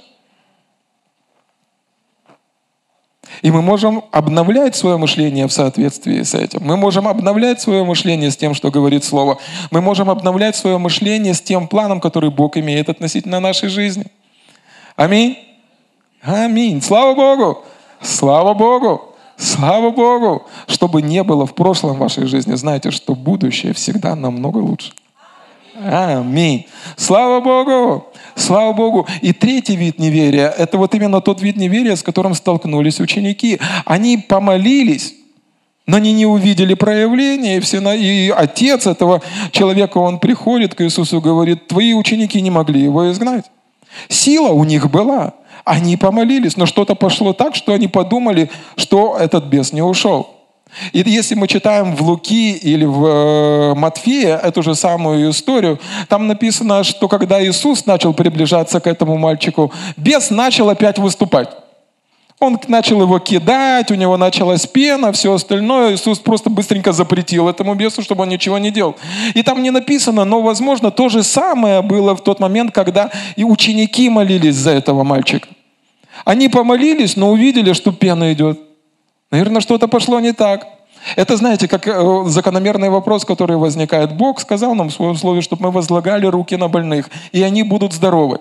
И 3.41 3.51
мы 3.51 3.61
можем 3.61 4.03
обновлять 4.11 4.75
свое 4.75 4.97
мышление 4.97 5.47
в 5.47 5.53
соответствии 5.53 6.23
с 6.23 6.33
этим. 6.33 6.61
Мы 6.63 6.77
можем 6.77 7.07
обновлять 7.07 7.61
свое 7.61 7.83
мышление 7.83 8.31
с 8.31 8.37
тем, 8.37 8.53
что 8.53 8.71
говорит 8.71 9.03
Слово. 9.03 9.37
Мы 9.71 9.81
можем 9.81 10.09
обновлять 10.09 10.55
свое 10.55 10.77
мышление 10.77 11.33
с 11.33 11.41
тем 11.41 11.67
планом, 11.67 11.99
который 11.99 12.29
Бог 12.29 12.57
имеет 12.57 12.89
относительно 12.89 13.39
нашей 13.39 13.69
жизни. 13.69 14.05
Аминь. 14.95 15.37
Аминь. 16.21 16.81
Слава 16.81 17.13
Богу. 17.13 17.63
Слава 18.01 18.53
Богу. 18.53 19.15
Слава 19.37 19.91
Богу. 19.91 20.47
Чтобы 20.67 21.01
не 21.01 21.23
было 21.23 21.45
в 21.45 21.53
прошлом 21.53 21.97
вашей 21.97 22.25
жизни, 22.25 22.55
знайте, 22.55 22.91
что 22.91 23.13
будущее 23.13 23.73
всегда 23.73 24.15
намного 24.15 24.57
лучше. 24.57 24.93
Аминь. 25.79 26.65
Слава 26.95 27.39
Богу! 27.39 28.07
Слава 28.35 28.73
Богу! 28.73 29.07
И 29.21 29.31
третий 29.31 29.75
вид 29.75 29.99
неверия– 29.99 30.49
это 30.57 30.77
вот 30.77 30.95
именно 30.95 31.21
тот 31.21 31.41
вид 31.41 31.55
неверия, 31.55 31.95
с 31.95 32.01
которым 32.01 32.33
столкнулись 32.33 32.99
ученики. 32.99 33.59
Они 33.85 34.17
помолились, 34.17 35.13
но 35.85 35.97
они 35.97 36.13
не 36.13 36.25
увидели 36.25 36.73
проявления, 36.73 37.57
и, 37.57 37.59
все, 37.59 37.79
и 37.93 38.29
отец 38.35 38.87
этого 38.87 39.21
человека, 39.51 39.99
он 39.99 40.19
приходит 40.19 40.73
к 40.73 40.81
Иисусу 40.81 41.17
и 41.17 41.21
говорит, 41.21 41.67
твои 41.67 41.93
ученики 41.93 42.41
не 42.41 42.49
могли 42.49 42.81
его 42.81 43.11
изгнать. 43.11 43.45
Сила 44.09 44.49
у 44.49 44.63
них 44.63 44.89
была, 44.89 45.33
они 45.63 45.95
помолились, 45.95 46.57
но 46.57 46.65
что-то 46.65 46.95
пошло 46.95 47.33
так, 47.33 47.53
что 47.53 47.73
они 47.73 47.87
подумали, 47.87 48.49
что 48.77 49.15
этот 49.19 49.45
бес 49.45 49.73
не 49.73 49.83
ушел. 49.83 50.36
И 50.93 51.03
если 51.05 51.35
мы 51.35 51.47
читаем 51.47 51.95
в 51.95 52.01
Луки 52.01 52.51
или 52.53 52.85
в 52.85 53.05
э, 53.05 53.73
Матфея 53.75 54.37
эту 54.37 54.61
же 54.61 54.75
самую 54.75 55.31
историю, 55.31 55.79
там 56.07 56.27
написано, 56.27 56.83
что 56.83 57.07
когда 57.07 57.43
Иисус 57.43 57.85
начал 57.85 58.13
приближаться 58.13 58.79
к 58.79 58.87
этому 58.87 59.17
мальчику, 59.17 59.71
бес 59.95 60.29
начал 60.29 60.69
опять 60.69 60.99
выступать. 60.99 61.49
Он 62.39 62.59
начал 62.67 63.01
его 63.01 63.17
кидать, 63.17 63.89
у 63.89 63.95
него 63.95 64.15
началась 64.15 64.67
пена, 64.67 65.11
все 65.11 65.33
остальное. 65.33 65.95
Иисус 65.95 66.19
просто 66.19 66.51
быстренько 66.51 66.91
запретил 66.91 67.49
этому 67.49 67.73
бесу, 67.73 68.03
чтобы 68.03 68.23
он 68.23 68.29
ничего 68.29 68.59
не 68.59 68.69
делал. 68.69 68.95
И 69.33 69.41
там 69.41 69.63
не 69.63 69.71
написано, 69.71 70.23
но, 70.23 70.41
возможно, 70.41 70.91
то 70.91 71.09
же 71.09 71.23
самое 71.23 71.81
было 71.81 72.15
в 72.15 72.21
тот 72.21 72.39
момент, 72.39 72.71
когда 72.71 73.09
и 73.35 73.43
ученики 73.43 74.07
молились 74.09 74.55
за 74.55 74.71
этого 74.71 75.03
мальчика. 75.03 75.47
Они 76.25 76.47
помолились, 76.47 77.15
но 77.15 77.31
увидели, 77.31 77.73
что 77.73 77.91
пена 77.91 78.31
идет. 78.33 78.66
Наверное, 79.31 79.61
что-то 79.61 79.87
пошло 79.87 80.19
не 80.19 80.33
так. 80.33 80.67
Это, 81.15 81.37
знаете, 81.37 81.67
как 81.67 81.87
э, 81.87 82.23
закономерный 82.27 82.89
вопрос, 82.89 83.25
который 83.25 83.57
возникает. 83.57 84.15
Бог 84.15 84.39
сказал 84.39 84.75
нам 84.75 84.89
в 84.89 84.93
своем 84.93 85.15
слове, 85.15 85.41
чтобы 85.41 85.63
мы 85.63 85.71
возлагали 85.71 86.25
руки 86.25 86.55
на 86.55 86.67
больных, 86.67 87.09
и 87.31 87.41
они 87.43 87.63
будут 87.63 87.93
здоровы. 87.93 88.39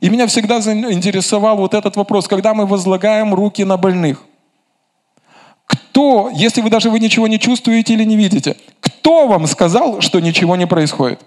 И 0.00 0.08
меня 0.10 0.26
всегда 0.26 0.58
интересовал 0.58 1.56
вот 1.56 1.74
этот 1.74 1.96
вопрос, 1.96 2.28
когда 2.28 2.54
мы 2.54 2.66
возлагаем 2.66 3.34
руки 3.34 3.64
на 3.64 3.76
больных. 3.76 4.24
Кто, 5.66 6.30
если 6.32 6.60
вы 6.60 6.70
даже 6.70 6.88
вы 6.88 7.00
ничего 7.00 7.26
не 7.26 7.38
чувствуете 7.38 7.94
или 7.94 8.04
не 8.04 8.16
видите, 8.16 8.56
кто 8.80 9.26
вам 9.26 9.46
сказал, 9.46 10.00
что 10.00 10.20
ничего 10.20 10.56
не 10.56 10.66
происходит? 10.66 11.20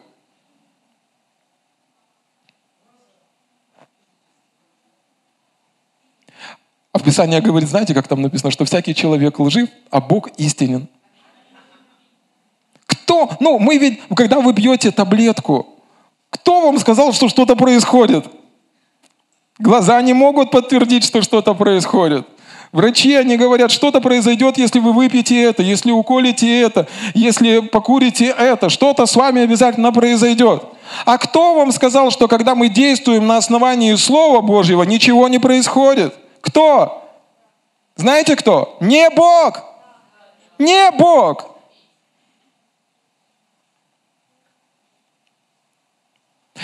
А 6.93 6.99
в 6.99 7.03
Писании 7.03 7.39
говорит, 7.39 7.69
знаете, 7.69 7.93
как 7.93 8.07
там 8.07 8.21
написано, 8.21 8.51
что 8.51 8.65
всякий 8.65 8.93
человек 8.93 9.39
лжив, 9.39 9.69
а 9.89 10.01
Бог 10.01 10.29
истинен. 10.37 10.87
Кто? 12.85 13.29
Ну, 13.39 13.59
мы 13.59 13.77
ведь, 13.77 14.01
когда 14.15 14.41
вы 14.41 14.53
бьете 14.53 14.91
таблетку, 14.91 15.67
кто 16.29 16.61
вам 16.61 16.79
сказал, 16.79 17.13
что 17.13 17.29
что-то 17.29 17.55
происходит? 17.55 18.25
Глаза 19.59 20.01
не 20.01 20.13
могут 20.13 20.51
подтвердить, 20.51 21.05
что 21.05 21.21
что-то 21.21 21.53
происходит. 21.53 22.27
Врачи, 22.71 23.15
они 23.15 23.35
говорят, 23.35 23.69
что-то 23.69 23.99
произойдет, 23.99 24.57
если 24.57 24.79
вы 24.79 24.93
выпьете 24.93 25.41
это, 25.43 25.61
если 25.61 25.91
уколите 25.91 26.61
это, 26.61 26.87
если 27.13 27.59
покурите 27.59 28.27
это, 28.27 28.69
что-то 28.69 29.05
с 29.05 29.15
вами 29.15 29.41
обязательно 29.41 29.91
произойдет. 29.91 30.63
А 31.05 31.17
кто 31.17 31.53
вам 31.53 31.73
сказал, 31.73 32.11
что 32.11 32.29
когда 32.29 32.55
мы 32.55 32.69
действуем 32.69 33.27
на 33.27 33.37
основании 33.37 33.93
Слова 33.95 34.39
Божьего, 34.39 34.83
ничего 34.83 35.27
не 35.27 35.37
происходит? 35.37 36.15
Кто? 36.41 37.09
Знаете 37.95 38.35
кто? 38.35 38.77
Не 38.79 39.09
Бог! 39.09 39.63
Не 40.59 40.91
Бог! 40.91 41.51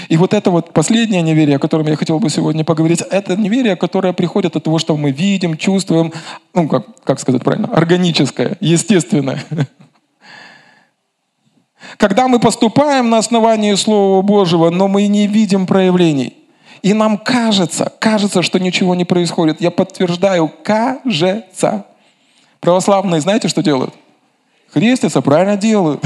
И 0.10 0.18
вот 0.18 0.34
это 0.34 0.52
вот 0.52 0.74
последнее 0.74 1.22
неверие, 1.22 1.56
о 1.56 1.60
котором 1.60 1.88
я 1.88 1.96
хотел 1.96 2.20
бы 2.20 2.30
сегодня 2.30 2.64
поговорить, 2.64 3.02
это 3.02 3.36
неверие, 3.36 3.76
которое 3.76 4.14
приходит 4.14 4.56
от 4.56 4.64
того, 4.64 4.80
что 4.80 4.96
мы 4.96 5.12
видим, 5.12 5.58
чувствуем, 5.58 6.14
ну, 6.54 6.68
как, 6.68 6.86
как 7.04 7.20
сказать 7.20 7.44
правильно, 7.44 7.68
органическое, 7.74 8.58
естественное. 8.60 9.44
Когда 11.98 12.28
мы 12.28 12.40
поступаем 12.40 13.10
на 13.10 13.18
основании 13.18 13.74
Слова 13.76 14.22
Божьего, 14.22 14.70
но 14.70 14.88
мы 14.88 15.08
не 15.08 15.28
видим 15.28 15.66
проявлений. 15.66 16.47
И 16.82 16.94
нам 16.94 17.18
кажется, 17.18 17.92
кажется, 18.00 18.42
что 18.42 18.60
ничего 18.60 18.96
не 18.96 19.06
происходит. 19.06 19.62
Я 19.62 19.72
подтверждаю, 19.72 20.52
кажется. 20.64 21.86
Православные 22.60 23.22
знаете, 23.22 23.48
что 23.48 23.64
делают? 23.64 23.94
Крестятся, 24.74 25.22
правильно 25.22 25.58
делают. 25.58 26.02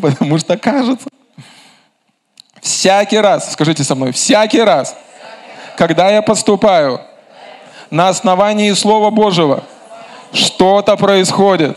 Потому 0.00 0.38
что 0.38 0.56
кажется. 0.56 1.08
Всякий 2.60 3.18
раз, 3.18 3.52
скажите 3.52 3.84
со 3.84 3.94
мной, 3.94 4.12
всякий 4.12 4.60
раз, 4.60 4.96
когда 5.76 6.10
я 6.10 6.22
поступаю 6.22 7.00
на 7.90 8.08
основании 8.08 8.72
Слова 8.72 9.10
Божьего, 9.10 9.64
что-то 10.32 10.96
происходит. 10.96 11.76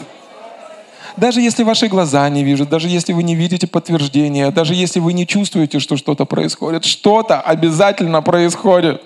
Даже 1.18 1.42
если 1.42 1.64
ваши 1.64 1.88
глаза 1.88 2.28
не 2.30 2.44
видят, 2.44 2.70
даже 2.70 2.88
если 2.88 3.14
вы 3.14 3.24
не 3.24 3.36
видите 3.36 3.68
подтверждения, 3.68 4.50
даже 4.52 4.74
если 4.74 5.00
вы 5.00 5.14
не 5.14 5.28
чувствуете, 5.28 5.80
что 5.80 5.96
что-то 5.98 6.26
происходит, 6.26 6.86
что-то 6.86 7.40
обязательно 7.40 8.22
происходит. 8.22 9.02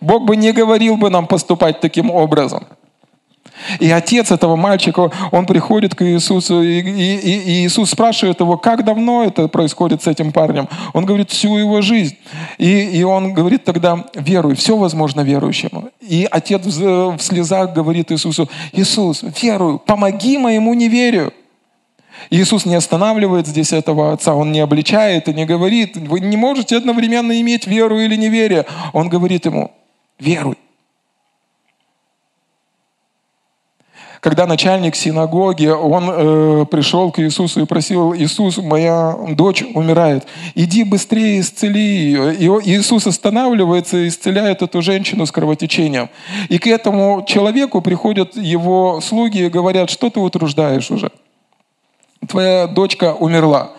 Бог 0.00 0.24
бы 0.24 0.36
не 0.36 0.52
говорил 0.52 0.96
бы 0.96 1.10
нам 1.10 1.26
поступать 1.26 1.80
таким 1.80 2.10
образом– 2.10 2.66
и 3.78 3.90
отец 3.90 4.30
этого 4.30 4.56
мальчика, 4.56 5.10
он 5.30 5.46
приходит 5.46 5.94
к 5.94 6.04
Иисусу, 6.04 6.62
и, 6.62 6.80
и, 6.80 7.16
и 7.16 7.66
Иисус 7.66 7.90
спрашивает 7.90 8.40
его, 8.40 8.56
как 8.56 8.84
давно 8.84 9.24
это 9.24 9.48
происходит 9.48 10.02
с 10.02 10.06
этим 10.06 10.32
парнем. 10.32 10.68
Он 10.92 11.04
говорит, 11.04 11.30
всю 11.30 11.56
его 11.56 11.80
жизнь. 11.82 12.16
И, 12.58 12.80
и 12.80 13.02
он 13.02 13.34
говорит 13.34 13.64
тогда, 13.64 14.04
веруй, 14.14 14.54
все 14.54 14.76
возможно 14.76 15.20
верующему. 15.20 15.90
И 16.00 16.26
отец 16.30 16.64
в, 16.64 17.16
в 17.16 17.22
слезах 17.22 17.72
говорит 17.72 18.12
Иисусу, 18.12 18.48
Иисус, 18.72 19.24
верую, 19.40 19.78
помоги 19.78 20.38
моему 20.38 20.74
неверию. 20.74 21.32
Иисус 22.28 22.66
не 22.66 22.74
останавливает 22.74 23.46
здесь 23.46 23.72
этого 23.72 24.12
отца, 24.12 24.34
он 24.34 24.52
не 24.52 24.60
обличает 24.60 25.28
и 25.28 25.34
не 25.34 25.46
говорит, 25.46 25.96
вы 25.96 26.20
не 26.20 26.36
можете 26.36 26.76
одновременно 26.76 27.40
иметь 27.40 27.66
веру 27.66 27.98
или 27.98 28.16
неверие. 28.16 28.66
Он 28.92 29.08
говорит 29.08 29.46
ему, 29.46 29.72
веруй. 30.18 30.56
Когда 34.20 34.46
начальник 34.46 34.96
синагоги, 34.96 35.66
он 35.66 36.10
э, 36.10 36.66
пришел 36.70 37.10
к 37.10 37.20
Иисусу 37.20 37.62
и 37.62 37.64
просил, 37.64 38.14
Иисус, 38.14 38.58
моя 38.58 39.16
дочь 39.30 39.62
умирает, 39.74 40.26
иди 40.54 40.84
быстрее 40.84 41.40
исцели 41.40 41.80
ее. 41.80 42.34
И 42.34 42.46
Иисус 42.46 43.06
останавливается 43.06 43.96
и 43.96 44.08
исцеляет 44.08 44.60
эту 44.60 44.82
женщину 44.82 45.24
с 45.24 45.32
кровотечением. 45.32 46.10
И 46.50 46.58
к 46.58 46.66
этому 46.66 47.24
человеку 47.26 47.80
приходят 47.80 48.36
его 48.36 49.00
слуги 49.00 49.46
и 49.46 49.48
говорят, 49.48 49.88
что 49.88 50.10
ты 50.10 50.20
утруждаешь 50.20 50.90
уже? 50.90 51.10
Твоя 52.28 52.66
дочка 52.66 53.14
умерла. 53.14 53.70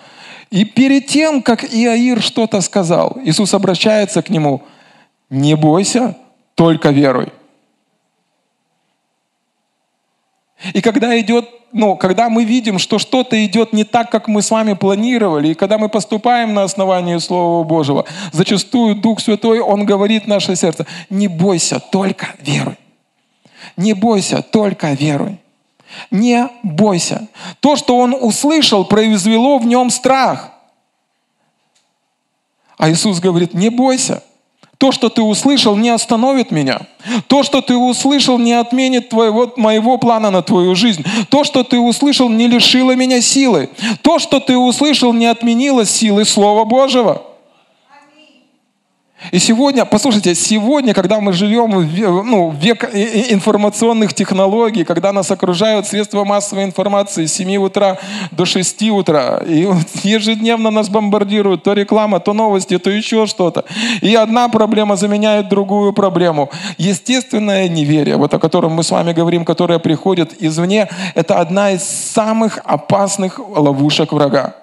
И 0.49 0.65
перед 0.65 1.05
тем, 1.05 1.43
как 1.43 1.63
Иаир 1.63 2.19
что-то 2.19 2.61
сказал, 2.61 3.17
Иисус 3.23 3.53
обращается 3.53 4.23
к 4.23 4.29
нему, 4.29 4.63
не 5.29 5.55
бойся, 5.55 6.17
только 6.55 6.89
веруй. 6.89 7.27
И 10.73 10.81
когда 10.81 11.19
идет, 11.19 11.49
ну, 11.71 11.95
когда 11.95 12.29
мы 12.29 12.43
видим, 12.43 12.79
что 12.79 12.99
что-то 12.99 13.43
идет 13.45 13.73
не 13.73 13.83
так, 13.83 14.11
как 14.11 14.27
мы 14.27 14.41
с 14.41 14.51
вами 14.51 14.73
планировали, 14.73 15.49
и 15.49 15.53
когда 15.53 15.77
мы 15.77 15.89
поступаем 15.89 16.53
на 16.53 16.63
основании 16.63 17.17
Слова 17.17 17.63
Божьего, 17.63 18.05
зачастую 18.31 18.95
Дух 18.95 19.19
Святой, 19.19 19.59
Он 19.59 19.85
говорит 19.85 20.25
в 20.25 20.27
наше 20.27 20.55
сердце, 20.55 20.85
не 21.09 21.27
бойся, 21.27 21.79
только 21.79 22.27
веруй. 22.39 22.77
Не 23.77 23.93
бойся, 23.93 24.41
только 24.41 24.91
веруй. 24.93 25.39
Не 26.09 26.49
бойся. 26.63 27.27
То, 27.59 27.75
что 27.75 27.97
он 27.97 28.15
услышал, 28.19 28.85
произвело 28.85 29.57
в 29.57 29.65
нем 29.65 29.89
страх. 29.89 30.51
А 32.77 32.89
Иисус 32.89 33.19
говорит, 33.19 33.53
не 33.53 33.69
бойся. 33.69 34.23
То, 34.81 34.91
что 34.91 35.09
ты 35.09 35.21
услышал, 35.21 35.75
не 35.75 35.91
остановит 35.91 36.49
меня. 36.49 36.79
То, 37.27 37.43
что 37.43 37.61
ты 37.61 37.77
услышал, 37.77 38.39
не 38.39 38.53
отменит 38.53 39.09
твоего, 39.09 39.53
моего 39.55 39.99
плана 39.99 40.31
на 40.31 40.41
твою 40.41 40.73
жизнь. 40.73 41.05
То, 41.29 41.43
что 41.43 41.63
ты 41.63 41.77
услышал, 41.77 42.29
не 42.29 42.47
лишило 42.47 42.95
меня 42.95 43.21
силы. 43.21 43.69
То, 44.01 44.17
что 44.17 44.39
ты 44.39 44.57
услышал, 44.57 45.13
не 45.13 45.27
отменило 45.27 45.85
силы 45.85 46.25
Слова 46.25 46.65
Божьего. 46.65 47.21
И 49.29 49.37
сегодня, 49.37 49.85
послушайте, 49.85 50.33
сегодня, 50.33 50.95
когда 50.95 51.19
мы 51.19 51.31
живем 51.33 51.71
в 51.71 52.23
ну, 52.23 52.49
век 52.49 52.83
информационных 52.85 54.15
технологий, 54.15 54.83
когда 54.83 55.13
нас 55.13 55.29
окружают 55.29 55.85
средства 55.85 56.23
массовой 56.23 56.63
информации 56.63 57.27
с 57.27 57.33
7 57.33 57.55
утра 57.57 57.99
до 58.31 58.45
6 58.45 58.81
утра, 58.89 59.43
и 59.45 59.69
ежедневно 60.03 60.71
нас 60.71 60.89
бомбардируют 60.89 61.61
то 61.61 61.73
реклама, 61.73 62.19
то 62.19 62.33
новости, 62.33 62.79
то 62.79 62.89
еще 62.89 63.27
что-то. 63.27 63.63
И 64.01 64.15
одна 64.15 64.49
проблема 64.49 64.95
заменяет 64.95 65.49
другую 65.49 65.93
проблему. 65.93 66.49
Естественное 66.79 67.69
неверие, 67.69 68.17
вот 68.17 68.33
о 68.33 68.39
котором 68.39 68.73
мы 68.73 68.83
с 68.83 68.89
вами 68.89 69.13
говорим, 69.13 69.45
которое 69.45 69.77
приходит 69.77 70.33
извне, 70.39 70.89
это 71.13 71.39
одна 71.39 71.71
из 71.71 71.83
самых 71.83 72.59
опасных 72.63 73.39
ловушек 73.39 74.13
врага. 74.13 74.55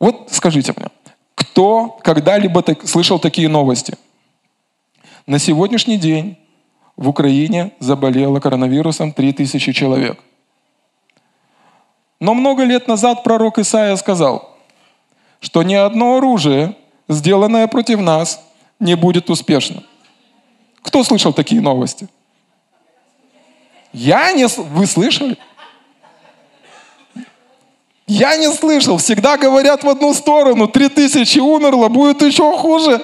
Вот 0.00 0.28
скажите 0.30 0.72
мне, 0.76 0.86
кто 1.58 1.98
когда-либо 2.04 2.62
так, 2.62 2.86
слышал 2.86 3.18
такие 3.18 3.48
новости? 3.48 3.98
На 5.26 5.40
сегодняшний 5.40 5.96
день 5.96 6.38
в 6.96 7.08
Украине 7.08 7.72
заболело 7.80 8.38
коронавирусом 8.38 9.12
3000 9.12 9.72
человек. 9.72 10.22
Но 12.20 12.34
много 12.34 12.62
лет 12.62 12.86
назад 12.86 13.24
пророк 13.24 13.58
Исаия 13.58 13.96
сказал, 13.96 14.56
что 15.40 15.64
ни 15.64 15.74
одно 15.74 16.18
оружие, 16.18 16.76
сделанное 17.08 17.66
против 17.66 17.98
нас, 17.98 18.40
не 18.78 18.94
будет 18.94 19.28
успешно. 19.28 19.82
Кто 20.82 21.02
слышал 21.02 21.32
такие 21.32 21.60
новости? 21.60 22.06
Я 23.92 24.30
не... 24.30 24.46
Вы 24.46 24.86
слышали? 24.86 25.36
Я 28.08 28.36
не 28.36 28.50
слышал. 28.50 28.96
Всегда 28.96 29.36
говорят 29.36 29.84
в 29.84 29.88
одну 29.88 30.14
сторону. 30.14 30.66
Три 30.66 30.88
тысячи 30.88 31.38
умерло, 31.38 31.88
будет 31.88 32.22
еще 32.22 32.56
хуже. 32.56 33.02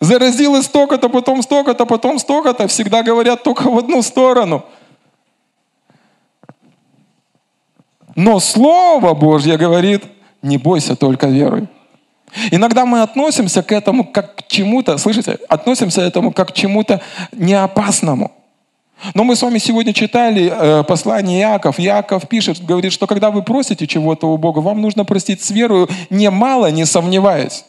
Заразилось 0.00 0.64
столько-то, 0.64 1.10
потом 1.10 1.42
столько-то, 1.42 1.84
потом 1.84 2.18
столько-то. 2.18 2.66
Всегда 2.68 3.02
говорят 3.02 3.42
только 3.42 3.70
в 3.70 3.78
одну 3.78 4.02
сторону. 4.02 4.64
Но 8.16 8.40
Слово 8.40 9.12
Божье 9.14 9.58
говорит, 9.58 10.02
не 10.40 10.56
бойся, 10.56 10.96
только 10.96 11.26
веруй. 11.26 11.68
Иногда 12.50 12.86
мы 12.86 13.02
относимся 13.02 13.62
к 13.62 13.72
этому 13.72 14.04
как 14.04 14.36
к 14.36 14.48
чему-то, 14.48 14.96
слышите, 14.96 15.38
относимся 15.50 16.00
к 16.00 16.04
этому 16.04 16.32
как 16.32 16.48
к 16.48 16.52
чему-то 16.52 17.02
неопасному. 17.32 18.32
Но 19.14 19.24
мы 19.24 19.36
с 19.36 19.42
вами 19.42 19.58
сегодня 19.58 19.92
читали 19.92 20.52
э, 20.54 20.84
послание 20.84 21.40
Иаков. 21.40 21.78
Иаков 21.78 22.28
пишет, 22.28 22.64
говорит, 22.64 22.92
что 22.92 23.06
когда 23.06 23.30
вы 23.30 23.42
просите 23.42 23.86
чего-то 23.86 24.28
у 24.28 24.36
Бога, 24.36 24.60
вам 24.60 24.80
нужно 24.80 25.04
простить 25.04 25.42
с 25.42 25.50
верою, 25.50 25.88
немало 26.10 26.70
не 26.70 26.84
сомневаясь. 26.84 27.64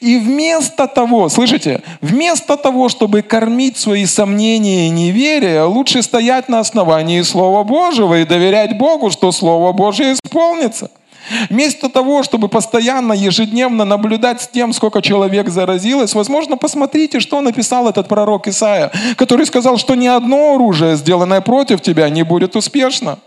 И 0.00 0.18
вместо 0.18 0.86
того, 0.86 1.28
слышите, 1.28 1.82
вместо 2.00 2.56
того, 2.56 2.88
чтобы 2.88 3.22
кормить 3.22 3.76
свои 3.76 4.06
сомнения 4.06 4.86
и 4.86 4.90
неверия, 4.90 5.64
лучше 5.64 6.02
стоять 6.02 6.48
на 6.48 6.60
основании 6.60 7.20
Слова 7.22 7.64
Божьего 7.64 8.20
и 8.20 8.24
доверять 8.24 8.78
Богу, 8.78 9.10
что 9.10 9.32
Слово 9.32 9.72
Божье 9.72 10.12
исполнится– 10.12 10.90
Вместо 11.50 11.88
того, 11.88 12.22
чтобы 12.22 12.48
постоянно, 12.48 13.12
ежедневно 13.12 13.84
наблюдать 13.84 14.42
с 14.42 14.48
тем, 14.48 14.72
сколько 14.72 15.02
человек 15.02 15.48
заразилось, 15.48 16.14
возможно, 16.14 16.56
посмотрите, 16.56 17.20
что 17.20 17.40
написал 17.40 17.88
этот 17.88 18.08
пророк 18.08 18.48
Исаия, 18.48 18.92
который 19.16 19.46
сказал, 19.46 19.76
что 19.76 19.94
ни 19.94 20.06
одно 20.06 20.54
оружие, 20.54 20.96
сделанное 20.96 21.40
против 21.40 21.80
тебя, 21.80 22.08
не 22.08 22.22
будет 22.22 22.56
успешно. 22.56 23.18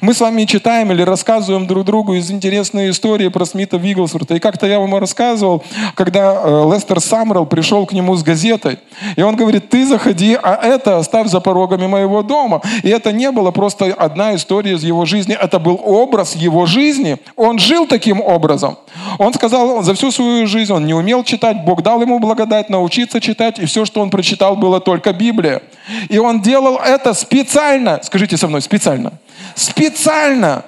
Мы 0.00 0.14
с 0.14 0.20
вами 0.20 0.44
читаем 0.44 0.92
или 0.92 1.02
рассказываем 1.02 1.66
друг 1.66 1.84
другу 1.84 2.14
из 2.14 2.30
интересной 2.30 2.90
истории 2.90 3.28
про 3.28 3.44
Смита 3.44 3.76
Вигглсворта. 3.76 4.34
И 4.34 4.38
как-то 4.38 4.66
я 4.66 4.78
вам 4.78 4.96
рассказывал, 4.96 5.62
когда 5.94 6.40
э, 6.42 6.70
Лестер 6.72 7.00
Самрел 7.00 7.44
пришел 7.44 7.84
к 7.84 7.92
нему 7.92 8.16
с 8.16 8.22
газетой, 8.22 8.78
и 9.16 9.22
он 9.22 9.36
говорит, 9.36 9.68
ты 9.68 9.86
заходи, 9.86 10.38
а 10.42 10.54
это 10.54 10.98
оставь 10.98 11.28
за 11.28 11.40
порогами 11.40 11.86
моего 11.86 12.22
дома. 12.22 12.62
И 12.82 12.88
это 12.88 13.12
не 13.12 13.30
было 13.30 13.50
просто 13.50 13.86
одна 13.86 14.34
история 14.34 14.72
из 14.72 14.84
его 14.84 15.04
жизни, 15.04 15.36
это 15.38 15.58
был 15.58 15.78
образ 15.84 16.34
его 16.34 16.64
жизни. 16.64 17.18
Он 17.36 17.58
жил 17.58 17.86
таким 17.86 18.20
образом. 18.20 18.78
Он 19.18 19.34
сказал, 19.34 19.82
за 19.82 19.94
всю 19.94 20.10
свою 20.10 20.46
жизнь 20.46 20.72
он 20.72 20.86
не 20.86 20.94
умел 20.94 21.24
читать, 21.24 21.64
Бог 21.64 21.82
дал 21.82 22.00
ему 22.00 22.18
благодать 22.20 22.70
научиться 22.70 23.20
читать, 23.20 23.58
и 23.58 23.66
все, 23.66 23.84
что 23.84 24.00
он 24.00 24.10
прочитал, 24.10 24.56
было 24.56 24.80
только 24.80 25.12
Библия. 25.12 25.62
И 26.08 26.18
он 26.18 26.40
делал 26.40 26.76
это 26.76 27.12
специально. 27.12 28.00
Скажите 28.02 28.36
со 28.38 28.48
мной, 28.48 28.62
специально 28.62 29.12
Специально. 29.54 30.64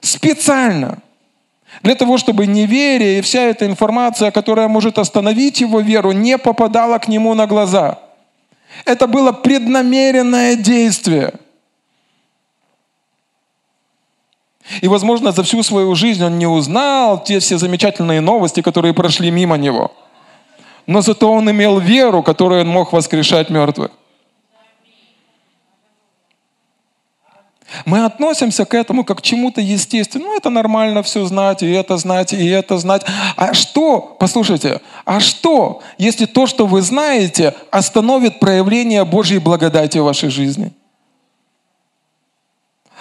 Специально. 0.00 0.98
Для 1.82 1.94
того, 1.94 2.18
чтобы 2.18 2.46
неверие 2.46 3.18
и 3.18 3.22
вся 3.22 3.42
эта 3.42 3.66
информация, 3.66 4.30
которая 4.30 4.68
может 4.68 4.98
остановить 4.98 5.60
его 5.60 5.80
веру, 5.80 6.12
не 6.12 6.38
попадала 6.38 6.98
к 6.98 7.08
нему 7.08 7.34
на 7.34 7.46
глаза. 7.46 7.98
Это 8.84 9.06
было 9.06 9.32
преднамеренное 9.32 10.56
действие. 10.56 11.32
И, 14.80 14.88
возможно, 14.88 15.32
за 15.32 15.42
всю 15.42 15.62
свою 15.62 15.94
жизнь 15.94 16.24
он 16.24 16.38
не 16.38 16.46
узнал 16.46 17.22
те 17.22 17.38
все 17.38 17.56
замечательные 17.56 18.20
новости, 18.20 18.62
которые 18.62 18.94
прошли 18.94 19.30
мимо 19.30 19.56
него. 19.56 19.92
Но 20.86 21.02
зато 21.02 21.30
он 21.30 21.50
имел 21.50 21.78
веру, 21.78 22.22
которую 22.22 22.62
он 22.62 22.68
мог 22.68 22.92
воскрешать 22.92 23.50
мертвых. 23.50 23.90
Мы 27.84 28.04
относимся 28.04 28.64
к 28.64 28.74
этому 28.74 29.04
как 29.04 29.18
к 29.18 29.22
чему-то 29.22 29.60
естественному. 29.60 30.30
Ну, 30.30 30.36
это 30.36 30.50
нормально 30.50 31.02
все 31.02 31.24
знать, 31.26 31.62
и 31.62 31.70
это 31.70 31.96
знать, 31.96 32.32
и 32.32 32.48
это 32.48 32.78
знать. 32.78 33.04
А 33.36 33.54
что, 33.54 34.16
послушайте, 34.18 34.80
а 35.04 35.20
что, 35.20 35.82
если 35.98 36.26
то, 36.26 36.46
что 36.46 36.66
вы 36.66 36.82
знаете, 36.82 37.54
остановит 37.70 38.40
проявление 38.40 39.04
Божьей 39.04 39.38
благодати 39.38 39.98
в 39.98 40.04
вашей 40.04 40.30
жизни? 40.30 40.72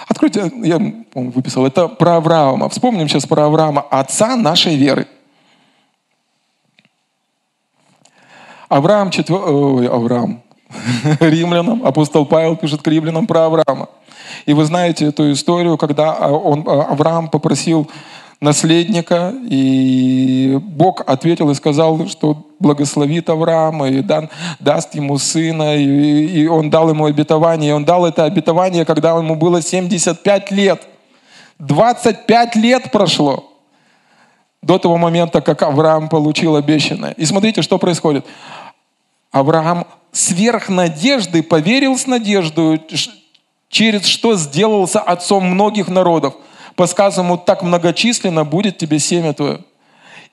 Откройте, 0.07 0.51
я 0.63 0.80
выписал, 1.13 1.65
это 1.65 1.88
про 1.88 2.17
Авраама. 2.17 2.69
Вспомним 2.69 3.07
сейчас 3.07 3.26
про 3.26 3.45
Авраама, 3.45 3.82
отца 3.82 4.36
нашей 4.36 4.76
веры. 4.76 5.07
Авраам, 8.69 9.09
четвер... 9.09 9.41
Ой, 9.47 9.88
Авраам, 9.88 10.43
римлянам, 11.19 11.86
апостол 11.86 12.26
Павел 12.26 12.55
пишет 12.55 12.82
к 12.82 12.88
римлянам 12.88 13.28
про 13.28 13.45
Авраама. 13.45 13.89
И 14.45 14.53
вы 14.53 14.65
знаете 14.65 15.05
эту 15.05 15.31
историю, 15.31 15.77
когда 15.77 16.13
а, 16.13 16.31
он, 16.31 16.63
а, 16.67 16.83
Авраам 16.83 17.29
попросил 17.29 17.89
наследника, 18.41 19.33
и 19.49 20.59
Бог 20.61 21.03
ответил 21.07 21.49
и 21.49 21.55
сказал, 21.55 22.07
что 22.07 22.45
благословит 22.59 23.29
Авраама 23.29 23.89
и 23.89 24.01
дан, 24.01 24.29
даст 24.59 24.95
ему 24.95 25.17
сына, 25.17 25.75
и, 25.75 26.25
и 26.41 26.47
он 26.47 26.69
дал 26.69 26.89
ему 26.89 27.05
обетование. 27.05 27.69
И 27.69 27.73
он 27.73 27.86
дал 27.86 28.05
это 28.05 28.25
обетование, 28.25 28.86
когда 28.86 29.17
ему 29.17 29.36
было 29.36 29.61
75 29.61 30.51
лет. 30.51 30.81
25 31.59 32.55
лет 32.55 32.91
прошло 32.91 33.51
до 34.61 34.79
того 34.79 34.97
момента, 34.97 35.41
как 35.41 35.61
Авраам 35.61 36.09
получил 36.09 36.55
обещанное. 36.55 37.11
И 37.11 37.25
смотрите, 37.25 37.61
что 37.61 37.77
происходит. 37.77 38.25
Авраам 39.31 39.86
сверх 40.11 40.69
надежды 40.69 41.43
поверил 41.43 41.97
с 41.97 42.07
надеждой, 42.07 42.81
через 43.70 44.05
что 44.05 44.36
сделался 44.36 44.99
отцом 44.99 45.45
многих 45.45 45.88
народов. 45.88 46.36
По 46.76 46.88
сказанному 46.88 47.38
так 47.38 47.63
многочисленно 47.63 48.43
будет 48.43 48.78
тебе 48.78 48.99
семя 48.99 49.34
твое. 49.34 49.59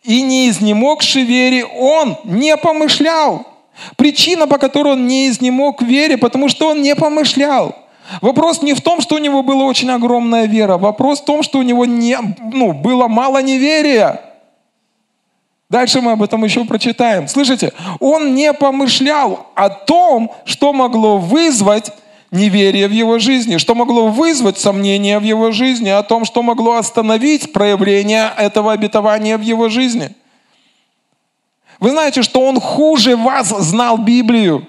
И 0.02 0.22
не 0.22 0.48
изнемогши 0.48 1.22
вере 1.22 1.64
он 1.64 2.18
не 2.24 2.56
помышлял. 2.56 3.46
Причина, 3.96 4.46
по 4.46 4.58
которой 4.58 4.94
он 4.94 5.06
не 5.06 5.28
изнемог 5.28 5.82
вере, 5.82 6.16
потому 6.18 6.48
что 6.48 6.68
он 6.68 6.82
не 6.82 6.94
помышлял. 6.94 7.76
Вопрос 8.20 8.62
не 8.62 8.74
в 8.74 8.80
том, 8.80 9.00
что 9.00 9.14
у 9.14 9.18
него 9.18 9.42
была 9.42 9.64
очень 9.64 9.90
огромная 9.90 10.46
вера. 10.46 10.76
Вопрос 10.76 11.20
в 11.20 11.24
том, 11.24 11.42
что 11.42 11.58
у 11.58 11.62
него 11.62 11.84
не, 11.84 12.18
ну, 12.52 12.72
было 12.72 13.08
мало 13.08 13.40
неверия. 13.40 14.20
Дальше 15.70 16.02
мы 16.02 16.12
об 16.12 16.22
этом 16.22 16.44
еще 16.44 16.64
прочитаем. 16.64 17.28
Слышите? 17.28 17.72
Он 17.98 18.34
не 18.34 18.52
помышлял 18.52 19.46
о 19.54 19.70
том, 19.70 20.30
что 20.44 20.72
могло 20.72 21.16
вызвать 21.16 21.92
неверие 22.32 22.88
в 22.88 22.90
его 22.90 23.18
жизни, 23.18 23.58
что 23.58 23.76
могло 23.76 24.08
вызвать 24.08 24.58
сомнения 24.58 25.20
в 25.20 25.22
его 25.22 25.52
жизни, 25.52 25.90
о 25.90 26.02
том, 26.02 26.24
что 26.24 26.42
могло 26.42 26.76
остановить 26.76 27.52
проявление 27.52 28.32
этого 28.36 28.72
обетования 28.72 29.38
в 29.38 29.42
его 29.42 29.68
жизни. 29.68 30.10
Вы 31.78 31.90
знаете, 31.90 32.22
что 32.22 32.40
он 32.40 32.58
хуже 32.58 33.16
вас 33.16 33.48
знал 33.48 33.98
Библию. 33.98 34.66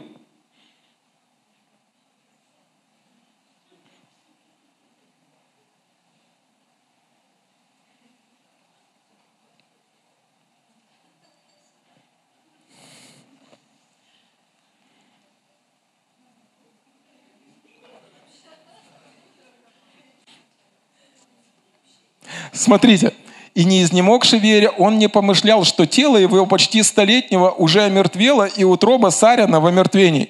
Смотрите, 22.53 23.13
и 23.55 23.65
не 23.65 23.83
изнемогши 23.83 24.37
вере, 24.37 24.69
он 24.69 24.97
не 24.97 25.09
помышлял, 25.09 25.63
что 25.63 25.85
тело 25.85 26.17
его 26.17 26.45
почти 26.45 26.81
столетнего 26.83 27.49
уже 27.49 27.83
омертвело, 27.83 28.45
и 28.45 28.63
утроба 28.63 29.09
Сарина 29.09 29.59
в 29.59 29.65
омертвении. 29.65 30.29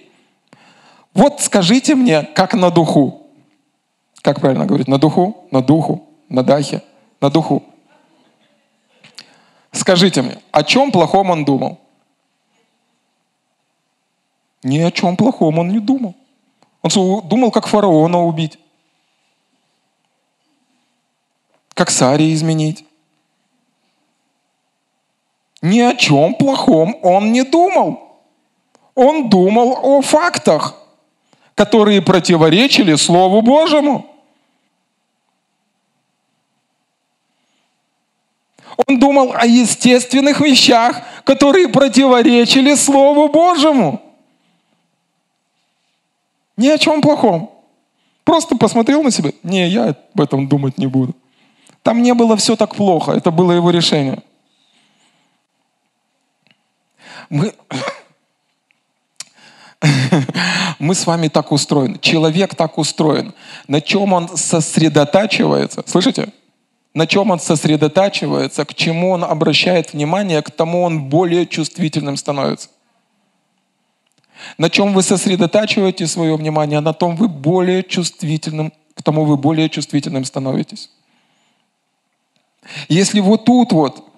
Вот 1.14 1.42
скажите 1.42 1.96
мне, 1.96 2.24
как 2.24 2.54
на 2.54 2.72
духу. 2.72 3.28
Как 4.22 4.40
правильно 4.40 4.66
говорить? 4.66 4.88
На 4.88 4.98
духу? 4.98 5.46
На 5.52 5.62
духу? 5.62 6.08
На 6.30 6.44
дахе? 6.44 6.82
На 7.22 7.30
духу. 7.30 7.64
Скажите 9.72 10.22
мне, 10.22 10.38
о 10.52 10.64
чем 10.64 10.92
плохом 10.92 11.30
он 11.30 11.46
думал? 11.46 11.80
Ни 14.64 14.80
о 14.80 14.92
чем 14.92 15.18
плохом 15.18 15.60
он 15.60 15.70
не 15.70 15.80
думал. 15.80 16.16
Он 16.82 17.28
думал, 17.28 17.52
как 17.52 17.68
фараона 17.68 18.24
убить. 18.24 18.58
Как 21.74 21.90
Саре 21.90 22.34
изменить. 22.34 22.86
Ни 25.62 25.80
о 25.80 25.96
чем 25.96 26.36
плохом 26.36 26.98
он 27.02 27.32
не 27.32 27.44
думал. 27.44 28.00
Он 28.96 29.30
думал 29.30 29.80
о 29.82 30.02
фактах, 30.02 30.76
которые 31.56 32.02
противоречили 32.02 32.96
Слову 32.96 33.42
Божьему. 33.42 34.06
Он 38.88 39.00
думал 39.00 39.34
о 39.34 39.46
естественных 39.46 40.42
вещах, 40.42 41.02
которые 41.24 41.70
противоречили 41.70 42.76
Слову 42.76 43.30
Божьему. 43.30 44.02
Ни 46.58 46.68
о 46.68 46.78
чем 46.78 47.02
плохом. 47.02 47.52
Просто 48.24 48.56
посмотрел 48.58 49.04
на 49.04 49.12
себя. 49.12 49.32
Не, 49.44 49.68
я 49.68 49.90
об 49.90 50.22
этом 50.22 50.48
думать 50.48 50.78
не 50.78 50.88
буду. 50.88 51.16
Там 51.84 52.02
не 52.02 52.14
было 52.14 52.36
все 52.38 52.56
так 52.56 52.76
плохо, 52.76 53.12
это 53.12 53.30
было 53.30 53.52
его 53.52 53.70
решение. 53.70 54.24
Мы, 57.30 57.54
мы 60.80 60.96
с 60.96 61.06
вами 61.06 61.28
так 61.28 61.52
устроены, 61.52 62.00
человек 62.00 62.56
так 62.56 62.78
устроен. 62.78 63.34
На 63.68 63.82
чем 63.82 64.14
он 64.14 64.30
сосредотачивается? 64.30 65.84
Слышите? 65.86 66.32
На 66.94 67.06
чем 67.08 67.32
он 67.32 67.40
сосредотачивается, 67.40 68.66
к 68.66 68.76
чему 68.76 69.12
он 69.12 69.24
обращает 69.24 69.94
внимание, 69.94 70.42
к 70.42 70.52
тому 70.52 70.84
он 70.84 71.10
более 71.10 71.46
чувствительным 71.48 72.18
становится. 72.18 72.70
На 74.58 74.70
чем 74.70 74.94
вы 74.94 75.02
сосредотачиваете 75.02 76.08
свое 76.08 76.36
внимание, 76.36 76.80
на 76.80 76.94
том 76.94 77.16
вы 77.16 77.28
более 77.28 77.84
чувствительным, 77.84 78.72
к 78.94 79.02
тому 79.02 79.26
вы 79.26 79.38
более 79.38 79.70
чувствительным 79.70 80.24
становитесь. 80.24 80.90
Если 82.88 83.20
вот 83.20 83.46
тут 83.46 83.72
вот 83.72 84.10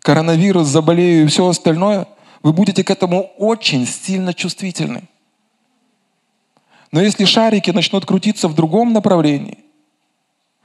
коронавирус, 0.00 0.66
заболею 0.66 1.24
и 1.24 1.28
все 1.28 1.46
остальное, 1.46 2.06
вы 2.42 2.52
будете 2.52 2.82
к 2.84 2.90
этому 2.90 3.30
очень 3.38 3.86
сильно 3.86 4.34
чувствительны. 4.34 5.08
Но 6.90 7.00
если 7.00 7.24
шарики 7.24 7.70
начнут 7.70 8.04
крутиться 8.04 8.48
в 8.48 8.54
другом 8.54 8.92
направлении, 8.92 9.58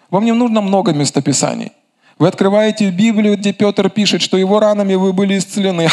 вам 0.10 0.26
не 0.26 0.34
нужно 0.34 0.62
много 0.62 0.94
местописаний. 0.94 1.72
Вы 2.20 2.28
открываете 2.28 2.90
Библию, 2.90 3.38
где 3.38 3.54
Петр 3.54 3.90
пишет, 3.90 4.22
что 4.22 4.38
его 4.38 4.60
ранами 4.60 4.96
вы 4.96 5.14
были 5.14 5.38
исцелены. 5.38 5.88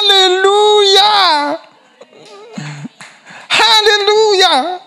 Аллилуйя! 0.00 1.60
Аллилуйя! 3.48 4.77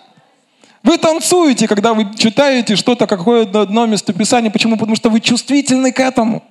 Вы 0.82 0.98
танцуете, 0.98 1.68
когда 1.68 1.94
вы 1.94 2.12
читаете 2.16 2.76
что-то, 2.76 3.06
какое-то 3.06 3.62
одно 3.62 3.86
местописание. 3.86 4.50
Почему? 4.50 4.76
Потому 4.76 4.96
что 4.96 5.10
вы 5.10 5.20
чувствительны 5.20 5.92
к 5.92 6.00
этому. 6.00 6.42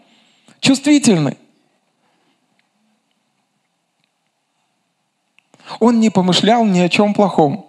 Чувствительны. 0.61 1.37
Он 5.79 5.99
не 5.99 6.09
помышлял 6.09 6.65
ни 6.65 6.79
о 6.79 6.89
чем 6.89 7.13
плохом. 7.13 7.65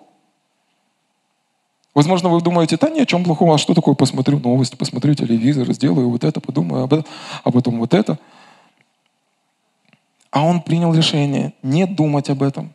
Возможно, 1.94 2.30
вы 2.30 2.40
думаете, 2.40 2.78
да 2.78 2.88
ни 2.88 3.00
о 3.00 3.06
чем 3.06 3.22
плохом, 3.22 3.50
а 3.50 3.58
что 3.58 3.74
такое, 3.74 3.94
посмотрю 3.94 4.38
новости, 4.38 4.76
посмотрю 4.76 5.14
телевизор, 5.14 5.70
сделаю 5.72 6.08
вот 6.08 6.24
это, 6.24 6.40
подумаю 6.40 6.84
об 6.84 6.94
этом, 6.94 7.06
а 7.44 7.50
потом 7.50 7.78
вот 7.78 7.92
это. 7.92 8.18
А 10.30 10.44
он 10.44 10.62
принял 10.62 10.94
решение 10.94 11.52
не 11.62 11.86
думать 11.86 12.30
об 12.30 12.42
этом. 12.42 12.72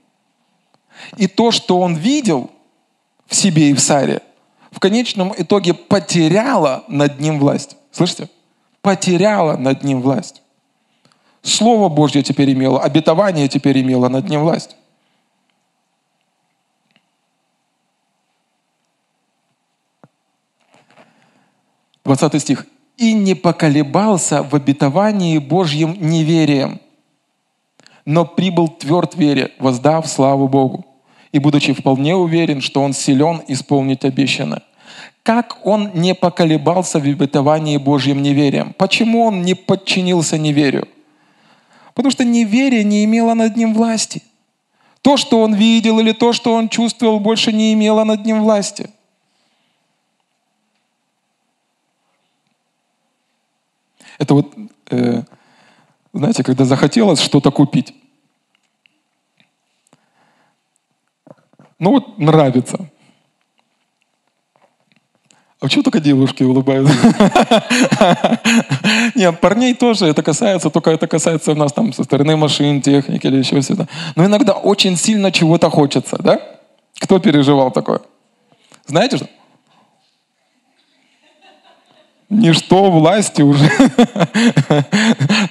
И 1.17 1.27
то, 1.27 1.51
что 1.51 1.79
он 1.79 1.95
видел 1.95 2.51
в 3.27 3.35
себе 3.35 3.69
и 3.69 3.73
в 3.73 3.79
Саре, 3.79 4.21
в 4.71 4.79
конечном 4.79 5.33
итоге 5.37 5.73
потеряло 5.73 6.83
над 6.87 7.19
ним 7.19 7.39
власть. 7.39 7.77
Слышите? 7.91 8.29
Потеряло 8.81 9.57
над 9.57 9.83
ним 9.83 10.01
власть. 10.01 10.41
Слово 11.41 11.89
Божье 11.89 12.23
теперь 12.23 12.51
имело, 12.53 12.81
обетование 12.81 13.47
теперь 13.47 13.81
имело 13.81 14.09
над 14.09 14.29
ним 14.29 14.41
власть. 14.41 14.75
20 22.07 22.41
стих. 22.41 22.65
«И 22.95 23.13
не 23.13 23.35
поколебался 23.35 24.41
в 24.41 24.55
обетовании 24.55 25.37
Божьим 25.37 25.95
неверием, 25.99 26.79
но 28.05 28.25
прибыл 28.25 28.69
тверд 28.69 29.13
вере, 29.15 29.51
воздав 29.59 30.07
славу 30.07 30.47
Богу, 30.47 30.85
и 31.31 31.39
будучи 31.39 31.73
вполне 31.73 32.15
уверен, 32.15 32.61
что 32.61 32.81
он 32.81 32.93
силен 32.93 33.41
исполнить 33.47 34.05
обещанное». 34.05 34.61
Как 35.27 35.65
он 35.65 35.91
не 35.93 36.15
поколебался 36.15 36.99
в 36.99 37.03
обетовании 37.03 37.75
Божьим 37.75 38.21
неверием? 38.21 38.73
Почему 38.77 39.25
он 39.25 39.41
не 39.41 39.55
подчинился 39.55 40.37
неверию? 40.37 40.87
Потому 41.93 42.11
что 42.11 42.23
неверие 42.23 42.85
не 42.85 43.03
имело 43.03 43.33
над 43.33 43.57
ним 43.57 43.73
власти. 43.73 44.23
То, 45.01 45.17
что 45.17 45.41
он 45.41 45.53
видел 45.53 45.99
или 45.99 46.13
то, 46.13 46.31
что 46.31 46.53
он 46.53 46.69
чувствовал, 46.69 47.19
больше 47.19 47.51
не 47.51 47.73
имело 47.73 48.05
над 48.05 48.25
ним 48.25 48.41
власти. 48.41 48.89
Это 54.17 54.33
вот, 54.33 54.55
э, 54.91 55.23
знаете, 56.13 56.43
когда 56.43 56.63
захотелось 56.63 57.19
что-то 57.19 57.51
купить. 57.51 57.93
Ну 61.79 61.91
вот 61.91 62.17
нравится. 62.17 62.89
А 65.59 65.65
почему 65.65 65.83
только 65.83 65.99
девушки 65.99 66.43
улыбаются? 66.43 66.93
Нет, 69.15 69.39
парней 69.41 69.73
тоже 69.73 70.05
это 70.05 70.21
касается, 70.21 70.69
только 70.69 70.91
это 70.91 71.07
касается 71.07 71.51
у 71.51 71.55
нас 71.55 71.73
там 71.73 71.93
со 71.93 72.03
стороны 72.03 72.35
машин, 72.35 72.81
техники 72.81 73.25
или 73.25 73.37
еще 73.37 73.61
что-то. 73.61 73.87
Но 74.15 74.25
иногда 74.25 74.53
очень 74.53 74.95
сильно 74.95 75.31
чего-то 75.31 75.71
хочется, 75.71 76.17
да? 76.19 76.39
Кто 76.99 77.19
переживал 77.19 77.71
такое? 77.71 78.01
Знаете 78.85 79.17
что? 79.17 79.27
Ничто 82.29 82.91
власти 82.91 83.41
уже. 83.41 83.69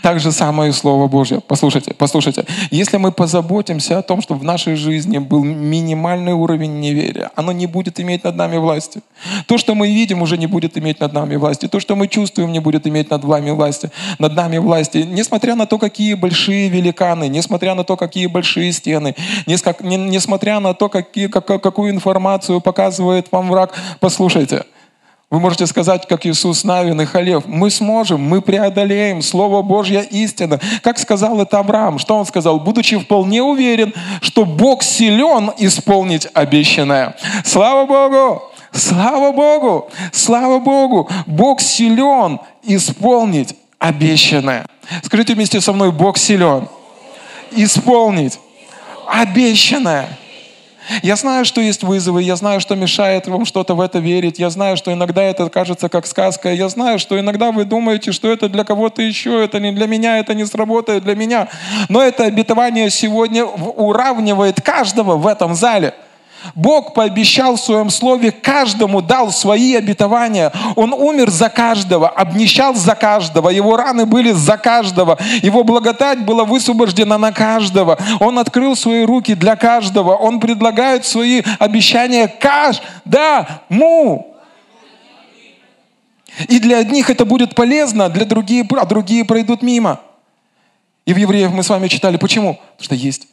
Так 0.02 0.20
же 0.20 0.30
самое 0.30 0.70
и 0.70 0.72
Слово 0.72 1.08
Божье. 1.08 1.40
Послушайте, 1.40 1.94
послушайте. 1.94 2.44
Если 2.70 2.98
мы 2.98 3.12
позаботимся 3.12 3.98
о 3.98 4.02
том, 4.02 4.20
чтобы 4.20 4.40
в 4.40 4.44
нашей 4.44 4.76
жизни 4.76 5.18
был 5.18 5.42
минимальный 5.42 6.32
уровень 6.32 6.80
неверия, 6.80 7.30
оно 7.34 7.52
не 7.52 7.66
будет 7.66 7.98
иметь 7.98 8.24
над 8.24 8.36
нами 8.36 8.58
власти. 8.58 9.00
То, 9.46 9.58
что 9.58 9.74
мы 9.74 9.88
видим, 9.88 10.22
уже 10.22 10.36
не 10.36 10.46
будет 10.46 10.78
иметь 10.78 11.00
над 11.00 11.12
нами 11.12 11.36
власти. 11.36 11.66
То, 11.66 11.80
что 11.80 11.96
мы 11.96 12.08
чувствуем, 12.08 12.52
не 12.52 12.60
будет 12.60 12.86
иметь 12.86 13.10
над 13.10 13.24
вами 13.24 13.50
власти. 13.50 13.90
Над 14.18 14.34
нами 14.34 14.58
власти. 14.58 14.98
Несмотря 14.98 15.54
на 15.54 15.66
то, 15.66 15.78
какие 15.78 16.14
большие 16.14 16.68
великаны, 16.68 17.28
несмотря 17.28 17.74
на 17.74 17.84
то, 17.84 17.96
какие 17.96 18.26
большие 18.26 18.72
стены, 18.72 19.16
несмотря 19.46 20.60
на 20.60 20.74
то, 20.74 20.88
какие, 20.88 21.28
какую 21.28 21.90
информацию 21.90 22.60
показывает 22.60 23.32
вам 23.32 23.48
враг, 23.48 23.72
послушайте– 23.98 24.64
вы 25.28 25.40
можете 25.40 25.66
сказать, 25.66 26.06
как 26.06 26.24
Иисус 26.24 26.62
Навин 26.62 27.00
и 27.00 27.04
Халев, 27.04 27.46
мы 27.46 27.68
сможем, 27.70 28.20
мы 28.20 28.40
преодолеем, 28.40 29.22
Слово 29.22 29.62
Божье 29.62 30.04
истина. 30.04 30.60
Как 30.82 30.98
сказал 30.98 31.40
это 31.40 31.58
Авраам, 31.58 31.98
что 31.98 32.16
он 32.16 32.26
сказал? 32.26 32.60
Будучи 32.60 32.96
вполне 32.96 33.42
уверен, 33.42 33.92
что 34.20 34.44
Бог 34.44 34.84
силен 34.84 35.50
исполнить 35.58 36.28
обещанное. 36.32 37.16
Слава 37.44 37.86
Богу! 37.86 38.42
Слава 38.70 39.32
Богу! 39.32 39.88
Слава 40.12 40.60
Богу! 40.60 41.08
Бог 41.26 41.60
силен 41.60 42.38
исполнить 42.62 43.56
обещанное. 43.80 44.64
Скажите 45.02 45.34
вместе 45.34 45.60
со 45.60 45.72
мной, 45.72 45.90
Бог 45.90 46.18
силен 46.18 46.68
исполнить 47.50 48.38
обещанное. 49.08 50.08
Я 51.02 51.16
знаю, 51.16 51.44
что 51.44 51.60
есть 51.60 51.82
вызовы, 51.82 52.22
я 52.22 52.36
знаю, 52.36 52.60
что 52.60 52.74
мешает 52.76 53.26
вам 53.26 53.44
что-то 53.44 53.74
в 53.74 53.80
это 53.80 53.98
верить, 53.98 54.38
я 54.38 54.50
знаю, 54.50 54.76
что 54.76 54.92
иногда 54.92 55.22
это 55.22 55.48
кажется 55.48 55.88
как 55.88 56.06
сказка, 56.06 56.52
я 56.52 56.68
знаю, 56.68 56.98
что 56.98 57.18
иногда 57.18 57.52
вы 57.52 57.64
думаете, 57.64 58.12
что 58.12 58.30
это 58.30 58.48
для 58.48 58.64
кого-то 58.64 59.02
еще, 59.02 59.44
это 59.44 59.60
не 59.60 59.72
для 59.72 59.86
меня, 59.86 60.18
это 60.18 60.34
не 60.34 60.44
сработает 60.44 61.04
для 61.04 61.14
меня. 61.14 61.48
Но 61.88 62.02
это 62.02 62.24
обетование 62.24 62.90
сегодня 62.90 63.44
уравнивает 63.44 64.60
каждого 64.60 65.16
в 65.16 65.26
этом 65.26 65.54
зале– 65.54 65.94
Бог 66.54 66.94
пообещал 66.94 67.56
в 67.56 67.60
своем 67.60 67.90
слове, 67.90 68.30
каждому 68.30 69.02
дал 69.02 69.30
свои 69.30 69.74
обетования. 69.74 70.52
Он 70.76 70.92
умер 70.92 71.30
за 71.30 71.48
каждого, 71.48 72.08
обнищал 72.08 72.74
за 72.74 72.94
каждого. 72.94 73.50
Его 73.50 73.76
раны 73.76 74.06
были 74.06 74.32
за 74.32 74.56
каждого. 74.56 75.18
Его 75.42 75.64
благодать 75.64 76.24
была 76.24 76.44
высвобождена 76.44 77.18
на 77.18 77.32
каждого. 77.32 77.98
Он 78.20 78.38
открыл 78.38 78.76
свои 78.76 79.04
руки 79.04 79.34
для 79.34 79.56
каждого. 79.56 80.14
Он 80.14 80.40
предлагает 80.40 81.04
свои 81.04 81.42
обещания 81.58 82.28
каждому. 82.28 84.34
И 86.48 86.58
для 86.58 86.78
одних 86.78 87.08
это 87.08 87.24
будет 87.24 87.54
полезно, 87.54 88.08
для 88.08 88.26
других, 88.26 88.66
а 88.78 88.84
другие 88.84 89.24
пройдут 89.24 89.62
мимо. 89.62 90.00
И 91.06 91.14
в 91.14 91.16
Евреев 91.16 91.52
мы 91.52 91.62
с 91.62 91.70
вами 91.70 91.88
читали. 91.88 92.18
Почему? 92.18 92.60
Потому 92.76 92.84
что 92.84 92.94
есть 92.94 93.26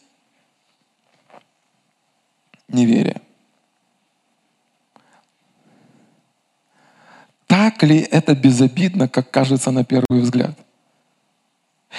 неверие. 2.74 3.22
Так 7.48 7.84
ли 7.84 8.00
это 8.00 8.34
безобидно, 8.36 9.08
как 9.08 9.30
кажется 9.30 9.72
на 9.72 9.84
первый 9.84 10.22
взгляд? 10.22 10.58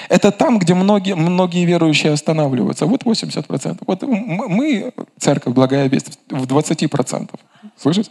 Это 0.08 0.32
там, 0.32 0.58
где 0.58 0.74
многие, 0.74 1.14
многие 1.14 1.64
верующие 1.64 2.12
останавливаются. 2.12 2.86
Вот 2.86 3.04
80%. 3.04 3.78
Вот 3.86 4.02
мы, 4.02 4.92
церковь 5.18 5.54
Благая 5.54 5.86
Весть, 5.86 6.18
в 6.28 6.44
20%. 6.44 7.30
Слышите? 7.76 8.10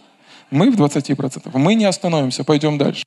Мы 0.50 0.72
в 0.72 0.80
20%. 0.80 1.58
Мы 1.58 1.76
не 1.76 1.84
остановимся, 1.84 2.46
пойдем 2.46 2.78
дальше. 2.78 3.04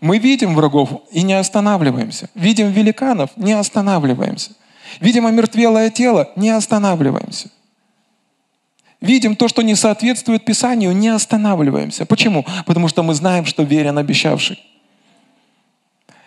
Мы 0.00 0.16
видим 0.16 0.54
врагов 0.54 1.02
и 1.12 1.22
не 1.22 1.34
останавливаемся. 1.34 2.30
Видим 2.34 2.70
великанов, 2.70 3.30
не 3.36 3.52
останавливаемся. 3.52 4.52
Видим 5.00 5.26
омертвелое 5.26 5.90
тело, 5.90 6.30
не 6.36 6.48
останавливаемся 6.48 7.50
видим 9.00 9.36
то, 9.36 9.48
что 9.48 9.62
не 9.62 9.74
соответствует 9.74 10.44
Писанию, 10.44 10.92
не 10.92 11.08
останавливаемся. 11.08 12.06
Почему? 12.06 12.44
Потому 12.66 12.88
что 12.88 13.02
мы 13.02 13.14
знаем, 13.14 13.46
что 13.46 13.62
верен 13.62 13.98
обещавший. 13.98 14.58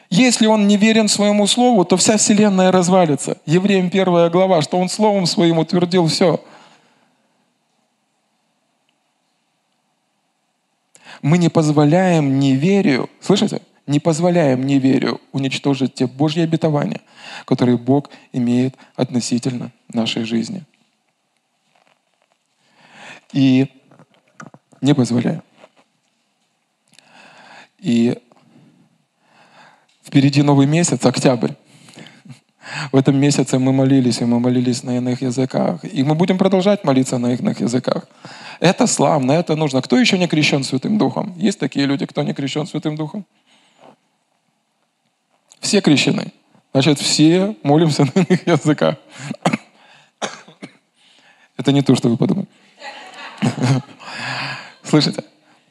Если 0.09 0.45
он 0.45 0.67
не 0.67 0.77
верен 0.77 1.07
своему 1.07 1.47
слову, 1.47 1.85
то 1.85 1.97
вся 1.97 2.17
вселенная 2.17 2.71
развалится. 2.71 3.37
Евреям 3.45 3.89
первая 3.89 4.29
глава, 4.29 4.61
что 4.61 4.77
он 4.77 4.87
словом 4.87 5.25
своим 5.25 5.57
утвердил 5.57 6.07
все. 6.07 6.39
Мы 11.23 11.37
не 11.37 11.49
позволяем 11.49 12.37
неверию, 12.37 13.09
слышите? 13.21 13.61
Не 13.87 13.99
позволяем 13.99 14.65
неверию 14.65 15.19
уничтожить 15.31 15.95
те 15.95 16.05
Божьи 16.05 16.41
обетования, 16.41 17.01
которые 17.45 17.77
Бог 17.77 18.09
имеет 18.33 18.75
относительно 18.95 19.71
нашей 19.91 20.25
жизни 20.25 20.63
и 23.33 23.67
не 24.81 24.93
позволяю. 24.93 25.43
И 27.79 28.17
впереди 30.05 30.41
новый 30.41 30.67
месяц, 30.67 31.05
октябрь. 31.05 31.51
В 32.91 32.95
этом 32.95 33.19
месяце 33.19 33.59
мы 33.59 33.73
молились, 33.73 34.21
и 34.21 34.25
мы 34.25 34.39
молились 34.39 34.83
на 34.83 34.97
иных 34.97 35.21
языках. 35.21 35.83
И 35.83 36.03
мы 36.03 36.15
будем 36.15 36.37
продолжать 36.37 36.85
молиться 36.85 37.17
на 37.17 37.33
иных 37.33 37.59
языках. 37.59 38.07
Это 38.59 38.87
славно, 38.87 39.33
это 39.33 39.55
нужно. 39.55 39.81
Кто 39.81 39.97
еще 39.97 40.17
не 40.17 40.27
крещен 40.27 40.63
Святым 40.63 40.97
Духом? 40.97 41.33
Есть 41.37 41.59
такие 41.59 41.85
люди, 41.85 42.05
кто 42.05 42.23
не 42.23 42.33
крещен 42.33 42.67
Святым 42.67 42.95
Духом? 42.95 43.25
Все 45.59 45.81
крещены. 45.81 46.31
Значит, 46.71 46.99
все 46.99 47.55
молимся 47.63 48.03
на 48.15 48.21
иных 48.21 48.47
языках. 48.47 48.95
Это 51.57 51.71
не 51.71 51.81
то, 51.81 51.95
что 51.95 52.09
вы 52.09 52.17
подумали. 52.17 52.47
Слышите? 54.83 55.23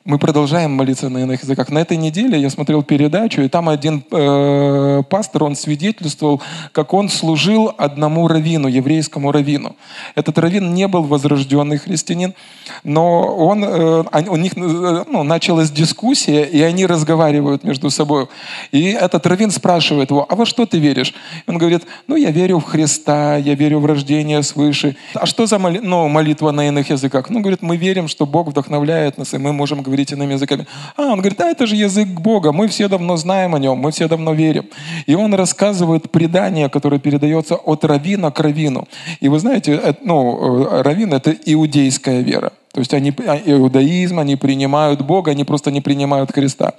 Мы 0.05 0.19
продолжаем 0.19 0.73
молиться 0.73 1.09
на 1.09 1.19
иных 1.19 1.45
языках. 1.45 1.71
На 1.71 1.79
этой 1.79 1.97
неделе 1.97 2.37
я 2.37 2.51
смотрел 2.51 2.83
передачу, 2.83 3.41
и 3.41 3.49
там 3.49 3.69
один 3.69 4.03
э, 4.11 5.03
пастор, 5.09 5.45
он 5.45 5.55
свидетельствовал, 5.55 6.43
как 6.73 6.93
он 6.93 7.09
служил 7.09 7.73
одному 7.79 8.27
раввину, 8.27 8.67
еврейскому 8.67 9.31
раввину. 9.31 9.77
Этот 10.17 10.39
раввин 10.39 10.75
не 10.75 10.89
был 10.89 11.05
возрожденный 11.05 11.77
христианин, 11.77 12.35
но 12.83 13.21
он, 13.37 13.63
э, 13.63 14.03
у 14.29 14.35
них 14.35 14.57
э, 14.57 15.05
ну, 15.07 15.23
началась 15.23 15.71
дискуссия, 15.71 16.47
и 16.47 16.61
они 16.63 16.85
разговаривают 16.85 17.63
между 17.63 17.89
собой. 17.89 18.27
И 18.73 18.91
этот 18.91 19.25
раввин 19.29 19.53
спрашивает 19.53 20.11
его, 20.11 20.27
а 20.29 20.35
во 20.35 20.47
что 20.47 20.67
ты 20.67 20.81
веришь? 20.81 21.15
Он 21.47 21.59
говорит, 21.59 21.85
ну 22.09 22.17
я 22.17 22.33
верю 22.33 22.59
в 22.59 22.65
Христа, 22.65 23.37
я 23.37 23.55
верю 23.55 23.79
в 23.79 23.87
рождение 23.87 24.43
свыше. 24.43 24.97
А 25.15 25.27
что 25.27 25.47
за 25.47 25.61
моли, 25.61 25.79
ну, 25.79 26.09
молитва 26.09 26.51
на 26.51 26.67
иных 26.67 26.91
языках? 26.91 27.31
Ну, 27.31 27.39
говорит, 27.39 27.63
мы 27.63 27.77
верим, 27.77 28.09
что 28.09 28.27
Бог 28.27 28.49
вдохновляет 28.49 29.17
нас, 29.17 29.33
и 29.33 29.39
мы 29.39 29.53
можем 29.53 29.81
говорить 29.81 29.92
говорить 29.93 30.13
иными 30.13 30.33
языками. 30.33 30.67
А, 30.97 31.03
он 31.13 31.19
говорит, 31.21 31.41
а 31.41 31.49
это 31.49 31.67
же 31.67 31.77
язык 31.77 32.09
Бога, 32.09 32.53
мы 32.53 32.67
все 32.67 32.89
давно 32.89 33.17
знаем 33.17 33.55
о 33.55 33.59
нем, 33.59 33.79
мы 33.79 33.91
все 33.91 34.09
давно 34.09 34.33
верим. 34.33 34.65
И 35.07 35.15
он 35.15 35.35
рассказывает 35.35 36.11
предание, 36.11 36.69
которое 36.69 36.99
передается 36.99 37.57
от 37.57 37.85
равина 37.85 38.31
к 38.31 38.41
равину. 38.41 38.89
И 39.21 39.29
вы 39.29 39.39
знаете, 39.39 39.73
это, 39.73 39.99
ну, 40.03 40.65
э, 40.65 40.83
равин— 40.83 41.13
это 41.15 41.31
иудейская 41.31 42.23
вера. 42.23 42.53
То 42.73 42.81
есть 42.81 42.95
они, 42.95 43.13
а, 43.27 43.37
иудаизм, 43.45 44.19
они 44.19 44.37
принимают 44.37 45.03
Бога, 45.03 45.33
они 45.33 45.45
просто 45.45 45.71
не 45.71 45.83
принимают 45.83 46.33
Христа. 46.33 46.73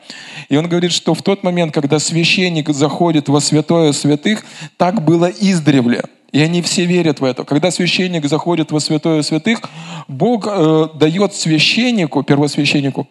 И 0.50 0.58
он 0.58 0.68
говорит, 0.68 0.92
что 0.92 1.14
в 1.14 1.22
тот 1.22 1.44
момент, 1.44 1.74
когда 1.74 2.00
священник 2.00 2.70
заходит 2.70 3.30
во 3.30 3.40
святое 3.40 3.94
святых, 3.94 4.44
так 4.78 5.04
было 5.04 5.26
издревле. 5.26 6.04
И 6.34 6.42
они 6.42 6.64
все 6.64 6.86
верят 6.86 7.22
в 7.22 7.24
это. 7.24 7.46
Когда 7.46 7.70
священник 7.70 8.26
заходит 8.26 8.72
во 8.72 8.80
святое 8.80 9.22
святых, 9.22 9.62
Бог 10.08 10.48
э, 10.48 10.88
дает 10.96 11.36
священнику, 11.36 12.24
первосвященнику, 12.24 13.08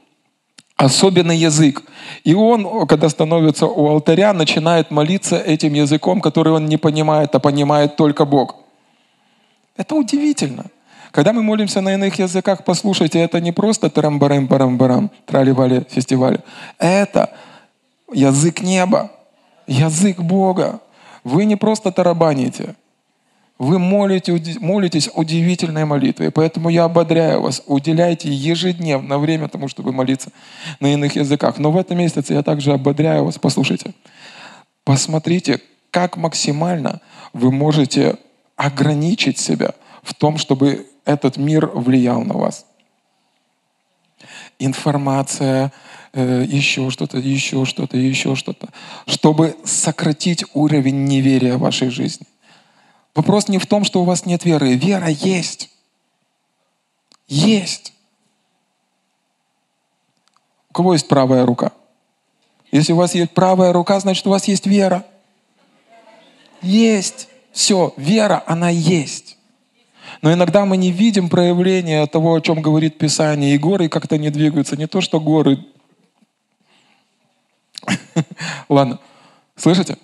особенный 0.76 1.36
язык. 1.36 1.82
И 2.24 2.34
он, 2.34 2.86
когда 2.88 3.08
становится 3.08 3.66
у 3.66 3.88
алтаря, 3.88 4.32
начинает 4.32 4.90
молиться 4.90 5.38
этим 5.38 5.72
языком, 5.74 6.20
который 6.20 6.52
он 6.52 6.66
не 6.66 6.76
понимает, 6.76 7.32
а 7.34 7.38
понимает 7.38 7.94
только 7.96 8.24
Бог. 8.24 8.56
Это 9.76 9.94
удивительно. 9.94 10.64
Когда 11.12 11.32
мы 11.32 11.44
молимся 11.44 11.80
на 11.80 11.94
иных 11.94 12.18
языках, 12.18 12.64
послушайте, 12.64 13.20
это 13.20 13.40
не 13.40 13.52
просто 13.52 13.88
тарам-барам-барам-барам, 13.88 15.10
трали-вали 15.26 15.84
фестивали. 15.88 16.40
Это 16.76 17.30
язык 18.12 18.62
неба, 18.62 19.12
язык 19.68 20.18
Бога. 20.18 20.80
Вы 21.22 21.44
не 21.44 21.54
просто 21.54 21.92
тарабаните. 21.92 22.74
Вы 23.62 23.78
молите, 23.78 24.32
молитесь 24.58 25.08
удивительной 25.14 25.84
молитвой. 25.84 26.32
Поэтому 26.32 26.68
я 26.68 26.82
ободряю 26.82 27.42
вас, 27.42 27.62
уделяйте 27.66 28.28
ежедневно 28.28 29.20
время 29.20 29.46
тому, 29.46 29.68
чтобы 29.68 29.92
молиться 29.92 30.32
на 30.80 30.92
иных 30.92 31.14
языках. 31.14 31.58
Но 31.58 31.70
в 31.70 31.76
этом 31.76 31.98
месяце 31.98 32.34
я 32.34 32.42
также 32.42 32.72
ободряю 32.72 33.24
вас. 33.24 33.38
Послушайте, 33.38 33.94
посмотрите, 34.82 35.60
как 35.92 36.16
максимально 36.16 37.00
вы 37.32 37.52
можете 37.52 38.16
ограничить 38.56 39.38
себя 39.38 39.74
в 40.02 40.12
том, 40.12 40.38
чтобы 40.38 40.88
этот 41.04 41.36
мир 41.36 41.66
влиял 41.66 42.22
на 42.22 42.34
вас. 42.34 42.66
Информация, 44.58 45.72
э, 46.12 46.44
еще 46.48 46.90
что-то, 46.90 47.18
еще 47.18 47.64
что-то, 47.64 47.96
еще 47.96 48.34
что-то, 48.34 48.70
чтобы 49.06 49.54
сократить 49.62 50.44
уровень 50.52 51.04
неверия 51.04 51.58
в 51.58 51.60
вашей 51.60 51.90
жизни. 51.90 52.26
Вопрос 53.14 53.48
не 53.48 53.58
в 53.58 53.66
том, 53.66 53.84
что 53.84 54.00
у 54.00 54.04
вас 54.04 54.24
нет 54.24 54.44
веры. 54.44 54.74
Вера 54.74 55.08
есть. 55.08 55.70
Есть. 57.28 57.92
У 60.70 60.74
кого 60.74 60.94
есть 60.94 61.08
правая 61.08 61.44
рука? 61.44 61.72
Если 62.70 62.94
у 62.94 62.96
вас 62.96 63.14
есть 63.14 63.32
правая 63.32 63.72
рука, 63.72 64.00
значит 64.00 64.26
у 64.26 64.30
вас 64.30 64.48
есть 64.48 64.66
вера. 64.66 65.04
Есть. 66.62 67.28
Все, 67.52 67.92
вера, 67.98 68.42
она 68.46 68.70
есть. 68.70 69.36
Но 70.22 70.32
иногда 70.32 70.64
мы 70.64 70.78
не 70.78 70.90
видим 70.90 71.28
проявления 71.28 72.06
того, 72.06 72.34
о 72.34 72.40
чем 72.40 72.62
говорит 72.62 72.96
Писание, 72.96 73.54
и 73.54 73.58
горы 73.58 73.88
как-то 73.88 74.16
не 74.16 74.30
двигаются. 74.30 74.76
Не 74.76 74.86
то, 74.86 75.02
что 75.02 75.20
горы. 75.20 75.66
Ладно, 78.68 79.00
слышите? 79.56 79.98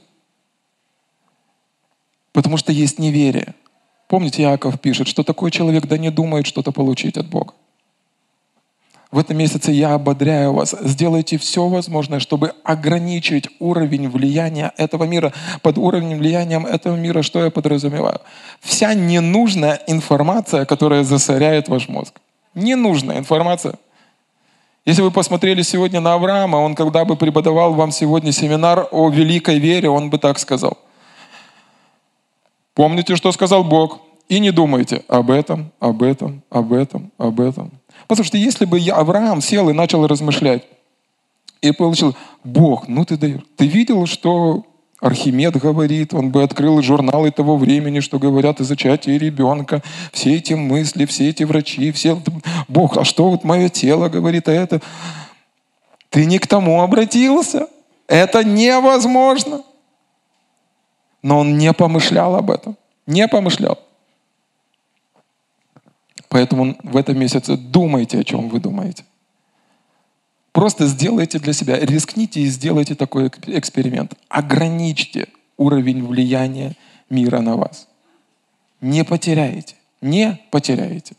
Потому 2.39 2.57
что 2.57 2.71
есть 2.71 3.01
неверие. 3.01 3.53
Помните, 4.07 4.45
Иаков 4.45 4.81
пишет, 4.81 5.09
что 5.09 5.25
такой 5.25 5.51
человек 5.51 5.87
да 5.87 5.99
не 5.99 6.09
думает 6.09 6.47
что-то 6.47 6.71
получить 6.71 7.17
от 7.17 7.27
Бога. 7.27 7.53
В 9.11 9.19
этом 9.19 9.37
месяце 9.37 9.73
я 9.73 9.95
ободряю 9.95 10.53
вас. 10.53 10.73
Сделайте 10.81 11.37
все 11.37 11.67
возможное, 11.67 12.21
чтобы 12.21 12.53
ограничить 12.63 13.49
уровень 13.59 14.09
влияния 14.09 14.71
этого 14.77 15.03
мира. 15.03 15.33
Под 15.63 15.79
уровнем 15.79 16.19
влиянием 16.19 16.65
этого 16.65 16.95
мира 16.95 17.23
что 17.23 17.43
я 17.43 17.51
подразумеваю? 17.51 18.21
Вся 18.61 18.95
ненужная 18.95 19.83
информация, 19.89 20.65
которая 20.65 21.03
засоряет 21.03 21.67
ваш 21.67 21.89
мозг. 21.89 22.21
Ненужная 22.55 23.19
информация. 23.19 23.75
Если 24.85 25.03
вы 25.03 25.11
посмотрели 25.11 25.63
сегодня 25.63 25.99
на 25.99 26.15
Авраама, 26.15 26.59
он 26.59 26.77
когда 26.77 27.05
бы 27.05 27.17
преподавал 27.17 27.75
вам 27.75 27.91
сегодня 27.91 28.31
семинар 28.31 28.87
о 28.93 29.11
великой 29.11 29.59
вере, 29.59 29.91
он 29.91 30.09
бы 30.09 30.19
так 30.19 30.39
сказал– 30.39 30.79
Помните, 32.79 33.17
что 33.17 33.33
сказал 33.33 33.65
Бог, 33.65 33.99
и 34.29 34.39
не 34.39 34.53
думайте 34.53 35.03
об 35.09 35.33
этом, 35.33 35.73
об 35.81 36.01
этом, 36.01 36.45
об 36.49 36.73
этом, 36.73 37.11
об 37.19 37.41
этом. 37.41 37.73
Потому 38.07 38.25
что 38.25 38.37
если 38.37 38.67
бы 38.67 38.79
я, 38.79 38.95
Авраам 38.95 39.41
сел 39.41 39.69
и 39.69 39.73
начал 39.73 40.07
размышлять, 40.07 40.63
и 41.61 41.73
получил, 41.73 42.15
Бог, 42.45 42.87
ну 42.87 43.05
ты 43.05 43.17
даешь. 43.17 43.41
Ты 43.57 43.67
видел, 43.67 44.07
что 44.07 44.65
Архимед 45.01 45.57
говорит, 45.57 46.15
он 46.15 46.31
бы 46.31 46.45
открыл 46.45 46.81
журналы 46.81 47.33
того 47.33 47.57
времени, 47.57 47.99
что 47.99 48.21
говорят 48.21 48.61
о 48.61 48.65
зачатии 48.65 49.19
ребенка, 49.19 49.83
все 50.13 50.37
эти 50.37 50.53
мысли, 50.53 51.05
все 51.05 51.31
эти 51.31 51.43
врачи, 51.43 51.91
все... 51.91 52.23
Бог, 52.69 52.97
а 52.97 53.03
что 53.03 53.29
вот 53.31 53.43
мое 53.43 53.71
тело 53.71 54.09
говорит, 54.09 54.49
а 54.49 54.53
это... 54.53 54.81
Ты 56.11 56.27
не 56.27 56.39
к 56.39 56.47
тому 56.47 56.81
обратился. 56.81 57.67
Это 58.07 58.45
невозможно. 58.45 59.65
Но 61.23 61.41
он 61.41 61.59
не 61.59 61.73
помышлял 61.73 62.37
об 62.37 62.51
этом. 62.51 62.77
Не 63.07 63.27
помышлял. 63.29 63.79
Поэтому 66.29 66.77
в 66.83 66.97
этом 66.97 67.19
месяце 67.19 67.57
думайте, 67.57 68.19
о 68.19 68.25
чем 68.25 68.49
вы 68.49 68.61
думаете. 68.61 69.05
Просто 70.53 70.87
сделайте 70.87 71.39
для 71.39 71.53
себя, 71.53 71.79
рискните 71.79 72.41
и 72.41 72.47
сделайте 72.47 72.95
такой 72.95 73.29
эксперимент. 73.47 74.15
Ограничьте 74.29 75.29
уровень 75.57 76.07
влияния 76.07 76.75
мира 77.11 77.41
на 77.41 77.57
вас. 77.57 77.89
Не 78.81 79.05
потеряете. 79.05 79.77
Не 80.01 80.41
потеряете. 80.51 81.17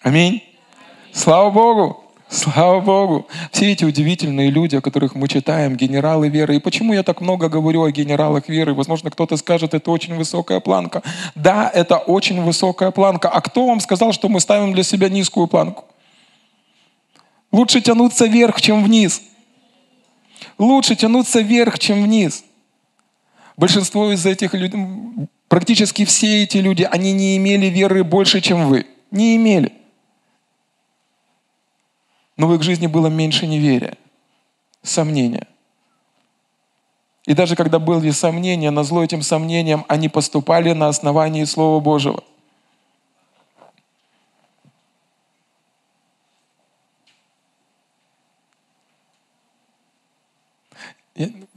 Аминь. 0.00 0.42
Слава 1.12 1.50
Богу. 1.50 2.01
Слава 2.32 2.80
Богу! 2.80 3.26
Все 3.50 3.72
эти 3.72 3.84
удивительные 3.84 4.48
люди, 4.50 4.74
о 4.74 4.80
которых 4.80 5.14
мы 5.14 5.28
читаем, 5.28 5.76
генералы 5.76 6.30
веры. 6.30 6.56
И 6.56 6.60
почему 6.60 6.94
я 6.94 7.02
так 7.02 7.20
много 7.20 7.50
говорю 7.50 7.82
о 7.82 7.90
генералах 7.90 8.48
веры? 8.48 8.72
Возможно, 8.72 9.10
кто-то 9.10 9.36
скажет, 9.36 9.74
это 9.74 9.90
очень 9.90 10.14
высокая 10.16 10.60
планка. 10.60 11.02
Да, 11.34 11.70
это 11.74 11.98
очень 11.98 12.42
высокая 12.42 12.90
планка. 12.90 13.28
А 13.28 13.42
кто 13.42 13.66
вам 13.66 13.80
сказал, 13.80 14.12
что 14.12 14.30
мы 14.30 14.40
ставим 14.40 14.72
для 14.72 14.82
себя 14.82 15.10
низкую 15.10 15.46
планку? 15.46 15.84
Лучше 17.52 17.82
тянуться 17.82 18.24
вверх, 18.24 18.62
чем 18.62 18.82
вниз. 18.82 19.20
Лучше 20.56 20.96
тянуться 20.96 21.40
вверх, 21.40 21.78
чем 21.78 22.02
вниз. 22.02 22.44
Большинство 23.58 24.10
из 24.10 24.24
этих 24.24 24.54
людей, 24.54 24.80
практически 25.48 26.06
все 26.06 26.44
эти 26.44 26.56
люди, 26.56 26.88
они 26.90 27.12
не 27.12 27.36
имели 27.36 27.66
веры 27.66 28.04
больше, 28.04 28.40
чем 28.40 28.68
вы. 28.68 28.86
Не 29.10 29.36
имели 29.36 29.81
но 32.42 32.48
в 32.48 32.54
их 32.56 32.62
жизни 32.64 32.88
было 32.88 33.06
меньше 33.06 33.46
неверия, 33.46 33.96
сомнения. 34.82 35.46
И 37.24 37.34
даже 37.34 37.54
когда 37.54 37.78
были 37.78 38.10
сомнения, 38.10 38.72
на 38.72 38.82
зло 38.82 39.04
этим 39.04 39.22
сомнениям 39.22 39.84
они 39.86 40.08
поступали 40.08 40.72
на 40.72 40.88
основании 40.88 41.44
Слова 41.44 41.78
Божьего. 41.78 42.24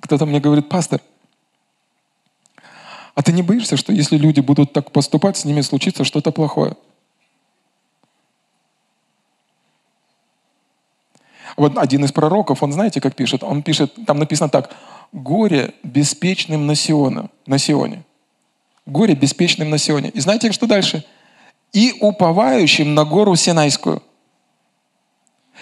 Кто-то 0.02 0.28
мне 0.28 0.40
говорит, 0.40 0.70
пастор, 0.70 1.02
а 3.16 3.24
ты 3.24 3.32
не 3.32 3.42
боишься, 3.42 3.76
что 3.76 3.92
если 3.92 4.18
люди 4.18 4.40
будут 4.40 4.72
так 4.72 4.92
поступать, 4.92 5.36
с 5.36 5.46
ними 5.46 5.62
случится 5.62 6.04
что-то 6.04 6.32
плохое? 6.32 6.78
Вот 11.58 11.78
один 11.78 12.04
из 12.04 12.12
пророков, 12.12 12.64
он 12.64 12.74
знаете, 12.74 13.00
как 13.02 13.16
пишет? 13.16 13.44
Он 13.44 13.64
пишет, 13.64 13.94
там 14.06 14.20
написано 14.20 14.50
так, 14.50 14.72
«Горе 15.14 15.74
беспечным 15.84 16.68
на 16.68 16.76
Сионе». 16.76 17.30
На 17.46 17.58
Сионе. 17.58 18.04
Горе 18.86 19.16
беспечным 19.16 19.70
на 19.70 19.78
Сионе. 19.78 20.10
И 20.10 20.20
знаете, 20.20 20.52
что 20.52 20.68
дальше? 20.68 21.06
и 21.76 21.94
уповающим 22.00 22.96
на 22.96 23.04
гору 23.04 23.36
Синайскую. 23.36 24.02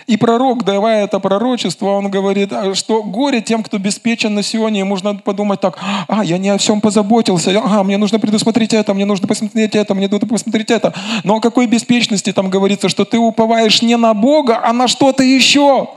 И 0.06 0.18
пророк, 0.18 0.64
давая 0.64 1.06
это 1.06 1.20
пророчество, 1.20 1.91
он 1.91 2.10
говорит, 2.10 2.51
«А 2.51 2.76
что 2.76 3.04
горе 3.04 3.41
тем, 3.41 3.64
кто 3.64 3.78
беспечен 3.78 4.34
на 4.34 4.43
Сионе. 4.43 4.80
Ему 4.80 4.91
нужно 4.91 5.16
подумать 5.16 5.62
так, 5.62 5.80
а, 6.08 6.24
я 6.24 6.38
не 6.38 6.49
о 6.49 6.58
всем 6.58 6.82
позаботился, 6.82 7.51
ага, 7.58 7.84
мне 7.84 7.97
нужно 7.97 8.20
предусмотреть 8.20 8.74
это, 8.74 8.93
мне 8.93 9.06
нужно 9.06 9.28
посмотреть 9.28 9.76
это, 9.76 9.93
мне 9.93 10.08
нужно 10.08 10.28
посмотреть 10.28 10.72
это. 10.72 10.93
Но 11.24 11.36
о 11.36 11.39
какой 11.41 11.68
беспечности 11.68 12.34
там 12.34 12.49
говорится, 12.49 12.89
что 12.89 13.06
ты 13.06 13.18
уповаешь 13.18 13.82
не 13.82 13.95
на 13.97 14.14
Бога, 14.14 14.62
а 14.64 14.74
на 14.74 14.88
что-то 14.88 15.24
еще. 15.24 15.89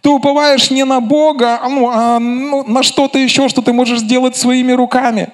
Ты 0.00 0.08
уповаешь 0.08 0.70
не 0.70 0.84
на 0.84 1.00
Бога, 1.00 1.60
а, 1.62 1.68
ну, 1.68 1.90
а 1.92 2.18
ну, 2.18 2.64
на 2.66 2.82
что-то 2.82 3.18
еще, 3.18 3.48
что 3.48 3.62
ты 3.62 3.72
можешь 3.72 4.00
сделать 4.00 4.36
своими 4.36 4.72
руками. 4.72 5.28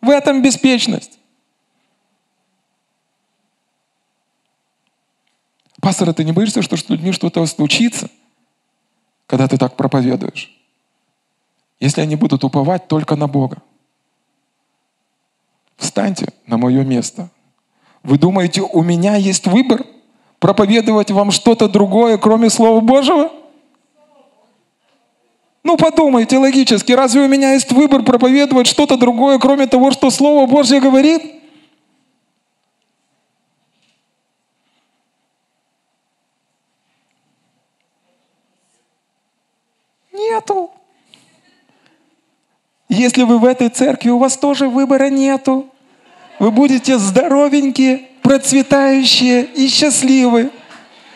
В 0.00 0.10
этом 0.10 0.42
беспечность. 0.42 1.18
Пастор, 5.84 6.08
а 6.08 6.14
ты 6.14 6.24
не 6.24 6.32
боишься, 6.32 6.62
что 6.62 6.78
с 6.78 6.88
людьми 6.88 7.12
что-то 7.12 7.44
случится, 7.44 8.08
когда 9.26 9.48
ты 9.48 9.58
так 9.58 9.76
проповедуешь? 9.76 10.50
Если 11.78 12.00
они 12.00 12.16
будут 12.16 12.42
уповать 12.42 12.88
только 12.88 13.16
на 13.16 13.28
Бога. 13.28 13.58
Встаньте 15.76 16.28
на 16.46 16.56
мое 16.56 16.84
место. 16.84 17.28
Вы 18.02 18.16
думаете, 18.16 18.62
у 18.62 18.82
меня 18.82 19.16
есть 19.16 19.46
выбор 19.46 19.84
проповедовать 20.38 21.10
вам 21.10 21.30
что-то 21.30 21.68
другое, 21.68 22.16
кроме 22.16 22.48
Слова 22.48 22.80
Божьего? 22.80 23.30
Ну 25.64 25.76
подумайте 25.76 26.38
логически, 26.38 26.92
разве 26.92 27.20
у 27.20 27.28
меня 27.28 27.52
есть 27.52 27.72
выбор 27.72 28.04
проповедовать 28.04 28.68
что-то 28.68 28.96
другое, 28.96 29.38
кроме 29.38 29.66
того, 29.66 29.90
что 29.90 30.08
Слово 30.08 30.46
Божье 30.46 30.80
говорит? 30.80 31.34
Нету. 40.34 40.70
Если 43.04 43.22
вы 43.22 43.38
в 43.38 43.44
этой 43.44 43.68
церкви, 43.68 44.08
у 44.08 44.16
вас 44.16 44.38
тоже 44.38 44.66
выбора 44.66 45.10
нету. 45.10 45.66
Вы 46.38 46.50
будете 46.50 46.98
здоровенькие, 46.98 48.08
процветающие 48.22 49.44
и 49.44 49.68
счастливы. 49.68 50.50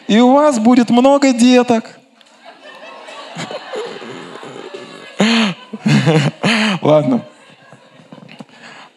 И 0.07 0.21
у 0.21 0.35
вас 0.35 0.59
будет 0.59 0.91
много 0.91 1.33
деток. 1.33 1.99
Ладно. 6.83 7.25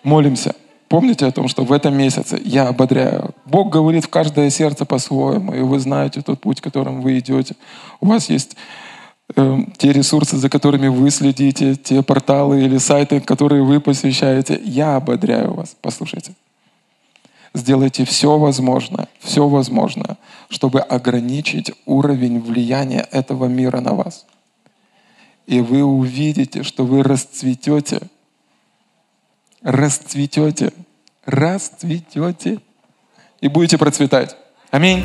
Молимся. 0.04 0.54
Помните 0.90 1.26
о 1.28 1.32
том, 1.32 1.48
что 1.48 1.64
в 1.64 1.72
этом 1.72 1.96
месяце 1.96 2.42
я 2.44 2.68
ободряю. 2.68 3.34
Бог 3.46 3.70
говорит 3.70 4.04
в 4.04 4.10
каждое 4.10 4.50
сердце 4.50 4.84
по-своему, 4.84 5.54
и 5.54 5.62
вы 5.62 5.80
знаете 5.80 6.22
тот 6.22 6.42
путь, 6.42 6.60
которым 6.60 7.00
вы 7.00 7.20
идете. 7.20 7.56
У 8.02 8.08
вас 8.08 8.30
есть 8.30 8.58
те 9.78 9.92
ресурсы, 9.92 10.38
за 10.38 10.50
которыми 10.50 10.88
вы 10.88 11.10
следите, 11.12 11.76
те 11.76 12.02
порталы 12.02 12.64
или 12.64 12.78
сайты, 12.78 13.20
которые 13.20 13.64
вы 13.64 13.80
посвящаете. 13.80 14.60
Я 14.64 14.96
ободряю 14.96 15.54
вас. 15.54 15.76
Послушайте. 15.82 16.34
Сделайте 17.54 18.06
все 18.06 18.38
возможное, 18.38 19.08
все 19.20 19.48
возможное, 19.48 20.18
чтобы 20.50 20.80
ограничить 20.80 21.72
уровень 21.86 22.40
влияния 22.40 23.06
этого 23.12 23.46
мира 23.46 23.82
на 23.82 23.94
вас. 23.94 24.26
И 25.48 25.60
вы 25.60 25.84
увидите, 25.84 26.64
что 26.64 26.86
вы 26.86 27.04
расцветете– 27.04 28.00
расцветете, 29.62 30.74
расцветете 31.26 32.60
и 33.42 33.48
будете 33.48 33.78
процветать. 33.78 34.36
Аминь. 34.72 35.04